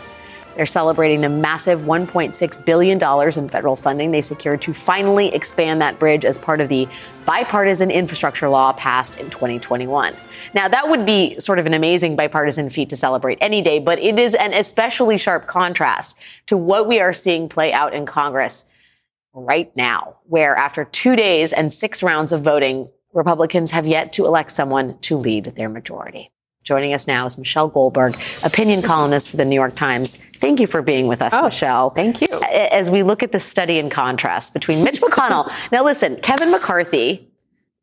They're 0.55 0.65
celebrating 0.65 1.21
the 1.21 1.29
massive 1.29 1.81
$1.6 1.81 2.65
billion 2.65 3.37
in 3.37 3.49
federal 3.49 3.75
funding 3.75 4.11
they 4.11 4.21
secured 4.21 4.61
to 4.63 4.73
finally 4.73 5.33
expand 5.33 5.81
that 5.81 5.99
bridge 5.99 6.23
as 6.23 6.37
part 6.37 6.61
of 6.61 6.69
the 6.69 6.87
bipartisan 7.25 7.91
infrastructure 7.91 8.47
law 8.47 8.71
passed 8.73 9.19
in 9.19 9.29
2021. 9.29 10.15
Now, 10.53 10.67
that 10.69 10.89
would 10.89 11.05
be 11.05 11.39
sort 11.39 11.59
of 11.59 11.65
an 11.65 11.73
amazing 11.73 12.15
bipartisan 12.15 12.69
feat 12.69 12.89
to 12.89 12.95
celebrate 12.95 13.37
any 13.41 13.61
day, 13.61 13.79
but 13.79 13.99
it 13.99 14.17
is 14.17 14.33
an 14.33 14.53
especially 14.53 15.17
sharp 15.17 15.45
contrast 15.45 16.17
to 16.47 16.55
what 16.55 16.87
we 16.87 16.99
are 16.99 17.13
seeing 17.13 17.49
play 17.49 17.73
out 17.73 17.93
in 17.93 18.05
Congress 18.05 18.65
right 19.33 19.75
now, 19.75 20.17
where 20.23 20.55
after 20.55 20.85
two 20.85 21.15
days 21.15 21.51
and 21.51 21.73
six 21.73 22.01
rounds 22.01 22.31
of 22.31 22.41
voting, 22.41 22.89
Republicans 23.13 23.71
have 23.71 23.85
yet 23.85 24.13
to 24.13 24.25
elect 24.25 24.51
someone 24.51 24.97
to 24.99 25.17
lead 25.17 25.45
their 25.55 25.69
majority. 25.69 26.31
Joining 26.65 26.95
us 26.95 27.05
now 27.05 27.27
is 27.27 27.37
Michelle 27.37 27.67
Goldberg, 27.67 28.17
opinion 28.43 28.81
columnist 28.81 29.29
for 29.29 29.37
the 29.37 29.45
New 29.45 29.53
York 29.53 29.75
Times. 29.75 30.15
Thank 30.15 30.59
you 30.59 30.65
for 30.65 30.81
being 30.81 31.07
with 31.07 31.21
us, 31.21 31.31
oh, 31.35 31.43
Michelle. 31.43 31.91
Thank 31.91 32.21
you. 32.21 32.27
As 32.51 32.89
we 32.89 33.03
look 33.03 33.21
at 33.21 33.31
the 33.31 33.39
study 33.39 33.77
in 33.77 33.91
contrast 33.91 34.51
between 34.51 34.83
Mitch 34.83 34.99
McConnell, 34.99 35.47
now 35.71 35.83
listen, 35.83 36.15
Kevin 36.21 36.49
McCarthy 36.49 37.29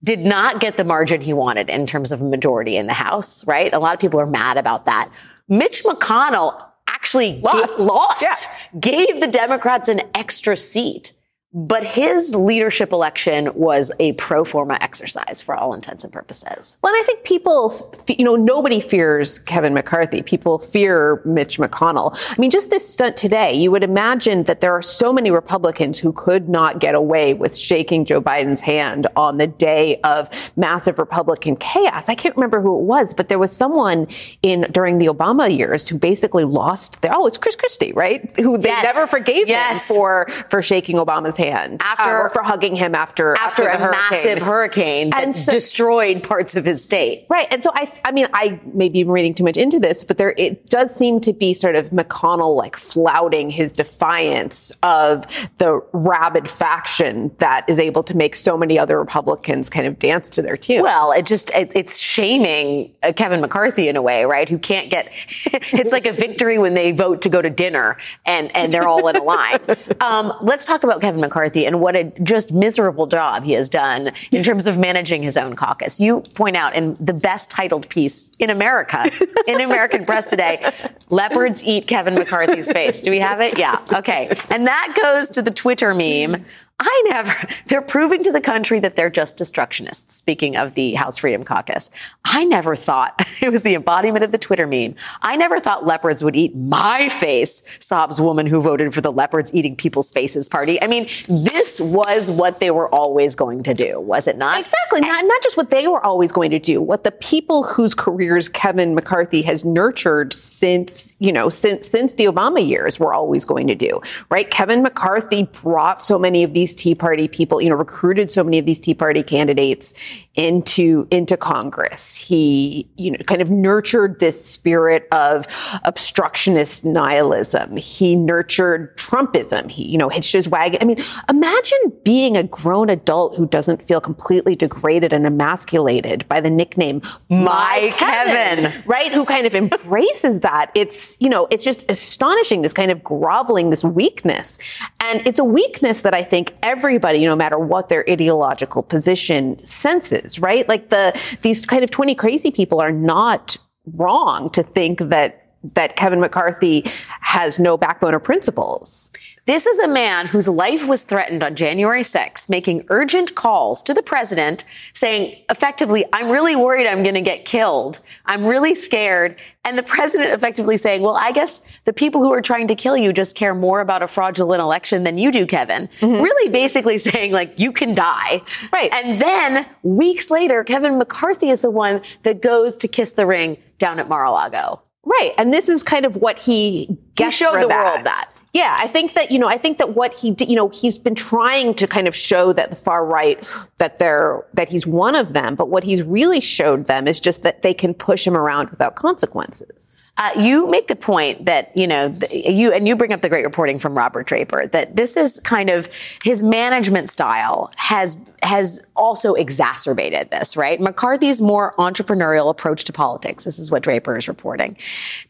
did 0.03 0.19
not 0.19 0.59
get 0.59 0.77
the 0.77 0.83
margin 0.83 1.21
he 1.21 1.33
wanted 1.33 1.71
in 1.71 1.87
terms 1.87 2.11
of 2.11 2.21
a 2.21 2.25
majority 2.25 2.77
in 2.77 2.89
the 2.89 2.93
House, 2.93 3.47
right? 3.47 3.73
A 3.73 3.79
lot 3.79 3.95
of 3.95 4.01
people 4.01 4.19
are 4.19 4.27
mad 4.27 4.57
about 4.57 4.87
that. 4.87 5.13
Mitch 5.49 5.85
McConnell 5.85 6.61
actually 6.89 7.41
lost, 7.41 7.79
gave, 7.79 7.87
lost, 7.87 8.23
yeah. 8.23 8.81
gave 8.81 9.21
the 9.21 9.29
Democrats 9.29 9.89
an 9.89 10.01
extra 10.13 10.57
seat. 10.57 11.13
But 11.55 11.85
his 11.85 12.35
leadership 12.35 12.93
election 12.93 13.51
was 13.55 13.93
a 14.01 14.15
pro 14.15 14.43
forma 14.43 14.79
exercise 14.81 15.43
for 15.43 15.55
all 15.55 15.75
intents 15.75 16.03
and 16.03 16.11
purposes. 16.11 16.79
Well, 16.83 16.95
and 16.95 17.03
I 17.03 17.05
think 17.05 17.25
people, 17.25 17.95
you 18.09 18.25
know, 18.25 18.37
nobody 18.37 18.81
fears 18.81 19.39
Kevin 19.39 19.75
McCarthy. 19.75 20.23
People 20.23 20.59
fear 20.59 21.21
Mitch 21.27 21.59
McConnell. 21.59 22.17
I 22.31 22.41
mean, 22.41 22.51
just 22.51 22.71
this 22.71 22.89
stunt 22.89 23.17
today, 23.17 23.53
you 23.53 23.71
would 23.71 23.85
imagine 23.85 24.45
that 24.45 24.61
there 24.61 24.73
are 24.73 24.81
so 24.81 25.13
many 25.13 25.31
Republicans 25.31 25.99
who 25.99 26.13
could 26.13 26.49
not 26.49 26.81
get 26.81 26.95
away 26.95 27.35
with 27.35 27.55
shaking 27.55 28.07
Joe 28.07 28.23
Biden's 28.23 28.63
hand 28.63 29.07
on 29.15 29.37
the 29.37 29.47
day 29.47 30.01
of 30.05 30.31
massive 30.57 30.99
Republican 30.99 31.57
chaos. 31.57 32.09
I 32.09 32.15
can't 32.15 32.35
remember 32.35 32.63
who 32.63 32.81
it 32.81 32.85
was, 32.85 33.13
but 33.13 33.29
there 33.29 33.39
was 33.39 33.55
someone 33.55 34.07
in 34.41 34.63
during 34.73 34.97
the 34.97 35.07
Obama 35.07 35.55
years 35.55 35.87
who 35.87 35.99
basically 35.99 36.45
lost 36.45 37.03
their, 37.03 37.13
oh, 37.15 37.27
it's 37.27 37.37
Chris 37.37 37.57
Christie, 37.57 37.93
right? 37.93 38.35
Who 38.39 38.57
they 38.57 38.71
yes. 38.71 38.85
never 38.85 39.07
forgave 39.07 39.49
yes. 39.49 39.91
him 39.91 39.97
for, 39.97 40.29
for 40.49 40.63
shaking 40.63 40.97
Obama's 40.97 41.37
hand 41.37 41.42
hand 41.43 41.81
after 41.83 42.27
uh, 42.27 42.29
for 42.31 42.43
hugging 42.43 42.77
him 42.77 42.95
after 42.95 43.37
after, 43.37 43.69
after 43.69 43.69
a 43.69 43.79
hurricane. 43.79 44.11
massive 44.11 44.43
hurricane 44.43 45.11
that 45.11 45.35
so, 45.35 45.53
destroyed 45.53 46.23
parts 46.23 46.57
of 46.57 46.65
his 46.65 46.83
state. 46.83 47.27
Right, 47.29 47.47
and 47.51 47.63
so 47.63 47.71
I, 47.75 47.93
I 48.05 48.13
mean, 48.13 48.27
I 48.33 48.61
may 48.73 48.89
be 48.89 49.05
reading 49.05 49.35
too 49.35 49.45
much 49.45 49.57
into 49.57 49.79
this, 49.79 50.05
but 50.05 50.19
there 50.19 50.35
it 50.37 50.67
does 50.67 50.95
seem 50.95 51.21
to 51.21 51.33
be 51.33 51.55
sort 51.55 51.77
of 51.77 51.91
McConnell 51.91 52.57
like 52.57 52.77
flouting 52.77 53.51
his 53.51 53.73
defiance 53.73 54.73
of 54.83 55.27
the 55.59 55.81
rabid 55.93 56.49
faction 56.49 57.33
that 57.39 57.69
is 57.69 57.79
able 57.79 58.03
to 58.05 58.17
make 58.17 58.37
so 58.37 58.57
many 58.57 58.79
other 58.79 58.99
Republicans 58.99 59.69
kind 59.69 59.87
of 59.87 59.99
dance 59.99 60.31
to 60.31 60.43
their 60.43 60.57
tune. 60.57 60.83
Well, 60.83 61.13
it 61.13 61.27
just 61.27 61.51
it, 61.55 61.73
it's 61.75 61.99
shaming 61.99 62.95
uh, 63.03 63.13
Kevin 63.13 63.41
McCarthy 63.41 63.89
in 63.89 63.97
a 63.97 64.03
way, 64.03 64.25
right? 64.25 64.49
Who 64.49 64.59
can't 64.59 64.91
get 64.91 65.09
it's 65.47 65.93
like 65.93 66.07
a 66.07 66.13
victory 66.13 66.59
when 66.59 66.75
they 66.75 66.93
vote 66.93 67.23
to 67.23 67.29
go 67.29 67.43
to 67.43 67.51
dinner 67.51 67.97
and 68.25 68.55
and 68.57 68.73
they're 68.73 68.87
all 68.87 69.09
in 69.09 69.17
a 69.17 69.23
line. 69.23 69.59
Um, 70.01 70.33
let's 70.43 70.67
talk 70.67 70.85
about 70.85 71.01
Kevin 71.01 71.21
McCarthy. 71.21 71.32
McCarthy 71.33 71.65
and 71.65 71.81
what 71.81 71.97
a 71.97 72.05
just 72.23 72.53
miserable 72.53 73.07
job 73.07 73.45
he 73.45 73.53
has 73.53 73.71
done 73.71 74.13
in 74.31 74.43
terms 74.43 74.67
of 74.67 74.79
managing 74.79 75.23
his 75.23 75.39
own 75.39 75.57
caucus. 75.57 75.99
You 75.99 76.21
point 76.35 76.57
out 76.57 76.77
in 76.77 76.95
the 77.01 77.15
best 77.15 77.51
titled 77.51 77.89
piece 77.89 78.33
in 78.39 78.51
America, 78.51 79.11
in 79.47 79.61
American 79.63 80.05
press 80.05 80.29
today, 80.29 80.63
leopards 81.09 81.65
eat 81.65 81.89
Kevin 81.89 82.17
McCarthy's 82.17 82.71
face. 82.71 83.01
Do 83.01 83.11
we 83.11 83.21
have 83.21 83.41
it? 83.41 83.59
Yeah. 83.59 83.79
Okay. 83.91 84.29
And 84.51 84.67
that 84.67 84.95
goes 85.01 85.31
to 85.31 85.43
the 85.43 85.51
Twitter 85.51 85.95
meme. 85.95 86.45
I 86.85 87.03
never, 87.09 87.33
they're 87.67 87.81
proving 87.81 88.23
to 88.25 88.33
the 88.33 88.41
country 88.41 88.81
that 88.81 88.97
they're 88.97 89.11
just 89.11 89.39
destructionists. 89.39 90.11
Speaking 90.11 90.57
of 90.57 90.75
the 90.75 90.95
House 90.95 91.19
Freedom 91.19 91.45
Caucus, 91.45 91.91
I 92.25 92.45
never 92.45 92.75
thought 92.75 93.15
it 93.43 93.51
was 93.51 93.63
the 93.63 93.75
embodiment 93.75 94.25
of 94.25 94.33
the 94.33 94.39
Twitter 94.39 94.67
meme. 94.67 94.97
I 95.21 95.37
never 95.37 95.61
thought 95.61 95.87
leopards 95.87 96.25
would 96.25 96.35
eat 96.35 96.57
my 96.57 97.09
face, 97.09 97.63
sobs 97.81 98.21
woman 98.21 98.47
who 98.47 98.61
voted 98.61 98.93
for 98.93 99.01
the 99.01 99.13
leopards 99.13 99.55
eating 99.55 99.77
people's 99.77 100.11
faces 100.11 100.49
party. 100.49 100.83
I 100.83 100.89
mean, 100.89 101.05
this 101.29 101.81
was 101.81 102.31
what 102.31 102.59
they 102.59 102.71
were 102.71 102.93
always 102.93 103.37
going 103.37 103.63
to 103.63 103.75
do, 103.75 104.01
was 104.01 104.27
it 104.27 104.37
not? 104.37 104.61
Exactly. 104.61 105.01
Not, 105.01 105.25
not 105.25 105.43
just 105.43 105.57
what 105.57 105.71
they 105.71 105.87
were 105.87 106.05
always 106.05 106.33
going 106.33 106.51
to 106.51 106.59
do, 106.59 106.81
what 106.81 107.05
the 107.05 107.13
people 107.13 107.63
whose 107.63 107.95
careers 107.95 108.49
Kevin 108.49 108.95
McCarthy 108.95 109.43
has 109.43 109.65
nurtured 109.65 110.33
since, 110.33 111.17
you 111.21 111.33
know, 111.33 111.49
since, 111.49 111.87
since 111.87 112.15
the 112.15 112.25
Obama 112.25 112.67
years 112.67 112.99
were 112.99 113.15
always 113.15 113.45
going 113.45 113.69
to 113.69 113.75
do, 113.75 114.01
right? 114.31 114.51
Kevin 114.51 114.83
McCarthy 114.83 115.45
brought 115.45 116.03
so 116.03 116.19
many 116.19 116.43
of 116.43 116.55
these 116.55 116.72
Tea 116.75 116.95
Party 116.95 117.29
people, 117.29 117.61
you 117.61 117.69
know, 117.69 117.77
recruited 117.77 118.31
so 118.31 118.43
many 118.45 118.59
of 118.59 118.67
these 118.67 118.81
Tea 118.81 118.95
Party 118.95 119.23
candidates 119.23 119.95
into, 120.35 121.07
into 121.11 121.37
Congress. 121.37 122.17
He, 122.17 122.89
you 122.97 123.11
know, 123.11 123.19
kind 123.27 123.43
of 123.43 123.51
nurtured 123.51 124.19
this 124.19 124.43
spirit 124.43 125.07
of 125.13 125.47
obstructionist 125.85 126.85
nihilism. 126.85 127.77
He 127.77 128.17
nurtured 128.17 128.97
Trumpism. 128.97 129.71
He, 129.71 129.89
you 129.89 129.99
know, 129.99 130.09
hitched 130.09 130.33
his 130.33 130.49
wagon. 130.49 130.81
I 130.81 130.85
mean, 130.85 131.03
imagine 131.29 131.79
being 132.05 132.37
a 132.37 132.43
grown 132.43 132.89
adult 132.89 133.37
who 133.37 133.47
doesn't 133.47 133.87
feel 133.87 134.01
completely 134.01 134.55
degraded 134.55 135.13
and 135.13 135.27
emasculated 135.27 136.27
by 136.29 136.41
the 136.41 136.51
nickname 136.51 137.03
My, 137.29 137.39
My 137.39 137.95
Kevin. 137.97 138.65
Kevin, 138.65 138.83
right? 138.87 139.13
Who 139.13 139.25
kind 139.25 139.47
of 139.47 139.55
embraces 139.55 140.41
that. 140.41 140.71
It's, 140.75 141.17
you 141.21 141.29
know, 141.29 141.47
it's 141.51 141.65
just 141.65 141.85
astonishing, 141.91 142.63
this 142.63 142.73
kind 142.73 142.91
of 142.91 143.05
groveling, 143.05 143.71
this 143.71 143.85
weakness. 143.85 144.59
And 145.01 145.27
it's 145.27 145.39
a 145.39 145.45
weakness 145.45 146.03
that 146.03 146.15
I 146.15 146.23
think 146.23 146.55
everybody, 146.63 147.25
no 147.25 147.37
matter 147.37 147.59
what 147.59 147.89
their 147.89 148.05
ideological 148.09 148.83
position, 148.83 149.63
senses, 149.65 150.22
right? 150.39 150.69
Like 150.69 150.89
the, 150.89 151.19
these 151.43 151.65
kind 151.67 151.85
of 151.85 151.91
20 151.91 152.15
crazy 152.15 152.51
people 152.51 152.81
are 152.81 152.93
not 152.93 153.57
wrong 153.97 154.51
to 154.51 154.63
think 154.63 154.99
that 155.01 155.42
that 155.75 155.97
Kevin 155.97 156.21
McCarthy 156.21 156.85
has 157.21 157.59
no 157.59 157.77
backbone 157.77 158.15
or 158.15 158.21
principles. 158.21 159.11
This 159.45 159.67
is 159.67 159.81
a 159.81 159.89
man 159.89 160.29
whose 160.29 160.47
life 160.47 160.89
was 160.89 161.03
threatened 161.03 161.43
on 161.43 161.57
January 161.57 162.03
6th, 162.03 162.49
making 162.49 162.87
urgent 162.91 163.35
calls 163.35 163.83
to 163.83 163.93
the 163.93 164.03
president 164.03 164.65
saying 164.93 165.37
effectively, 165.51 166.05
I'm 166.13 166.31
really 166.31 166.55
worried 166.55 166.87
I'm 166.87 167.03
going 167.03 167.17
to 167.17 167.23
get 167.23 167.45
killed. 167.45 167.99
I'm 168.25 168.45
really 168.45 168.77
scared. 168.77 169.37
And 169.65 169.77
the 169.77 169.83
president 169.83 170.31
effectively 170.31 170.77
saying, 170.77 171.03
well, 171.03 171.17
I 171.17 171.33
guess 171.33 171.63
the 171.85 171.93
people 171.93 172.21
who 172.21 172.33
are 172.33 172.41
trying 172.41 172.69
to 172.69 172.77
kill 172.77 172.97
you 172.97 173.13
just 173.13 173.37
care 173.37 173.53
more 173.53 173.81
about 173.81 174.03
a 174.03 174.07
fraudulent 174.07 174.63
election 174.63 175.03
than 175.03 175.19
you 175.19 175.33
do, 175.33 175.45
Kevin. 175.45 175.89
Mm-hmm. 175.89 176.23
Really 176.23 176.53
basically 176.53 176.99
saying 176.99 177.33
like, 177.33 177.59
you 177.59 177.73
can 177.73 177.95
die. 177.95 178.43
Right. 178.73 178.95
And 178.95 179.21
then 179.21 179.67
weeks 179.83 180.31
later, 180.31 180.63
Kevin 180.63 180.99
McCarthy 180.99 181.51
is 181.51 181.63
the 181.63 181.71
one 181.71 182.01
that 182.23 182.43
goes 182.43 182.77
to 182.77 182.87
kiss 182.87 183.11
the 183.11 183.27
ring 183.27 183.59
down 183.79 183.99
at 183.99 184.09
Mar-a-Lago. 184.09 184.83
Right. 185.05 185.33
And 185.37 185.53
this 185.53 185.69
is 185.69 185.83
kind 185.83 186.07
of 186.07 186.17
what 186.17 186.39
he 186.39 186.97
gets 187.15 187.39
he 187.39 187.45
showed 187.45 187.63
the 187.63 187.69
that. 187.69 187.95
world 187.95 188.07
that. 188.07 188.31
Yeah, 188.53 188.77
I 188.79 188.87
think 188.87 189.15
that, 189.15 189.31
you 189.31 189.39
know, 189.39 189.49
I 189.49 189.57
think 189.57 189.79
that 189.79 189.95
what 189.95 190.13
he 190.13 190.31
did, 190.31 190.51
you 190.51 190.57
know, 190.57 190.69
he's 190.69 190.99
been 190.99 191.15
trying 191.15 191.75
to 191.75 191.87
kind 191.87 192.07
of 192.07 192.15
show 192.15 192.53
that 192.53 192.69
the 192.69 192.77
far 192.77 193.05
right, 193.05 193.43
that 193.79 193.99
they're, 193.99 194.45
that 194.53 194.69
he's 194.69 194.87
one 194.87 195.15
of 195.15 195.33
them. 195.33 195.55
But 195.55 195.71
what 195.71 195.85
he's 195.85 196.03
really 196.03 196.41
showed 196.41 196.85
them 196.85 197.09
is 197.09 197.19
just 197.19 197.43
that 197.45 197.63
they 197.63 197.73
can 197.73 197.95
push 197.95 198.27
him 198.27 198.37
around 198.37 198.69
without 198.69 198.95
consequences. 198.95 200.02
Uh, 200.19 200.31
you 200.39 200.67
make 200.67 200.89
the 200.89 200.97
point 200.97 201.47
that 201.47 201.75
you 201.75 201.87
know 201.87 202.09
the, 202.09 202.29
you 202.31 202.71
and 202.71 202.87
you 202.87 202.95
bring 202.95 203.15
up 203.15 203.23
the 203.23 203.31
great 203.31 203.45
reporting 203.45 203.79
from 203.79 203.97
Robert 203.97 204.27
Draper 204.27 204.67
that 204.67 204.95
this 204.95 205.17
is 205.17 205.41
kind 205.41 205.71
of 205.71 205.89
his 206.23 206.43
management 206.43 207.09
style 207.09 207.73
has 207.79 208.19
has 208.43 208.85
also 208.95 209.33
exacerbated 209.33 210.31
this 210.31 210.55
right? 210.55 210.79
McCarthy's 210.81 211.41
more 211.41 211.75
entrepreneurial 211.79 212.51
approach 212.51 212.85
to 212.85 212.93
politics. 212.93 213.45
This 213.45 213.59
is 213.59 213.71
what 213.71 213.83
Draper 213.83 214.17
is 214.19 214.29
reporting. 214.29 214.77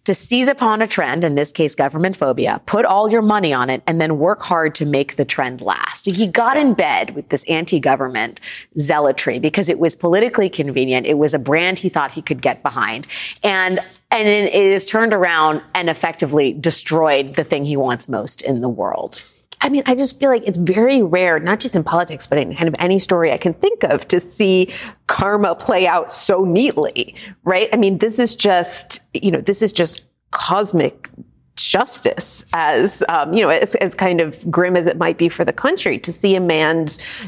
To 0.05 0.15
seize 0.15 0.49
upon 0.49 0.83
a 0.83 0.89
trend 0.89 1.23
in 1.23 1.37
this 1.37 1.53
case 1.53 1.77
government 1.77 2.17
phobia 2.17 2.61
put 2.67 2.85
all 2.85 3.09
your 3.09 3.23
money 3.23 3.53
on 3.53 3.71
it 3.71 3.85
and 3.87 4.01
then 4.01 4.19
work 4.19 4.43
hard 4.43 4.75
to 4.77 4.85
make 4.85 5.15
the 5.15 5.25
trend 5.25 5.61
last. 5.61 6.07
He 6.07 6.27
got 6.27 6.57
in 6.57 6.75
bed 6.75 7.15
with 7.15 7.29
this 7.29 7.49
anti-government 7.49 8.41
zealotry 8.77 9.39
because 9.39 9.69
it 9.69 9.79
was 9.79 9.95
politically 9.95 10.51
convenient. 10.51 11.07
It 11.07 11.19
was 11.19 11.35
a 11.35 11.39
brand 11.39 11.79
he 11.79 11.89
thought 11.89 12.15
he 12.15 12.23
could 12.23 12.43
get 12.43 12.65
behind. 12.65 13.07
And 13.45 13.79
and 14.13 14.29
it 14.29 14.55
is 14.55 14.87
turned 14.87 15.15
around 15.15 15.63
and 15.75 15.89
effectively 15.89 16.53
destroyed 16.53 17.35
the 17.35 17.45
thing 17.45 17.65
he 17.65 17.77
wants 17.77 18.09
most 18.09 18.43
in 18.43 18.61
the 18.61 18.69
world. 18.69 19.23
I 19.63 19.69
mean, 19.69 19.85
I 19.87 19.95
just 19.95 20.19
feel 20.19 20.29
like 20.29 20.43
it's 20.47 20.59
very 20.59 21.03
rare, 21.03 21.39
not 21.39 21.61
just 21.61 21.77
in 21.77 21.85
politics, 21.85 22.27
but 22.27 22.37
in 22.37 22.55
kind 22.55 22.69
of 22.69 22.75
any 22.79 22.99
story 22.99 23.31
I 23.31 23.37
can 23.37 23.55
think 23.55 23.85
of, 23.85 24.07
to 24.09 24.19
see 24.19 24.69
karma 25.07 25.55
play 25.55 25.87
out 25.87 26.11
so 26.11 26.45
neatly, 26.45 27.15
right? 27.45 27.69
I 27.73 27.77
mean, 27.77 27.99
this 27.99 28.19
is 28.19 28.35
just, 28.35 29.01
you 29.15 29.31
know, 29.31 29.41
this 29.41 29.63
is 29.63 29.73
just 29.73 30.05
cosmic 30.33 31.11
justice 31.57 32.45
as 32.55 33.03
um, 33.09 33.35
you 33.35 33.43
know 33.43 33.51
as, 33.51 33.75
as, 33.77 33.95
kind 33.95 34.21
of 34.21 34.51
grim 34.51 34.75
as 34.75 34.87
it 34.87 34.97
might 34.97 35.19
be 35.19 35.29
for 35.29 35.45
the 35.45 35.53
country 35.53 35.99
to 35.99 36.11
see 36.11 36.35
a 36.35 36.41
man 36.41 36.87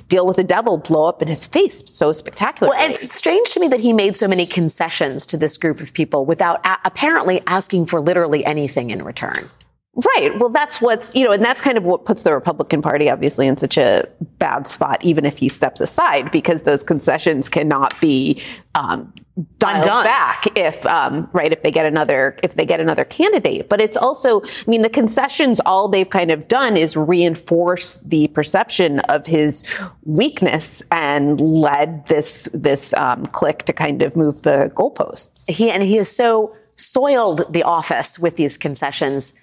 deal 0.08 0.26
with 0.26 0.36
the 0.36 0.44
devil 0.44 0.78
blow 0.78 1.06
up 1.06 1.20
in 1.20 1.28
his 1.28 1.44
face 1.44 1.82
so 1.90 2.12
spectacularly. 2.12 2.76
Well 2.76 2.90
it's 2.90 3.12
strange 3.12 3.50
to 3.50 3.60
me 3.60 3.68
that 3.68 3.80
he 3.80 3.92
made 3.92 4.16
so 4.16 4.26
many 4.26 4.46
concessions 4.46 5.26
to 5.26 5.36
this 5.36 5.58
group 5.58 5.80
of 5.80 5.92
people 5.92 6.24
without 6.24 6.64
a- 6.66 6.78
apparently 6.84 7.42
asking 7.46 7.86
for 7.86 8.00
literally 8.00 8.44
anything 8.44 8.90
in 8.90 9.02
return 9.02 9.48
Right. 9.96 10.36
Well, 10.38 10.50
that's 10.50 10.80
what's, 10.80 11.14
you 11.14 11.24
know, 11.24 11.30
and 11.30 11.44
that's 11.44 11.60
kind 11.60 11.78
of 11.78 11.86
what 11.86 12.04
puts 12.04 12.22
the 12.22 12.32
Republican 12.32 12.82
Party 12.82 13.08
obviously 13.08 13.46
in 13.46 13.56
such 13.56 13.78
a 13.78 14.08
bad 14.38 14.66
spot, 14.66 15.04
even 15.04 15.24
if 15.24 15.38
he 15.38 15.48
steps 15.48 15.80
aside, 15.80 16.32
because 16.32 16.64
those 16.64 16.82
concessions 16.82 17.48
cannot 17.48 18.00
be 18.00 18.42
um, 18.74 19.12
done 19.58 19.82
back 19.82 20.46
if, 20.56 20.84
um, 20.86 21.28
right, 21.32 21.52
if 21.52 21.62
they 21.62 21.70
get 21.70 21.86
another, 21.86 22.36
if 22.42 22.54
they 22.54 22.66
get 22.66 22.80
another 22.80 23.04
candidate. 23.04 23.68
But 23.68 23.80
it's 23.80 23.96
also, 23.96 24.42
I 24.42 24.64
mean, 24.66 24.82
the 24.82 24.88
concessions, 24.88 25.60
all 25.64 25.88
they've 25.88 26.10
kind 26.10 26.32
of 26.32 26.48
done 26.48 26.76
is 26.76 26.96
reinforce 26.96 27.96
the 28.00 28.26
perception 28.28 28.98
of 29.00 29.26
his 29.26 29.64
weakness 30.02 30.82
and 30.90 31.40
led 31.40 32.04
this, 32.08 32.48
this 32.52 32.94
um, 32.94 33.26
clique 33.26 33.62
to 33.64 33.72
kind 33.72 34.02
of 34.02 34.16
move 34.16 34.42
the 34.42 34.72
goalposts. 34.74 35.48
He, 35.48 35.70
and 35.70 35.84
he 35.84 35.96
has 35.96 36.08
so 36.08 36.52
soiled 36.74 37.52
the 37.52 37.62
office 37.62 38.18
with 38.18 38.36
these 38.36 38.56
concessions 38.56 39.34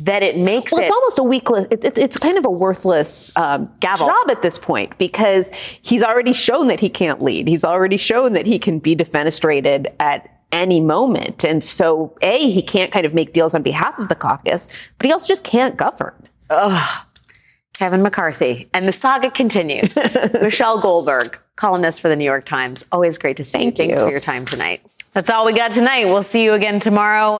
that 0.00 0.22
it 0.22 0.36
makes 0.36 0.72
well, 0.72 0.82
it. 0.82 0.84
It's 0.84 0.92
almost 0.92 1.18
a 1.18 1.22
weakless. 1.22 1.72
It, 1.72 1.84
it, 1.84 1.98
it's 1.98 2.16
kind 2.16 2.36
of 2.36 2.44
a 2.44 2.50
worthless 2.50 3.36
um, 3.36 3.70
Gavel. 3.80 4.06
job 4.06 4.30
at 4.30 4.42
this 4.42 4.58
point 4.58 4.96
because 4.98 5.50
he's 5.82 6.02
already 6.02 6.32
shown 6.32 6.68
that 6.68 6.80
he 6.80 6.88
can't 6.88 7.22
lead. 7.22 7.48
He's 7.48 7.64
already 7.64 7.96
shown 7.96 8.32
that 8.32 8.46
he 8.46 8.58
can 8.58 8.78
be 8.78 8.96
defenestrated 8.96 9.92
at 10.00 10.30
any 10.52 10.80
moment, 10.80 11.44
and 11.44 11.64
so 11.64 12.16
a 12.22 12.50
he 12.50 12.62
can't 12.62 12.92
kind 12.92 13.04
of 13.04 13.12
make 13.12 13.32
deals 13.32 13.54
on 13.54 13.62
behalf 13.62 13.98
of 13.98 14.08
the 14.08 14.14
caucus, 14.14 14.92
but 14.98 15.06
he 15.06 15.12
also 15.12 15.26
just 15.26 15.44
can't 15.44 15.76
govern. 15.76 16.14
Ugh. 16.50 17.06
Kevin 17.74 18.02
McCarthy, 18.02 18.68
and 18.72 18.86
the 18.86 18.92
saga 18.92 19.30
continues. 19.30 19.98
Michelle 20.40 20.80
Goldberg, 20.80 21.38
columnist 21.56 22.00
for 22.00 22.08
the 22.08 22.14
New 22.14 22.24
York 22.24 22.44
Times. 22.44 22.86
Always 22.92 23.18
great 23.18 23.36
to 23.38 23.44
see 23.44 23.58
Thank 23.58 23.78
you. 23.78 23.84
Thanks 23.86 24.00
you. 24.00 24.06
for 24.06 24.10
your 24.12 24.20
time 24.20 24.44
tonight. 24.44 24.80
That's 25.12 25.30
all 25.30 25.44
we 25.44 25.52
got 25.52 25.72
tonight. 25.72 26.06
We'll 26.06 26.22
see 26.22 26.42
you 26.42 26.54
again 26.54 26.80
tomorrow. 26.80 27.32